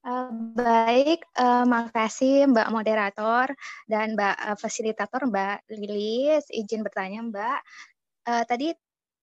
Uh, 0.00 0.32
baik, 0.56 1.28
uh, 1.36 1.68
makasih 1.68 2.48
Mbak 2.48 2.72
Moderator 2.72 3.52
dan 3.84 4.16
Mbak 4.16 4.36
uh, 4.48 4.56
Fasilitator 4.56 5.28
Mbak 5.28 5.68
Lilis. 5.76 6.48
Izin 6.48 6.80
bertanya 6.80 7.20
Mbak, 7.28 7.60
uh, 8.32 8.44
tadi 8.48 8.72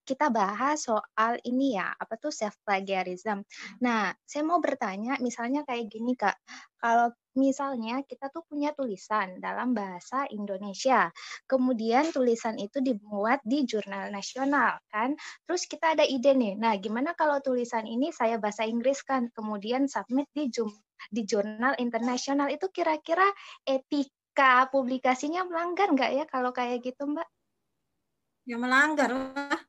kita 0.07 0.29
bahas 0.29 0.85
soal 0.85 1.41
ini 1.43 1.75
ya, 1.75 1.91
apa 1.97 2.15
tuh 2.21 2.31
self 2.31 2.55
plagiarism. 2.63 3.41
Nah, 3.81 4.13
saya 4.23 4.43
mau 4.45 4.61
bertanya, 4.61 5.17
misalnya 5.19 5.65
kayak 5.65 5.89
gini 5.91 6.13
kak, 6.13 6.37
kalau 6.77 7.11
misalnya 7.35 8.05
kita 8.07 8.31
tuh 8.31 8.45
punya 8.47 8.71
tulisan 8.77 9.41
dalam 9.43 9.73
bahasa 9.75 10.23
Indonesia, 10.31 11.11
kemudian 11.49 12.13
tulisan 12.15 12.55
itu 12.61 12.79
dimuat 12.79 13.41
di 13.43 13.65
jurnal 13.67 14.13
nasional 14.13 14.79
kan, 14.93 15.17
terus 15.49 15.67
kita 15.67 15.97
ada 15.97 16.05
ide 16.07 16.31
nih, 16.37 16.55
nah 16.55 16.77
gimana 16.79 17.11
kalau 17.17 17.41
tulisan 17.43 17.83
ini 17.89 18.13
saya 18.15 18.39
bahasa 18.39 18.63
Inggris 18.63 19.03
kan, 19.03 19.27
kemudian 19.35 19.89
submit 19.91 20.29
di 20.31 20.47
di 21.11 21.21
jurnal 21.27 21.75
internasional. 21.77 22.47
Itu 22.49 22.71
kira-kira 22.71 23.25
etika 23.67 24.69
publikasinya 24.71 25.43
melanggar 25.45 25.91
nggak 25.91 26.11
ya 26.15 26.25
kalau 26.29 26.51
kayak 26.55 26.81
gitu 26.85 27.03
Mbak? 27.09 27.27
Ya 28.45 28.57
melanggar 28.61 29.09
lah 29.09 29.64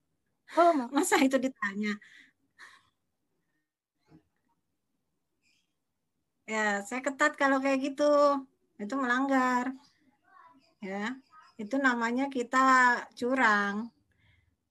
Oh, 0.55 0.74
masa 0.94 1.18
itu 1.18 1.36
ditanya? 1.42 1.99
Ya, 6.47 6.78
saya 6.86 7.03
ketat 7.03 7.34
kalau 7.34 7.59
kayak 7.59 7.80
gitu. 7.82 8.07
Itu 8.78 8.94
melanggar. 8.94 9.74
Ya, 10.78 11.16
itu 11.59 11.76
namanya 11.82 12.30
kita 12.30 12.59
curang. 13.18 13.90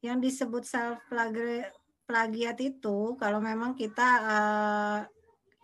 Yang 0.05 0.17
disebut 0.26 0.63
self 0.63 0.99
plagiat 2.05 2.57
itu 2.61 3.17
kalau 3.17 3.39
memang 3.41 3.73
kita 3.73 4.07
uh, 4.23 4.99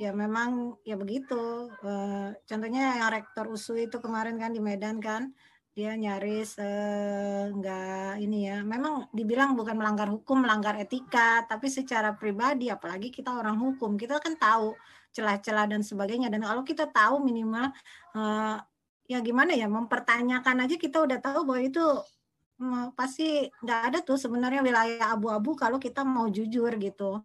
ya 0.01 0.12
memang 0.12 0.76
ya 0.84 0.97
begitu. 0.97 1.70
Uh, 1.86 2.34
contohnya 2.49 2.99
yang 2.99 3.09
rektor 3.14 3.45
USU 3.47 3.78
itu 3.78 3.97
kemarin 4.01 4.36
kan 4.41 4.51
di 4.51 4.59
Medan 4.59 4.97
kan 4.97 5.32
dia 5.72 5.95
nyaris 5.95 6.59
enggak 6.59 8.19
eh, 8.19 8.28
ini 8.28 8.51
ya. 8.51 8.59
Memang 8.59 9.07
dibilang 9.15 9.55
bukan 9.55 9.76
melanggar 9.80 10.11
hukum 10.11 10.43
melanggar 10.43 10.76
etika 10.76 11.47
tapi 11.47 11.72
secara 11.72 12.11
pribadi 12.11 12.67
apalagi 12.67 13.07
kita 13.07 13.32
orang 13.32 13.55
hukum 13.55 13.95
kita 13.95 14.19
kan 14.19 14.36
tahu 14.36 14.76
celah-celah 15.15 15.72
dan 15.72 15.82
sebagainya. 15.84 16.28
Dan 16.28 16.43
kalau 16.43 16.63
kita 16.67 16.91
tahu 16.91 17.24
minimal 17.24 17.72
uh, 18.15 18.59
ya 19.07 19.19
gimana 19.24 19.55
ya 19.55 19.67
mempertanyakan 19.67 20.67
aja 20.67 20.76
kita 20.76 21.03
udah 21.03 21.19
tahu 21.19 21.47
bahwa 21.47 21.61
itu 21.63 21.84
uh, 22.63 22.88
pasti 22.95 23.47
nggak 23.63 23.80
ada 23.91 23.99
tuh 24.03 24.15
sebenarnya 24.19 24.63
wilayah 24.63 25.15
abu-abu 25.15 25.55
kalau 25.55 25.80
kita 25.80 26.03
mau 26.07 26.28
jujur 26.32 26.72
gitu 26.80 27.19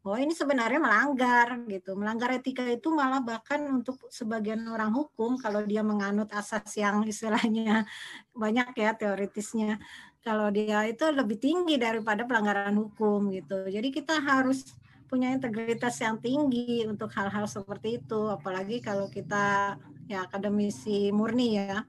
bahwa 0.00 0.18
ini 0.24 0.32
sebenarnya 0.32 0.80
melanggar 0.80 1.60
gitu. 1.68 1.92
Melanggar 1.92 2.32
etika 2.32 2.64
itu 2.64 2.88
malah 2.88 3.20
bahkan 3.20 3.60
untuk 3.68 4.00
sebagian 4.08 4.64
orang 4.64 4.92
hukum 4.96 5.36
kalau 5.36 5.60
dia 5.64 5.84
menganut 5.84 6.32
asas 6.32 6.64
yang 6.80 7.04
istilahnya 7.12 7.84
banyak 8.32 8.72
ya 8.76 8.96
teoritisnya. 8.96 9.76
Kalau 10.20 10.52
dia 10.52 10.84
itu 10.84 11.04
lebih 11.08 11.40
tinggi 11.40 11.80
daripada 11.80 12.24
pelanggaran 12.28 12.76
hukum 12.76 13.32
gitu. 13.32 13.68
Jadi 13.68 13.88
kita 13.92 14.20
harus 14.20 14.76
punya 15.08 15.32
integritas 15.34 15.98
yang 16.00 16.22
tinggi 16.22 16.86
untuk 16.86 17.10
hal-hal 17.18 17.48
seperti 17.50 17.98
itu 17.98 18.30
apalagi 18.30 18.78
kalau 18.78 19.10
kita 19.10 19.74
ya 20.08 20.24
akademisi 20.24 21.12
murni 21.12 21.60
ya. 21.60 21.84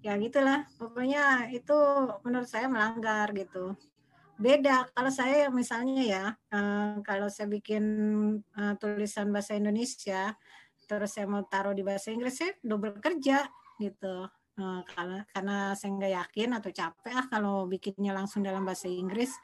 Ya 0.00 0.14
gitulah. 0.16 0.64
Pokoknya 0.80 1.52
itu 1.52 1.76
menurut 2.24 2.48
saya 2.48 2.70
melanggar 2.70 3.34
gitu. 3.36 3.76
Beda. 4.38 4.86
Kalau 4.94 5.10
saya 5.10 5.50
misalnya 5.50 6.02
ya 6.06 6.24
uh, 6.54 7.02
kalau 7.02 7.26
saya 7.26 7.50
bikin 7.50 7.84
uh, 8.54 8.74
tulisan 8.78 9.34
bahasa 9.34 9.58
Indonesia 9.58 10.32
terus 10.88 11.12
saya 11.12 11.28
mau 11.28 11.44
taruh 11.44 11.76
di 11.76 11.84
bahasa 11.84 12.08
Inggris 12.14 12.38
saya 12.38 12.54
double 12.62 12.96
kerja 13.02 13.44
gitu. 13.82 14.30
Uh, 14.58 14.82
karena 14.90 15.22
karena 15.30 15.56
saya 15.78 15.90
nggak 15.94 16.14
yakin 16.24 16.50
atau 16.54 16.70
capek 16.74 17.14
ah 17.14 17.26
kalau 17.30 17.66
bikinnya 17.70 18.10
langsung 18.14 18.42
dalam 18.42 18.66
bahasa 18.66 18.86
Inggris 18.90 19.34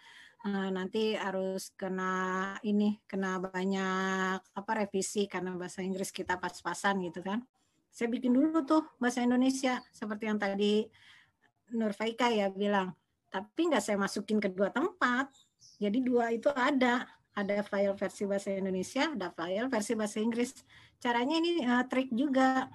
nanti 0.44 1.16
harus 1.16 1.72
kena 1.72 2.52
ini 2.68 3.00
kena 3.08 3.40
banyak 3.40 4.44
apa 4.44 4.72
revisi 4.76 5.24
karena 5.24 5.56
bahasa 5.56 5.80
Inggris 5.80 6.12
kita 6.12 6.36
pas-pasan 6.36 7.00
gitu 7.00 7.24
kan. 7.24 7.40
Saya 7.88 8.12
bikin 8.12 8.36
dulu 8.36 8.60
tuh 8.68 8.84
bahasa 9.00 9.24
Indonesia 9.24 9.80
seperti 9.88 10.28
yang 10.28 10.36
tadi 10.36 10.84
Nur 11.72 11.96
Faika 11.96 12.28
ya 12.28 12.52
bilang 12.52 12.92
tapi 13.34 13.66
nggak 13.66 13.82
saya 13.82 13.98
masukin 13.98 14.38
ke 14.38 14.46
dua 14.46 14.70
tempat. 14.70 15.26
Jadi 15.82 15.98
dua 16.06 16.30
itu 16.30 16.46
ada, 16.54 17.02
ada 17.34 17.66
file 17.66 17.98
versi 17.98 18.22
bahasa 18.30 18.54
Indonesia, 18.54 19.10
ada 19.10 19.34
file 19.34 19.66
versi 19.66 19.92
bahasa 19.98 20.22
Inggris. 20.22 20.54
Caranya 21.02 21.42
ini 21.42 21.66
uh, 21.66 21.82
trik 21.90 22.14
juga. 22.14 22.70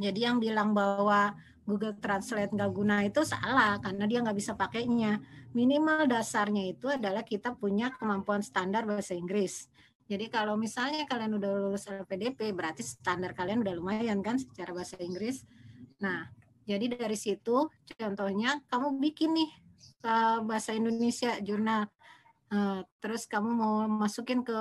Jadi 0.00 0.24
yang 0.24 0.40
bilang 0.40 0.72
bahwa 0.72 1.36
Google 1.68 1.92
Translate 2.00 2.56
nggak 2.56 2.72
guna 2.72 3.04
itu 3.04 3.20
salah 3.20 3.76
karena 3.84 4.08
dia 4.08 4.24
nggak 4.24 4.38
bisa 4.40 4.56
pakainya. 4.56 5.20
Minimal 5.52 6.08
dasarnya 6.08 6.72
itu 6.72 6.88
adalah 6.88 7.20
kita 7.20 7.52
punya 7.52 7.92
kemampuan 8.00 8.40
standar 8.40 8.88
bahasa 8.88 9.12
Inggris. 9.12 9.68
Jadi 10.08 10.32
kalau 10.32 10.56
misalnya 10.56 11.04
kalian 11.04 11.36
udah 11.36 11.50
lulus 11.52 11.84
LPDP, 11.90 12.54
berarti 12.56 12.80
standar 12.80 13.36
kalian 13.36 13.60
udah 13.60 13.74
lumayan 13.76 14.24
kan 14.24 14.40
secara 14.40 14.72
bahasa 14.72 14.96
Inggris. 15.02 15.44
Nah, 16.00 16.30
jadi 16.64 16.96
dari 16.96 17.18
situ 17.18 17.68
contohnya 17.98 18.62
kamu 18.70 19.02
bikin 19.02 19.34
nih 19.34 19.65
bahasa 20.44 20.72
Indonesia 20.76 21.36
jurnal. 21.42 21.90
Uh, 22.46 22.86
terus 23.02 23.26
kamu 23.26 23.50
mau 23.50 23.74
masukin 23.90 24.46
ke 24.46 24.54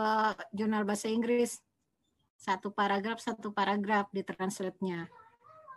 jurnal 0.51 0.83
bahasa 0.83 1.05
Inggris. 1.11 1.61
Satu 2.35 2.73
paragraf 2.73 3.21
satu 3.21 3.53
paragraf 3.53 4.09
di 4.09 4.25
translate-nya. 4.25 5.07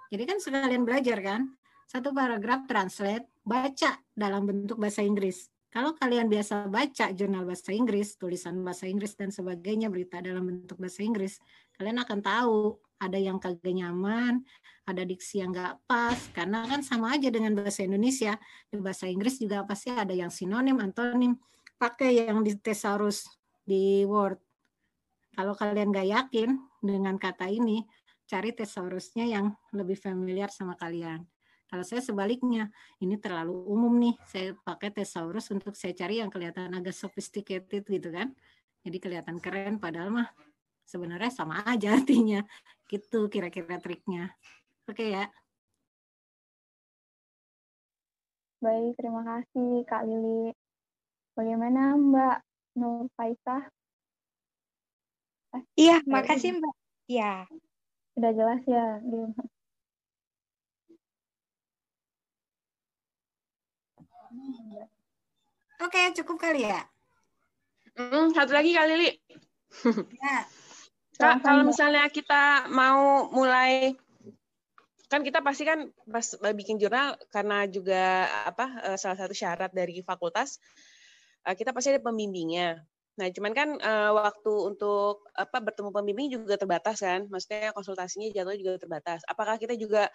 Jadi 0.09 0.22
kan 0.24 0.39
sekalian 0.41 0.89
belajar 0.89 1.20
kan? 1.20 1.53
Satu 1.89 2.12
paragraf 2.12 2.68
translate 2.68 3.28
baca 3.45 3.97
dalam 4.12 4.45
bentuk 4.45 4.76
bahasa 4.76 5.05
Inggris. 5.05 5.49
Kalau 5.68 5.93
kalian 5.93 6.32
biasa 6.32 6.64
baca 6.72 7.12
jurnal 7.12 7.45
bahasa 7.45 7.76
Inggris, 7.76 8.16
tulisan 8.16 8.57
bahasa 8.64 8.89
Inggris 8.89 9.12
dan 9.12 9.28
sebagainya, 9.28 9.93
berita 9.93 10.16
dalam 10.24 10.49
bentuk 10.49 10.80
bahasa 10.80 11.05
Inggris, 11.05 11.36
kalian 11.76 12.01
akan 12.01 12.18
tahu 12.24 12.80
ada 12.99 13.18
yang 13.18 13.38
kagak 13.38 13.70
nyaman, 13.70 14.42
ada 14.86 15.03
diksi 15.07 15.42
yang 15.42 15.55
nggak 15.55 15.86
pas, 15.86 16.18
karena 16.34 16.66
kan 16.66 16.82
sama 16.82 17.14
aja 17.14 17.30
dengan 17.30 17.55
bahasa 17.55 17.86
Indonesia. 17.86 18.34
Di 18.68 18.78
bahasa 18.78 19.07
Inggris 19.07 19.38
juga 19.38 19.62
pasti 19.62 19.94
ada 19.94 20.11
yang 20.11 20.30
sinonim, 20.30 20.82
antonim. 20.82 21.38
Pakai 21.78 22.26
yang 22.26 22.42
di 22.42 22.59
thesaurus 22.59 23.30
di 23.62 24.03
Word. 24.03 24.42
Kalau 25.38 25.55
kalian 25.55 25.94
nggak 25.94 26.09
yakin 26.11 26.59
dengan 26.82 27.14
kata 27.14 27.46
ini, 27.46 27.86
cari 28.26 28.51
thesaurusnya 28.51 29.30
yang 29.30 29.55
lebih 29.70 29.94
familiar 29.94 30.51
sama 30.51 30.74
kalian. 30.74 31.22
Kalau 31.68 31.84
saya 31.84 32.01
sebaliknya, 32.01 32.72
ini 32.99 33.20
terlalu 33.20 33.53
umum 33.68 33.92
nih. 34.01 34.16
Saya 34.24 34.57
pakai 34.64 34.90
thesaurus 34.90 35.53
untuk 35.53 35.76
saya 35.76 35.92
cari 35.92 36.18
yang 36.18 36.32
kelihatan 36.32 36.72
agak 36.72 36.96
sophisticated 36.96 37.84
gitu 37.84 38.09
kan. 38.09 38.32
Jadi 38.82 38.99
kelihatan 38.99 39.36
keren 39.36 39.76
padahal 39.76 40.09
mah 40.09 40.28
sebenarnya 40.89 41.28
sama 41.28 41.61
aja 41.68 41.93
artinya. 42.01 42.41
Gitu 42.89 43.28
kira-kira 43.28 43.76
triknya. 43.76 44.32
Oke 44.89 45.12
ya. 45.12 45.28
Baik, 48.59 48.99
terima 48.99 49.22
kasih 49.22 49.86
Kak 49.86 50.03
Lili. 50.09 50.51
Bagaimana 51.39 51.95
Mbak 51.95 52.36
Nur 52.80 53.07
Faisah? 53.14 53.70
Iya, 55.78 56.03
makasih 56.11 56.59
Mbak. 56.59 56.74
Iya. 57.07 57.47
Sudah 58.18 58.32
jelas 58.34 58.62
ya. 58.66 58.99
Oke, 65.78 66.03
cukup 66.18 66.36
kali 66.43 66.66
ya. 66.66 66.82
Hmm, 67.95 68.34
satu 68.34 68.51
lagi 68.51 68.74
kali, 68.74 68.95
Li. 68.99 69.11
ya. 70.18 70.39
Kak, 71.19 71.43
kalau 71.43 71.66
misalnya 71.66 72.07
kita 72.07 72.71
mau 72.71 73.27
mulai 73.35 73.99
kan 75.09 75.25
kita 75.25 75.41
pasti 75.41 75.64
kan 75.64 75.89
pas 76.05 76.37
bikin 76.53 76.77
jurnal 76.77 77.16
karena 77.33 77.64
juga 77.66 78.29
apa 78.45 78.93
eh, 78.93 78.99
salah 79.01 79.19
satu 79.19 79.35
syarat 79.35 79.73
dari 79.73 80.05
fakultas 80.05 80.62
eh, 81.49 81.57
kita 81.59 81.75
pasti 81.75 81.91
ada 81.97 82.03
pembimbingnya. 82.05 82.79
Nah, 83.19 83.35
cuman 83.35 83.51
kan 83.51 83.69
uh, 83.83 84.14
waktu 84.14 84.53
untuk 84.62 85.27
apa 85.35 85.59
bertemu 85.59 85.91
pembimbing 85.91 86.31
juga 86.31 86.55
terbatas 86.55 87.03
kan, 87.03 87.27
maksudnya 87.27 87.75
konsultasinya 87.75 88.31
jadwalnya 88.31 88.62
juga 88.62 88.79
terbatas. 88.79 89.27
Apakah 89.27 89.59
kita 89.59 89.75
juga 89.75 90.07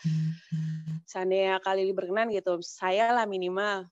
seandainya 1.03 1.59
kali 1.59 1.91
berkenan 1.91 2.31
gitu, 2.31 2.63
saya 2.63 3.11
lah 3.11 3.27
minimal 3.27 3.91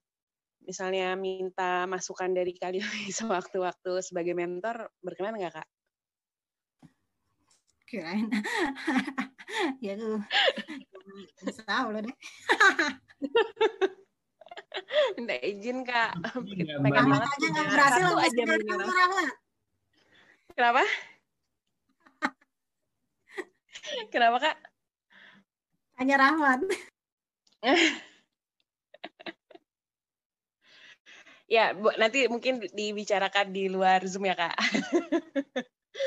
misalnya 0.64 1.12
minta 1.18 1.84
masukan 1.84 2.32
dari 2.32 2.56
kalian 2.56 2.88
sewaktu-waktu 3.20 4.00
sebagai 4.00 4.32
mentor 4.32 4.88
berkenan 5.04 5.36
nggak 5.36 5.60
kak? 5.60 5.68
Kirain, 7.92 8.24
ya 9.84 9.92
tuh, 10.00 10.16
tahu 11.68 11.92
loh 11.92 12.00
deh. 12.00 12.08
Minta 15.20 15.36
izin 15.44 15.84
kak, 15.84 16.16
pengen 16.32 16.88
banget 16.88 17.20
aja 17.20 17.46
nggak 17.52 17.68
berhasil 17.68 18.16
aja 18.16 18.42
Kenapa? 20.56 20.80
Kenapa 24.12 24.36
kak? 24.40 24.56
Tanya 26.00 26.16
Rahmat. 26.16 26.64
Ya, 31.44 31.76
Bu, 31.76 31.92
nanti 32.00 32.24
mungkin 32.32 32.64
dibicarakan 32.72 33.52
di 33.52 33.68
luar 33.68 34.00
Zoom 34.08 34.24
ya, 34.24 34.32
Kak. 34.32 34.56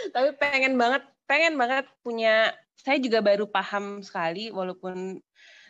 Tapi 0.10 0.34
pengen 0.42 0.74
banget, 0.74 1.06
pengen 1.26 1.58
banget 1.60 1.86
punya, 2.06 2.54
saya 2.78 2.98
juga 3.02 3.22
baru 3.22 3.50
paham 3.50 4.02
sekali, 4.02 4.50
walaupun 4.50 5.22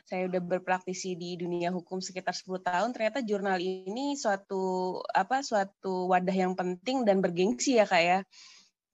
saya 0.06 0.30
udah 0.30 0.38
berpraktisi 0.38 1.18
di 1.18 1.34
dunia 1.34 1.74
hukum 1.74 1.97
sekitar 1.97 2.38
10 2.38 2.62
tahun, 2.62 2.89
ternyata 2.93 3.26
jurnal 3.26 3.58
ini 3.58 4.14
suatu 4.14 5.01
apa 5.10 5.41
suatu 5.41 6.12
wadah 6.12 6.36
yang 6.36 6.53
penting 6.53 7.03
dan 7.08 7.20
bergengsi 7.20 7.82
ya, 7.82 7.89
Kak 7.89 8.03
ya. 8.03 8.20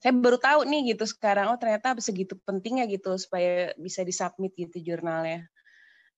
Saya 0.02 0.18
baru 0.18 0.42
tahu 0.42 0.66
nih 0.66 0.96
gitu 0.96 1.06
sekarang, 1.06 1.54
oh 1.54 1.60
ternyata 1.62 1.94
segitu 2.02 2.34
pentingnya 2.42 2.90
gitu 2.90 3.14
supaya 3.22 3.76
bisa 3.78 4.02
disubmit 4.02 4.56
gitu 4.58 4.82
jurnalnya 4.82 5.52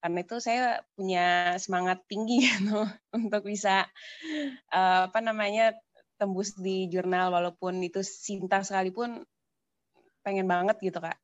karena 0.03 0.19
itu 0.19 0.35
saya 0.43 0.83
punya 0.99 1.55
semangat 1.63 2.03
tinggi 2.11 2.43
gitu 2.51 2.83
untuk 3.15 3.47
bisa 3.47 3.87
uh, 4.75 5.07
apa 5.07 5.19
namanya 5.23 5.71
tembus 6.19 6.59
di 6.59 6.91
jurnal 6.91 7.31
walaupun 7.31 7.79
itu 7.79 8.03
cinta 8.03 8.59
sekalipun 8.67 9.23
pengen 10.23 10.47
banget 10.47 10.79
gitu 10.79 10.97
kak. 11.03 11.19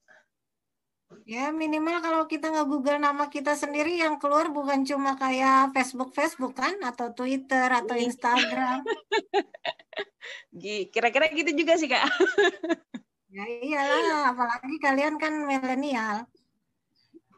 Ya 1.26 1.50
minimal 1.50 2.06
kalau 2.06 2.24
kita 2.30 2.54
nggak 2.54 2.70
Google 2.70 3.02
nama 3.02 3.34
kita 3.34 3.58
sendiri 3.58 3.98
yang 3.98 4.22
keluar 4.22 4.54
bukan 4.54 4.86
cuma 4.86 5.18
kayak 5.18 5.74
Facebook 5.74 6.14
Facebook 6.14 6.54
kan 6.54 6.78
atau 6.86 7.10
Twitter 7.18 7.66
atau 7.66 7.98
iya. 7.98 8.06
Instagram. 8.06 8.86
Kira-kira 10.94 11.34
gitu 11.34 11.50
juga 11.58 11.74
sih 11.82 11.90
kak. 11.90 12.06
ya 13.36 13.46
iyalah, 13.46 14.38
apalagi 14.38 14.76
kalian 14.78 15.18
kan 15.18 15.34
milenial. 15.48 16.30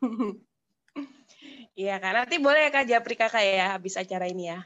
Iya 1.71 2.03
kan, 2.03 2.13
nanti 2.13 2.35
boleh 2.35 2.67
ya 2.67 2.69
Kak 2.69 2.85
Japri 2.85 3.15
Kakak 3.15 3.41
ya 3.47 3.79
habis 3.79 3.95
acara 3.95 4.27
ini 4.27 4.51
ya. 4.51 4.59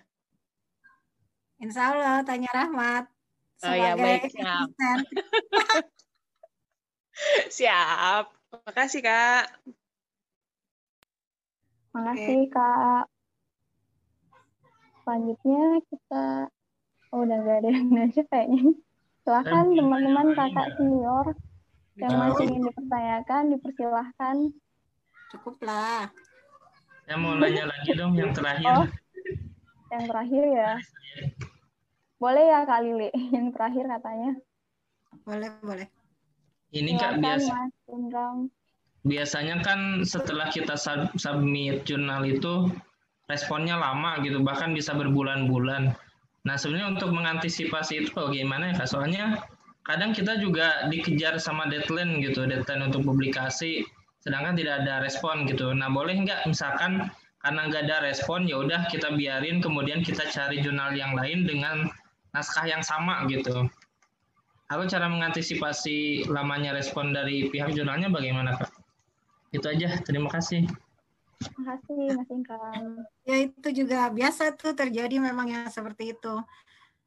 Insya 1.61 1.93
Allah, 1.93 2.25
tanya 2.25 2.49
Rahmat. 2.49 3.05
Oh 3.63 3.71
ya, 3.71 3.93
baik, 3.95 4.33
siap. 7.49 8.31
Makasih 8.65 9.01
Kak. 9.03 9.51
Makasih 11.95 12.47
okay. 12.47 12.51
Kak. 12.51 13.05
Selanjutnya 15.05 15.63
kita, 15.85 16.49
oh 17.13 17.21
udah 17.21 17.37
gak 17.45 17.57
ada 17.61 17.69
yang 17.69 17.87
nanya 17.93 18.23
kayaknya. 18.25 18.73
Silahkan 19.21 19.65
teman-teman 19.69 20.33
kakak 20.33 20.67
senior 20.81 21.25
yang 21.95 22.13
masih 22.17 22.45
ingin 22.49 22.67
dipertanyakan, 22.67 23.43
dipersilahkan. 23.53 24.35
Cukuplah. 25.29 26.09
Saya 27.05 27.17
mau 27.21 27.37
nanya 27.37 27.69
lagi 27.69 27.93
dong 27.93 28.17
yang 28.17 28.33
terakhir. 28.33 28.65
Oh, 28.65 28.87
yang 29.93 30.03
terakhir 30.09 30.43
ya. 30.49 30.71
Boleh 32.17 32.43
ya 32.49 32.59
Kak 32.65 32.81
Lili, 32.81 33.09
yang 33.29 33.53
terakhir 33.53 33.85
katanya. 33.85 34.31
Boleh, 35.21 35.49
boleh. 35.61 35.87
Ini 36.75 36.91
Kak 36.99 37.23
biasa. 37.23 37.71
Biasanya 39.05 39.63
kan 39.63 40.03
setelah 40.03 40.51
kita 40.51 40.75
submit 41.15 41.87
jurnal 41.87 42.27
itu 42.27 42.67
responnya 43.31 43.79
lama 43.79 44.19
gitu, 44.21 44.43
bahkan 44.43 44.75
bisa 44.75 44.91
berbulan-bulan. 44.91 45.95
Nah, 46.45 46.55
sebenarnya 46.59 46.99
untuk 46.99 47.15
mengantisipasi 47.15 48.05
itu 48.05 48.09
bagaimana 48.11 48.75
ya 48.75 48.83
Kak? 48.83 48.91
Soalnya 48.91 49.39
kadang 49.87 50.11
kita 50.11 50.37
juga 50.37 50.85
dikejar 50.91 51.39
sama 51.39 51.65
deadline 51.71 52.19
gitu, 52.21 52.43
deadline 52.43 52.91
untuk 52.91 53.07
publikasi, 53.07 53.87
sedangkan 54.21 54.59
tidak 54.59 54.83
ada 54.83 54.99
respon 54.99 55.47
gitu. 55.47 55.71
Nah, 55.71 55.87
boleh 55.87 56.21
nggak 56.21 56.45
misalkan 56.49 57.07
karena 57.45 57.61
nggak 57.69 57.81
ada 57.87 57.97
respon, 58.09 58.49
ya 58.49 58.57
udah 58.61 58.89
kita 58.89 59.13
biarin, 59.13 59.61
kemudian 59.61 60.01
kita 60.01 60.25
cari 60.27 60.59
jurnal 60.65 60.91
yang 60.97 61.13
lain 61.13 61.45
dengan 61.45 61.87
naskah 62.33 62.65
yang 62.65 62.81
sama 62.81 63.23
gitu. 63.29 63.69
Aku 64.75 64.91
cara 64.91 65.07
mengantisipasi 65.07 66.27
lamanya 66.27 66.75
respon 66.75 67.15
dari 67.15 67.47
pihak 67.47 67.71
jurnalnya 67.71 68.11
bagaimana 68.11 68.59
Kak? 68.59 68.75
Itu 69.55 69.71
aja, 69.71 70.03
terima 70.03 70.27
kasih. 70.27 70.67
Terima 71.39 71.63
kasih 71.79 71.99
Mas 72.11 72.27
Ingkang. 72.27 72.83
Ya 73.23 73.35
itu 73.47 73.67
juga 73.71 74.11
biasa 74.11 74.51
tuh 74.59 74.75
terjadi 74.75 75.15
memang 75.23 75.47
yang 75.47 75.71
seperti 75.71 76.11
itu. 76.11 76.35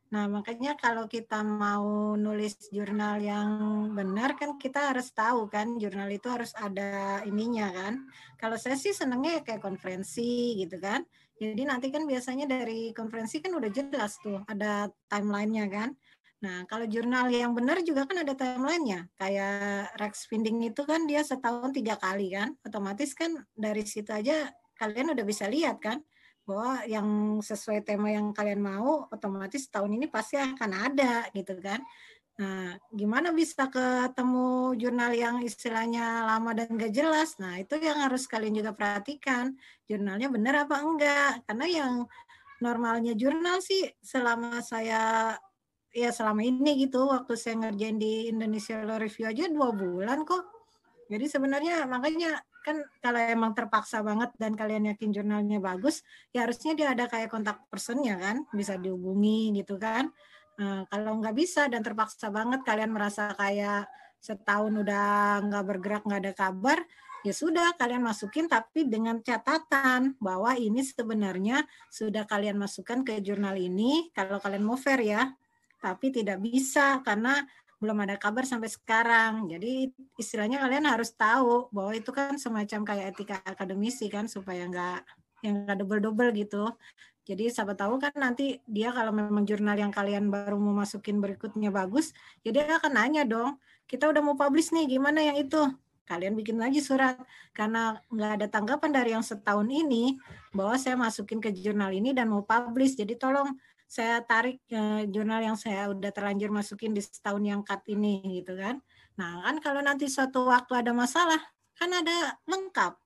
Nah 0.09 0.25
makanya 0.25 0.73
kalau 0.81 1.05
kita 1.05 1.45
mau 1.45 2.17
nulis 2.17 2.57
jurnal 2.73 3.21
yang 3.21 3.53
benar 3.93 4.41
kan 4.41 4.57
kita 4.57 4.89
harus 4.89 5.13
tahu 5.13 5.53
kan 5.53 5.77
jurnal 5.77 6.09
itu 6.09 6.25
harus 6.33 6.57
ada 6.57 7.21
ininya 7.29 7.69
kan. 7.69 8.09
Kalau 8.41 8.57
saya 8.57 8.81
sih 8.81 8.97
senangnya 8.97 9.45
kayak 9.45 9.61
konferensi 9.61 10.57
gitu 10.57 10.81
kan. 10.81 11.05
Jadi 11.37 11.69
nanti 11.69 11.93
kan 11.93 12.09
biasanya 12.09 12.49
dari 12.49 12.97
konferensi 12.97 13.45
kan 13.45 13.53
udah 13.53 13.69
jelas 13.69 14.17
tuh 14.25 14.41
ada 14.49 14.89
timelinenya 15.13 15.69
kan. 15.69 15.93
Nah, 16.39 16.63
kalau 16.71 16.87
jurnal 16.87 17.27
yang 17.35 17.51
benar 17.51 17.83
juga 17.83 18.07
kan 18.07 18.23
ada 18.23 18.31
timelinenya. 18.39 19.11
Kayak 19.19 19.91
Rex 19.99 20.31
Finding 20.31 20.63
itu 20.71 20.87
kan 20.87 21.03
dia 21.11 21.27
setahun 21.27 21.75
tiga 21.75 21.99
kali 21.99 22.31
kan. 22.31 22.55
Otomatis 22.63 23.11
kan 23.11 23.43
dari 23.59 23.83
situ 23.83 24.15
aja 24.15 24.47
kalian 24.79 25.11
udah 25.19 25.25
bisa 25.27 25.51
lihat 25.51 25.83
kan 25.83 25.99
bahwa 26.47 26.87
yang 26.87 27.09
sesuai 27.43 27.83
tema 27.85 28.09
yang 28.15 28.31
kalian 28.33 28.63
mau 28.63 29.05
otomatis 29.11 29.69
tahun 29.69 30.01
ini 30.01 30.07
pasti 30.09 30.39
akan 30.39 30.71
ada 30.71 31.27
gitu 31.35 31.59
kan. 31.59 31.83
Nah, 32.39 32.79
gimana 32.95 33.35
bisa 33.35 33.67
ketemu 33.67 34.79
jurnal 34.79 35.11
yang 35.11 35.43
istilahnya 35.43 36.23
lama 36.23 36.55
dan 36.55 36.71
gak 36.79 36.95
jelas? 36.95 37.35
Nah, 37.43 37.59
itu 37.59 37.75
yang 37.83 37.99
harus 37.99 38.31
kalian 38.31 38.63
juga 38.63 38.71
perhatikan. 38.71 39.59
Jurnalnya 39.91 40.31
benar 40.31 40.55
apa 40.71 40.79
enggak? 40.79 41.43
Karena 41.51 41.67
yang 41.67 41.93
normalnya 42.63 43.19
jurnal 43.19 43.59
sih 43.59 43.91
selama 43.99 44.63
saya 44.63 45.35
ya 45.99 46.11
selama 46.15 46.47
ini 46.47 46.87
gitu 46.87 47.11
waktu 47.11 47.35
saya 47.35 47.59
ngerjain 47.67 47.99
di 47.99 48.31
Indonesia 48.31 48.79
Law 48.87 49.03
Review 49.03 49.27
aja 49.27 49.45
dua 49.51 49.75
bulan 49.75 50.23
kok. 50.23 50.47
Jadi 51.09 51.25
sebenarnya 51.25 51.89
makanya 51.89 52.39
kan 52.63 52.85
kalau 53.01 53.17
emang 53.17 53.57
terpaksa 53.57 54.05
banget 54.05 54.29
dan 54.37 54.53
kalian 54.53 54.93
yakin 54.93 55.09
jurnalnya 55.09 55.57
bagus, 55.57 56.05
ya 56.37 56.45
harusnya 56.45 56.77
dia 56.77 56.93
ada 56.93 57.09
kayak 57.09 57.33
kontak 57.33 57.65
personnya 57.73 58.21
kan, 58.21 58.45
bisa 58.53 58.77
dihubungi 58.77 59.57
gitu 59.57 59.81
kan. 59.81 60.13
Nah, 60.61 60.85
kalau 60.93 61.17
nggak 61.23 61.33
bisa 61.33 61.71
dan 61.73 61.81
terpaksa 61.81 62.29
banget 62.29 62.61
kalian 62.67 62.93
merasa 62.93 63.33
kayak 63.33 63.89
setahun 64.21 64.75
udah 64.75 65.41
nggak 65.49 65.65
bergerak 65.65 66.03
nggak 66.05 66.21
ada 66.29 66.35
kabar, 66.37 66.79
ya 67.27 67.33
sudah 67.35 67.75
kalian 67.79 68.05
masukin 68.05 68.47
tapi 68.47 68.87
dengan 68.87 69.19
catatan 69.25 70.15
bahwa 70.23 70.55
ini 70.55 70.85
sebenarnya 70.85 71.67
sudah 71.91 72.29
kalian 72.29 72.59
masukkan 72.59 73.03
ke 73.03 73.19
jurnal 73.25 73.59
ini 73.59 74.11
kalau 74.15 74.39
kalian 74.39 74.63
mau 74.67 74.79
fair 74.79 75.03
ya 75.03 75.23
tapi 75.79 76.11
tidak 76.11 76.43
bisa 76.43 77.01
karena 77.07 77.47
belum 77.79 77.99
ada 78.03 78.19
kabar 78.19 78.43
sampai 78.43 78.67
sekarang. 78.71 79.47
Jadi 79.47 79.95
istilahnya 80.19 80.59
kalian 80.59 80.87
harus 80.91 81.15
tahu 81.15 81.71
bahwa 81.71 81.95
itu 81.95 82.11
kan 82.11 82.35
semacam 82.35 82.81
kayak 82.83 83.07
etika 83.15 83.37
akademisi 83.47 84.11
kan 84.11 84.27
supaya 84.27 84.67
nggak 84.67 85.01
yang 85.47 85.63
nggak 85.63 85.79
double-double 85.79 86.31
gitu. 86.35 86.75
Jadi 87.29 87.53
siapa 87.53 87.77
tahu 87.77 88.01
kan 88.01 88.11
nanti 88.17 88.59
dia 88.65 88.89
kalau 88.91 89.13
memang 89.13 89.45
jurnal 89.45 89.77
yang 89.77 89.93
kalian 89.93 90.33
baru 90.33 90.57
mau 90.57 90.73
masukin 90.73 91.21
berikutnya 91.21 91.69
bagus, 91.69 92.17
jadi 92.41 92.65
ya 92.65 92.67
dia 92.73 92.77
akan 92.81 92.93
nanya 92.97 93.23
dong, 93.29 93.61
kita 93.85 94.09
udah 94.09 94.25
mau 94.25 94.33
publish 94.33 94.73
nih, 94.73 94.89
gimana 94.97 95.21
yang 95.21 95.37
itu? 95.37 95.61
Kalian 96.09 96.33
bikin 96.33 96.57
lagi 96.57 96.81
surat 96.81 97.21
karena 97.53 98.01
nggak 98.09 98.33
ada 98.41 98.47
tanggapan 98.49 98.91
dari 98.97 99.13
yang 99.13 99.21
setahun 99.21 99.69
ini 99.69 100.17
bahwa 100.57 100.81
saya 100.81 100.97
masukin 100.97 101.37
ke 101.37 101.53
jurnal 101.53 101.93
ini 101.93 102.17
dan 102.17 102.33
mau 102.33 102.41
publish. 102.41 102.97
Jadi 102.97 103.21
tolong 103.21 103.53
saya 103.89 104.21
tarik 104.21 104.61
uh, 104.77 105.09
jurnal 105.09 105.41
yang 105.41 105.57
saya 105.57 105.89
udah 105.89 106.13
terlanjur 106.13 106.53
masukin 106.53 106.93
di 106.93 107.01
setahun 107.01 107.41
yang 107.41 107.65
cut 107.65 107.81
ini 107.89 108.21
gitu 108.45 108.53
kan. 108.61 108.85
Nah 109.17 109.41
kan 109.49 109.57
kalau 109.65 109.81
nanti 109.81 110.13
suatu 110.13 110.45
waktu 110.45 110.85
ada 110.85 110.93
masalah 110.93 111.41
kan 111.73 111.89
ada 111.89 112.37
lengkap 112.45 113.01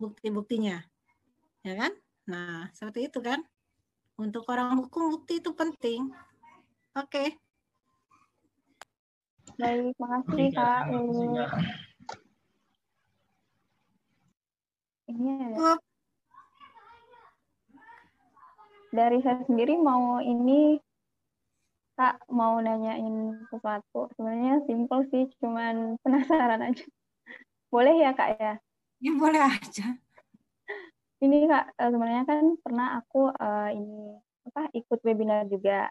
bukti-buktinya, 0.00 0.80
ya 1.60 1.74
kan? 1.76 1.92
Nah 2.24 2.72
seperti 2.72 3.12
itu 3.12 3.20
kan. 3.20 3.44
Untuk 4.14 4.46
orang 4.46 4.78
hukum 4.78 5.10
bukti 5.10 5.42
itu 5.42 5.50
penting. 5.52 6.08
Oke. 6.94 7.10
Okay. 7.10 7.28
Baik, 9.58 9.94
makasih 9.98 10.48
Kak. 10.54 10.82
Ini 15.04 15.30
ya 15.52 15.76
dari 18.94 19.18
saya 19.26 19.42
sendiri 19.50 19.74
mau 19.74 20.22
ini 20.22 20.78
kak 21.98 22.22
mau 22.30 22.58
nanyain 22.62 23.42
sesuatu. 23.50 24.10
Sebenarnya 24.14 24.62
simple 24.70 25.02
sih 25.10 25.26
cuman 25.42 25.74
penasaran 26.06 26.62
aja. 26.62 26.86
Boleh 27.74 27.94
ya 27.98 28.14
kak 28.14 28.38
ya? 28.38 28.54
Ya 29.02 29.12
boleh 29.18 29.42
aja. 29.42 29.98
Ini 31.18 31.50
kak 31.50 31.74
eh, 31.74 31.90
sebenarnya 31.90 32.24
kan 32.26 32.44
pernah 32.62 33.02
aku 33.02 33.34
uh, 33.34 33.70
ini 33.74 34.14
apa 34.46 34.70
ikut 34.74 34.98
webinar 35.02 35.50
juga. 35.50 35.90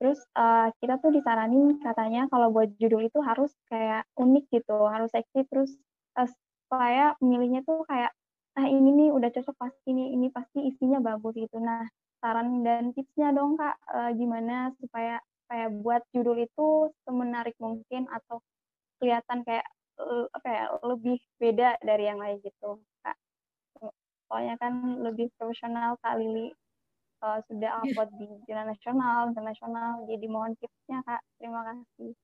Terus 0.00 0.18
uh, 0.34 0.72
kita 0.82 0.98
tuh 0.98 1.14
disaranin 1.14 1.78
katanya 1.78 2.26
kalau 2.32 2.50
buat 2.50 2.72
judul 2.80 3.06
itu 3.06 3.22
harus 3.22 3.52
kayak 3.68 4.08
unik 4.16 4.48
gitu 4.48 4.88
harus 4.88 5.12
seksi. 5.12 5.44
Terus 5.48 5.70
uh, 6.16 6.28
supaya 6.28 7.12
milihnya 7.20 7.60
tuh 7.68 7.84
kayak 7.84 8.12
ah 8.52 8.68
ini 8.68 8.92
nih 8.92 9.08
udah 9.08 9.32
cocok 9.32 9.56
pasti 9.56 9.96
ini 9.96 10.12
ini 10.12 10.28
pasti 10.28 10.60
isinya 10.68 11.00
bagus 11.00 11.36
gitu. 11.36 11.56
Nah 11.60 11.88
saran 12.22 12.62
dan 12.62 12.94
tipsnya 12.94 13.34
dong 13.34 13.58
kak. 13.58 13.74
Uh, 13.90 14.14
gimana 14.14 14.70
supaya 14.78 15.18
kayak 15.50 15.74
buat 15.82 16.02
judul 16.14 16.38
itu 16.46 16.94
semenarik 17.04 17.58
mungkin 17.58 18.06
atau 18.08 18.40
kelihatan 19.02 19.42
kayak 19.42 19.66
uh, 19.98 20.30
apa 20.30 20.48
ya 20.48 20.64
lebih 20.86 21.18
beda 21.42 21.82
dari 21.82 22.06
yang 22.06 22.22
lain 22.22 22.38
gitu 22.40 22.78
kak. 23.02 23.18
Soalnya 24.30 24.54
kan 24.56 25.02
lebih 25.02 25.28
profesional 25.36 25.98
kak 26.00 26.16
Lili. 26.16 26.54
Uh, 27.22 27.38
sudah 27.46 27.78
iya. 27.86 27.94
upload 27.94 28.10
di 28.18 28.26
jurnal 28.50 28.66
nasional 28.66 29.18
internasional. 29.30 30.06
Jadi 30.06 30.26
mohon 30.30 30.54
tipsnya 30.58 31.02
kak. 31.02 31.22
Terima 31.38 31.62
kasih. 31.66 32.14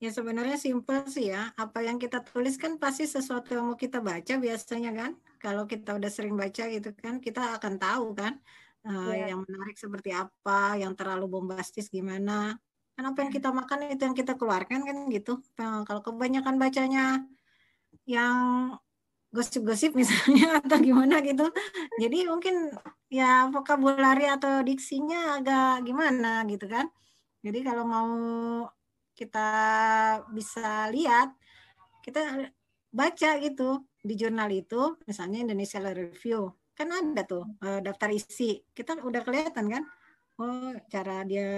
Ya 0.00 0.08
sebenarnya 0.08 0.56
simpel 0.56 1.04
sih 1.12 1.28
ya. 1.28 1.52
Apa 1.60 1.84
yang 1.84 2.00
kita 2.00 2.24
tulis 2.24 2.56
kan 2.56 2.80
pasti 2.80 3.04
sesuatu 3.04 3.52
yang 3.52 3.68
mau 3.68 3.76
kita 3.76 4.00
baca 4.00 4.36
biasanya 4.40 4.92
kan. 4.96 5.12
Kalau 5.40 5.64
kita 5.64 5.96
udah 5.96 6.10
sering 6.12 6.36
baca 6.36 6.68
gitu 6.68 6.92
kan, 6.96 7.20
kita 7.20 7.56
akan 7.56 7.80
tahu 7.80 8.12
kan 8.12 8.40
uh, 8.86 9.12
yeah. 9.12 9.32
yang 9.32 9.44
menarik 9.44 9.76
seperti 9.76 10.14
apa, 10.14 10.76
yang 10.80 10.96
terlalu 10.96 11.26
bombastis 11.28 11.88
gimana. 11.92 12.56
Kan 12.96 13.04
apa 13.10 13.18
yang 13.24 13.32
kita 13.32 13.48
makan 13.52 13.92
itu 13.92 14.02
yang 14.04 14.16
kita 14.16 14.36
keluarkan 14.36 14.84
kan 14.84 14.96
gitu. 15.08 15.40
Nah, 15.60 15.84
kalau 15.84 16.00
kebanyakan 16.04 16.56
bacanya 16.60 17.24
yang 18.06 18.36
gosip-gosip 19.30 19.94
misalnya 19.94 20.58
atau 20.62 20.78
gimana 20.82 21.22
gitu. 21.22 21.46
Jadi 22.02 22.26
mungkin 22.26 22.74
ya 23.10 23.46
vokabulari 23.50 24.26
atau 24.26 24.62
diksinya 24.66 25.38
agak 25.38 25.86
gimana 25.86 26.42
gitu 26.50 26.66
kan. 26.66 26.90
Jadi 27.40 27.58
kalau 27.64 27.84
mau 27.88 28.12
kita 29.16 29.48
bisa 30.32 30.88
lihat, 30.92 31.32
kita 32.04 32.52
baca 32.92 33.30
gitu 33.40 33.84
di 34.00 34.14
jurnal 34.16 34.48
itu, 34.52 34.96
misalnya 35.04 35.44
Indonesia 35.44 35.80
Review 35.80 36.59
kan 36.80 36.88
ada 36.96 37.22
tuh 37.28 37.44
uh, 37.60 37.80
daftar 37.84 38.08
isi. 38.08 38.64
Kita 38.72 38.96
udah 38.96 39.20
kelihatan 39.20 39.68
kan? 39.68 39.84
Oh 40.40 40.72
cara 40.88 41.20
dia 41.28 41.48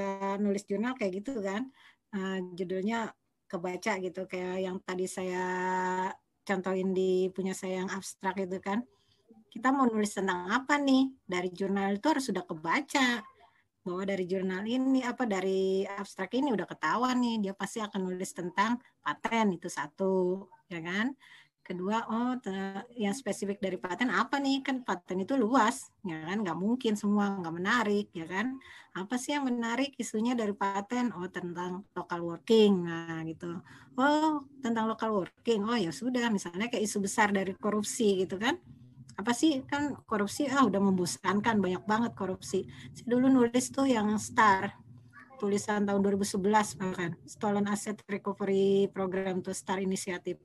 nulis 0.43 0.67
jurnal 0.67 0.99
kayak 0.99 1.23
gitu 1.23 1.39
kan? 1.39 1.71
Uh, 2.11 2.43
judulnya 2.59 3.15
kebaca 3.47 3.93
gitu. 4.03 4.27
Kayak 4.27 4.57
yang 4.67 4.77
tadi 4.83 5.07
saya 5.07 5.45
contohin 6.43 6.91
di 6.91 7.31
punya 7.31 7.55
saya 7.55 7.87
yang 7.87 7.91
abstrak 7.95 8.43
itu 8.43 8.59
kan? 8.59 8.83
Kita 9.47 9.71
mau 9.71 9.87
nulis 9.87 10.11
tentang 10.11 10.51
apa 10.51 10.83
nih? 10.83 11.15
Dari 11.23 11.55
jurnal 11.55 12.03
itu 12.03 12.07
harus 12.11 12.27
sudah 12.27 12.43
kebaca. 12.43 13.23
Bahwa 13.87 14.03
dari 14.03 14.27
jurnal 14.27 14.67
ini 14.67 15.07
apa 15.07 15.27
dari 15.31 15.87
abstrak 15.87 16.35
ini 16.35 16.51
udah 16.51 16.67
ketahuan 16.67 17.23
nih. 17.23 17.37
Dia 17.47 17.55
pasti 17.55 17.79
akan 17.79 18.11
nulis 18.11 18.35
tentang 18.35 18.83
paten 18.99 19.55
itu 19.55 19.71
satu 19.71 20.47
ya 20.73 20.81
kan 20.81 21.13
kedua 21.63 22.05
oh 22.11 22.37
yang 22.99 23.15
spesifik 23.15 23.63
dari 23.63 23.79
paten 23.79 24.11
apa 24.11 24.37
nih? 24.43 24.61
Kan 24.67 24.83
paten 24.83 25.23
itu 25.23 25.39
luas 25.39 25.89
ya 26.03 26.19
kan? 26.27 26.43
Nggak 26.43 26.59
mungkin 26.59 26.93
semua 26.99 27.39
nggak 27.39 27.55
menarik 27.55 28.07
ya 28.13 28.27
kan? 28.27 28.59
Apa 28.93 29.17
sih 29.17 29.33
yang 29.33 29.49
menarik 29.49 29.95
isunya 29.97 30.37
dari 30.37 30.53
paten? 30.53 31.15
Oh 31.17 31.31
tentang 31.31 31.87
local 31.95 32.21
working. 32.27 32.85
Nah 32.85 33.23
gitu. 33.25 33.63
Oh 33.97 34.45
tentang 34.61 34.91
local 34.91 35.25
working. 35.25 35.65
Oh 35.65 35.79
ya 35.79 35.95
sudah 35.95 36.29
misalnya 36.29 36.69
kayak 36.69 36.85
isu 36.85 37.01
besar 37.01 37.31
dari 37.31 37.55
korupsi 37.57 38.27
gitu 38.27 38.37
kan? 38.37 38.59
Apa 39.17 39.33
sih? 39.33 39.63
Kan 39.65 39.97
korupsi 40.05 40.51
ah 40.51 40.67
udah 40.67 40.83
membosankan 40.83 41.63
banyak 41.63 41.83
banget 41.89 42.13
korupsi. 42.19 42.69
Saya 42.93 43.07
dulu 43.07 43.31
nulis 43.31 43.71
tuh 43.73 43.87
yang 43.89 44.13
STAR 44.19 44.77
tulisan 45.43 45.83
tahun 45.83 46.01
2011 46.07 46.79
bahkan. 46.79 47.11
Stolen 47.27 47.67
Asset 47.67 47.99
Recovery 48.07 48.87
Program 48.95 49.43
tuh 49.43 49.51
STAR 49.51 49.83
inisiatif. 49.83 50.39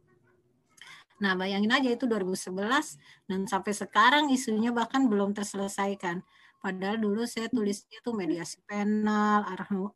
Nah, 1.17 1.33
bayangin 1.33 1.73
aja 1.73 1.89
itu 1.89 2.05
2011 2.05 2.97
dan 3.25 3.49
sampai 3.49 3.73
sekarang 3.73 4.29
isunya 4.29 4.69
bahkan 4.69 5.09
belum 5.09 5.33
terselesaikan. 5.33 6.21
Padahal 6.57 6.97
dulu 6.97 7.21
saya 7.29 7.49
tulisnya 7.53 8.01
tuh 8.01 8.17
mediasi 8.17 8.61
penal, 8.65 9.45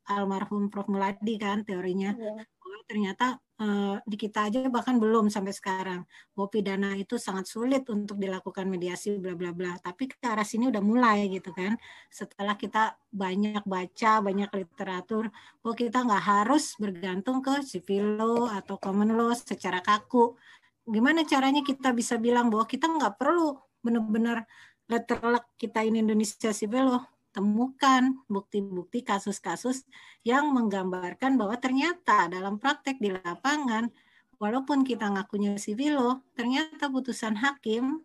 almarhum 0.05 0.69
Prof. 0.69 0.85
Muladi 0.89 1.35
kan 1.41 1.65
teorinya. 1.65 2.13
Yeah. 2.13 2.45
Oh, 2.45 2.81
ternyata 2.85 3.41
eh, 3.57 3.97
di 4.05 4.15
kita 4.15 4.47
aja 4.47 4.69
bahkan 4.69 5.01
belum 5.01 5.33
sampai 5.33 5.53
sekarang. 5.57 6.05
Bahwa 6.37 6.47
pidana 6.53 6.93
itu 6.97 7.17
sangat 7.17 7.49
sulit 7.49 7.83
untuk 7.89 8.21
dilakukan 8.21 8.69
mediasi 8.69 9.17
bla 9.17 9.33
bla 9.33 9.51
bla. 9.51 9.73
Tapi 9.81 10.09
ke 10.09 10.21
arah 10.21 10.45
sini 10.45 10.69
udah 10.69 10.81
mulai 10.85 11.27
gitu 11.33 11.49
kan. 11.51 11.75
Setelah 12.13 12.53
kita 12.55 12.93
banyak 13.09 13.65
baca, 13.65 14.21
banyak 14.21 14.49
literatur, 14.53 15.33
bahwa 15.65 15.75
kita 15.75 15.97
nggak 16.05 16.23
harus 16.23 16.77
bergantung 16.77 17.41
ke 17.41 17.65
civil 17.65 18.21
law 18.21 18.53
atau 18.53 18.77
common 18.77 19.17
law 19.17 19.33
secara 19.33 19.81
kaku 19.81 20.37
gimana 20.85 21.21
caranya 21.27 21.61
kita 21.61 21.93
bisa 21.93 22.17
bilang 22.17 22.49
bahwa 22.49 22.65
kita 22.65 22.89
nggak 22.89 23.17
perlu 23.21 23.57
benar-benar 23.81 24.45
letterlock 24.89 25.47
kita 25.55 25.85
ini 25.85 26.03
Indonesia 26.03 26.51
Civil 26.51 26.97
loh. 26.97 27.03
Temukan 27.31 28.27
bukti-bukti 28.27 29.07
kasus-kasus 29.07 29.87
yang 30.27 30.51
menggambarkan 30.51 31.39
bahwa 31.39 31.55
ternyata 31.55 32.27
dalam 32.27 32.59
praktek 32.59 32.99
di 32.99 33.07
lapangan 33.07 33.87
walaupun 34.35 34.83
kita 34.83 35.07
ngakunya 35.07 35.55
civil 35.55 35.95
law 35.95 36.13
ternyata 36.35 36.91
putusan 36.91 37.39
hakim 37.39 38.03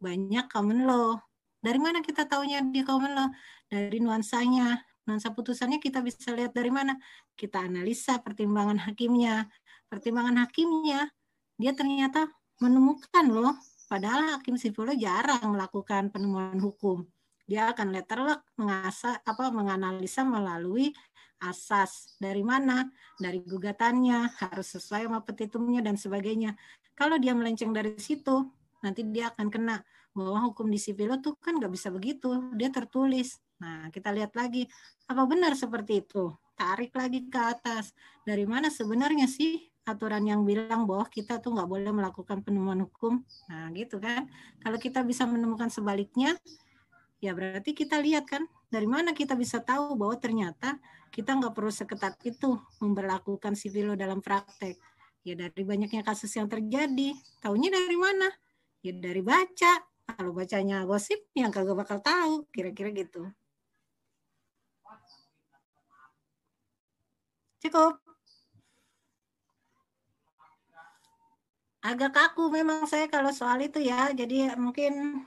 banyak 0.00 0.48
common 0.48 0.88
law. 0.88 1.20
Dari 1.60 1.76
mana 1.76 2.00
kita 2.00 2.24
tahunya 2.24 2.72
di 2.72 2.80
common 2.80 3.12
law? 3.12 3.28
Dari 3.68 4.00
nuansanya. 4.00 4.80
Nuansa 5.04 5.36
putusannya 5.36 5.76
kita 5.76 6.00
bisa 6.00 6.32
lihat 6.32 6.56
dari 6.56 6.72
mana? 6.72 6.96
Kita 7.36 7.60
analisa 7.60 8.24
pertimbangan 8.24 8.88
hakimnya. 8.88 9.52
Pertimbangan 9.92 10.48
hakimnya 10.48 11.12
dia 11.56 11.72
ternyata 11.72 12.28
menemukan 12.60 13.26
loh 13.28 13.56
padahal 13.88 14.36
hakim 14.36 14.60
sivil 14.60 14.92
jarang 14.96 15.56
melakukan 15.56 16.12
penemuan 16.12 16.60
hukum. 16.60 17.04
Dia 17.46 17.70
akan 17.70 17.94
letterlock 17.94 18.42
mengasah 18.58 19.22
apa 19.22 19.54
menganalisa 19.54 20.26
melalui 20.26 20.90
asas 21.40 22.16
dari 22.16 22.40
mana 22.40 22.88
dari 23.20 23.44
gugatannya 23.44 24.34
harus 24.40 24.76
sesuai 24.76 25.06
sama 25.06 25.20
petitumnya 25.22 25.84
dan 25.84 25.94
sebagainya. 25.94 26.56
Kalau 26.96 27.20
dia 27.20 27.36
melenceng 27.36 27.70
dari 27.70 27.94
situ 28.00 28.50
nanti 28.80 29.04
dia 29.06 29.30
akan 29.30 29.48
kena 29.52 29.76
bahwa 30.16 30.48
hukum 30.48 30.72
di 30.72 30.80
sivil 30.80 31.20
tuh 31.20 31.36
kan 31.36 31.60
nggak 31.60 31.72
bisa 31.72 31.92
begitu 31.92 32.50
dia 32.56 32.72
tertulis. 32.72 33.38
Nah 33.60 33.92
kita 33.92 34.10
lihat 34.10 34.32
lagi 34.34 34.64
apa 35.06 35.22
benar 35.28 35.54
seperti 35.54 36.02
itu? 36.02 36.32
Tarik 36.56 36.96
lagi 36.96 37.28
ke 37.28 37.40
atas 37.40 37.92
dari 38.24 38.48
mana 38.48 38.72
sebenarnya 38.72 39.28
sih 39.28 39.75
aturan 39.86 40.26
yang 40.26 40.42
bilang 40.42 40.84
bahwa 40.84 41.06
kita 41.06 41.38
tuh 41.38 41.54
nggak 41.54 41.70
boleh 41.70 41.92
melakukan 41.94 42.42
penemuan 42.42 42.82
hukum. 42.82 43.22
Nah 43.46 43.70
gitu 43.72 44.02
kan. 44.02 44.26
Kalau 44.60 44.78
kita 44.82 45.06
bisa 45.06 45.24
menemukan 45.24 45.70
sebaliknya, 45.70 46.34
ya 47.22 47.32
berarti 47.32 47.72
kita 47.72 48.02
lihat 48.02 48.26
kan 48.26 48.44
dari 48.66 48.90
mana 48.90 49.14
kita 49.14 49.38
bisa 49.38 49.62
tahu 49.62 49.94
bahwa 49.94 50.18
ternyata 50.18 50.76
kita 51.14 51.38
nggak 51.38 51.54
perlu 51.54 51.70
seketat 51.70 52.18
itu 52.26 52.58
memperlakukan 52.82 53.54
sivilo 53.54 53.94
dalam 53.94 54.18
praktek. 54.18 54.76
Ya 55.22 55.34
dari 55.38 55.62
banyaknya 55.62 56.02
kasus 56.02 56.34
yang 56.34 56.50
terjadi. 56.50 57.14
Tahunya 57.42 57.70
dari 57.70 57.98
mana? 57.98 58.28
Ya 58.82 58.92
dari 58.94 59.22
baca. 59.22 59.82
Kalau 60.06 60.30
bacanya 60.30 60.86
gosip, 60.86 61.18
yang 61.34 61.50
kagak 61.50 61.74
bakal 61.74 61.98
tahu. 61.98 62.46
Kira-kira 62.54 62.94
gitu. 62.94 63.26
Cukup. 67.58 68.05
Agak 71.86 72.10
kaku 72.10 72.50
memang 72.50 72.84
saya 72.90 73.06
kalau 73.06 73.30
soal 73.30 73.62
itu 73.62 73.78
ya. 73.78 74.10
Jadi 74.10 74.50
mungkin 74.58 75.22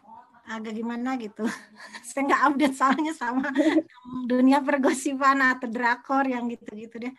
agak 0.49 0.73
gimana 0.75 1.15
gitu. 1.15 1.45
Saya 2.09 2.25
nggak 2.25 2.43
update 2.51 2.75
soalnya 2.75 3.13
sama 3.13 3.47
dunia 4.31 4.59
pergosipan 4.65 5.39
atau 5.39 5.69
drakor 5.69 6.25
yang 6.25 6.49
gitu-gitu 6.49 7.07
deh. 7.07 7.13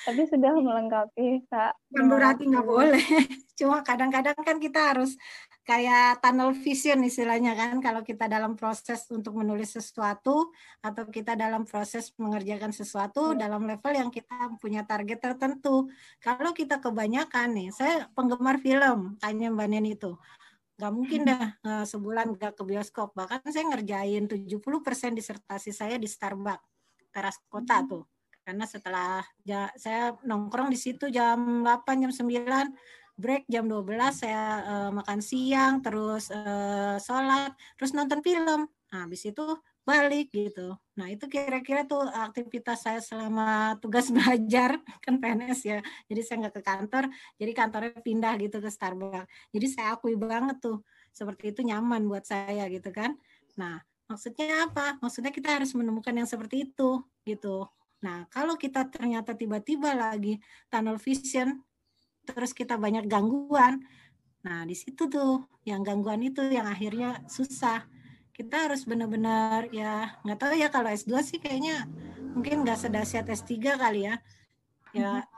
Tapi 0.00 0.22
sudah 0.24 0.56
melengkapi 0.56 1.44
kak. 1.52 1.76
Berarti 1.92 2.48
nggak 2.48 2.66
boleh. 2.66 3.04
Cuma 3.60 3.84
kadang-kadang 3.84 4.36
kan 4.40 4.56
kita 4.56 4.96
harus 4.96 5.20
kayak 5.60 6.24
tunnel 6.24 6.56
vision 6.56 7.04
istilahnya 7.04 7.52
kan 7.52 7.78
kalau 7.78 8.00
kita 8.00 8.26
dalam 8.26 8.56
proses 8.56 9.06
untuk 9.12 9.36
menulis 9.36 9.76
sesuatu 9.76 10.50
atau 10.80 11.02
kita 11.06 11.36
dalam 11.36 11.68
proses 11.68 12.10
mengerjakan 12.16 12.72
sesuatu 12.72 13.36
ya. 13.36 13.46
dalam 13.46 13.68
level 13.68 13.92
yang 13.92 14.10
kita 14.10 14.56
punya 14.58 14.82
target 14.88 15.20
tertentu. 15.20 15.86
Kalau 16.18 16.50
kita 16.56 16.80
kebanyakan 16.80 17.54
nih, 17.54 17.68
saya 17.70 18.08
penggemar 18.16 18.58
film, 18.58 19.20
tanya 19.20 19.52
Mbak 19.52 19.68
Nen 19.68 19.86
itu. 19.86 20.16
Nggak 20.80 20.92
mungkin 20.96 21.20
dah 21.28 21.44
eh, 21.68 21.84
sebulan 21.84 22.26
nggak 22.34 22.52
ke 22.56 22.62
bioskop. 22.64 23.12
Bahkan 23.12 23.52
saya 23.52 23.64
ngerjain 23.68 24.24
70% 24.26 24.56
disertasi 25.12 25.70
saya 25.76 26.00
di 26.00 26.08
Starbucks, 26.08 26.64
teras 27.12 27.36
kota 27.52 27.84
hmm. 27.84 27.88
tuh. 27.88 28.04
Karena 28.40 28.64
setelah 28.64 29.20
saya 29.76 30.16
nongkrong 30.26 30.72
di 30.72 30.78
situ 30.80 31.12
jam 31.12 31.62
8, 31.62 32.02
jam 32.02 32.10
9, 32.10 32.99
break 33.20 33.44
jam 33.52 33.68
12 33.68 33.84
saya 34.16 34.44
uh, 34.64 34.90
makan 34.90 35.20
siang 35.20 35.84
terus 35.84 36.32
uh, 36.32 36.96
sholat 36.96 37.52
terus 37.76 37.92
nonton 37.92 38.24
film. 38.24 38.66
Nah, 38.90 39.06
habis 39.06 39.22
itu 39.28 39.44
balik 39.84 40.30
gitu. 40.30 40.76
Nah 40.96 41.06
itu 41.10 41.24
kira-kira 41.26 41.82
tuh 41.88 42.04
aktivitas 42.06 42.84
saya 42.84 43.00
selama 43.02 43.76
tugas 43.82 44.08
belajar 44.16 44.78
kan 45.04 45.18
PNS 45.18 45.60
ya. 45.66 45.78
Jadi 46.06 46.20
saya 46.22 46.36
nggak 46.46 46.54
ke 46.60 46.62
kantor 46.62 47.04
jadi 47.40 47.52
kantornya 47.52 48.00
pindah 48.00 48.32
gitu 48.38 48.62
ke 48.62 48.70
Starbucks. 48.70 49.26
Jadi 49.50 49.66
saya 49.66 49.98
akui 49.98 50.14
banget 50.14 50.62
tuh 50.62 50.84
seperti 51.10 51.50
itu 51.52 51.60
nyaman 51.66 52.06
buat 52.06 52.24
saya 52.24 52.70
gitu 52.70 52.90
kan. 52.94 53.18
Nah 53.58 53.82
maksudnya 54.06 54.70
apa? 54.70 54.98
Maksudnya 55.02 55.34
kita 55.34 55.58
harus 55.58 55.70
menemukan 55.74 56.14
yang 56.14 56.28
seperti 56.28 56.70
itu 56.70 57.02
gitu. 57.26 57.66
Nah, 58.00 58.24
kalau 58.32 58.56
kita 58.56 58.88
ternyata 58.88 59.36
tiba-tiba 59.36 59.92
lagi 59.92 60.40
tunnel 60.72 60.96
vision, 60.96 61.60
terus 62.32 62.56
kita 62.56 62.80
banyak 62.80 63.06
gangguan. 63.06 63.82
Nah, 64.40 64.64
di 64.64 64.72
situ 64.72 65.06
tuh 65.06 65.44
yang 65.68 65.84
gangguan 65.84 66.24
itu 66.24 66.40
yang 66.48 66.64
akhirnya 66.64 67.20
susah. 67.28 67.84
Kita 68.32 68.70
harus 68.70 68.88
benar-benar 68.88 69.68
ya 69.68 70.16
nggak 70.24 70.38
tahu 70.40 70.54
ya 70.56 70.72
kalau 70.72 70.88
S2 70.88 71.12
sih 71.20 71.38
kayaknya 71.42 71.84
mungkin 72.32 72.64
nggak 72.64 72.88
sedahsyat 72.88 73.28
S3 73.28 73.76
kali 73.76 74.08
ya. 74.08 74.16
Ya 74.96 75.28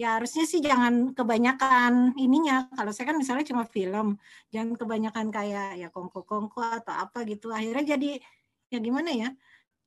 ya 0.00 0.16
harusnya 0.16 0.48
sih 0.48 0.64
jangan 0.64 1.12
kebanyakan 1.12 2.16
ininya. 2.16 2.68
Kalau 2.72 2.92
saya 2.92 3.12
kan 3.12 3.20
misalnya 3.20 3.44
cuma 3.44 3.68
film, 3.68 4.16
jangan 4.48 4.76
kebanyakan 4.76 5.28
kayak 5.28 5.76
ya 5.76 5.88
kongko-kongko 5.92 6.84
atau 6.84 6.94
apa 6.96 7.24
gitu. 7.28 7.52
Akhirnya 7.52 7.96
jadi 7.96 8.20
ya 8.72 8.78
gimana 8.80 9.12
ya? 9.12 9.28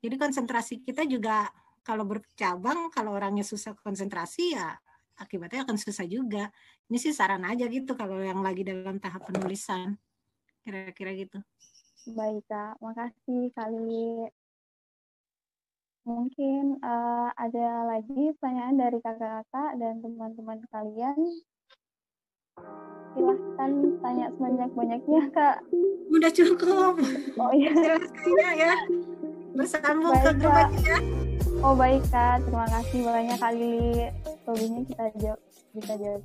Jadi 0.06 0.16
konsentrasi 0.20 0.84
kita 0.86 1.08
juga 1.10 1.50
kalau 1.82 2.06
bercabang, 2.08 2.92
kalau 2.92 3.16
orangnya 3.16 3.42
susah 3.42 3.74
konsentrasi 3.80 4.56
ya 4.56 4.78
akibatnya 5.18 5.66
akan 5.66 5.78
susah 5.78 6.06
juga. 6.10 6.50
Ini 6.90 6.98
sih 6.98 7.14
saran 7.14 7.46
aja 7.46 7.66
gitu 7.70 7.94
kalau 7.94 8.22
yang 8.22 8.42
lagi 8.42 8.66
dalam 8.66 8.98
tahap 8.98 9.30
penulisan. 9.30 9.98
Kira-kira 10.64 11.12
gitu. 11.14 11.40
Baik, 12.12 12.44
Kak. 12.48 12.80
Makasih 12.84 13.52
kali. 13.56 14.28
Mungkin 16.04 16.84
uh, 16.84 17.32
ada 17.40 17.88
lagi 17.88 18.36
pertanyaan 18.36 18.76
dari 18.76 19.00
kakak-kakak 19.00 19.72
dan 19.80 20.04
teman-teman 20.04 20.60
kalian. 20.68 21.16
Silahkan 23.16 23.72
tanya 24.04 24.28
sebanyak-banyaknya, 24.36 25.22
Kak. 25.32 25.58
Udah 26.12 26.32
cukup. 26.32 27.00
Oh 27.40 27.52
iya. 27.56 27.72
Silahkan 28.04 28.56
ya. 28.60 28.74
Bersambung 29.56 30.18
ke 30.20 30.32
grup 30.44 30.70
ya. 30.84 30.98
Oh 31.64 31.72
baik 31.80 32.04
Kak, 32.12 32.44
terima 32.44 32.68
kasih 32.68 33.08
banyak 33.08 33.40
kali. 33.40 34.12
Selebihnya 34.44 34.82
kita 34.84 35.06
jawab, 35.16 35.40
kita 35.72 35.94
jawab 35.96 36.24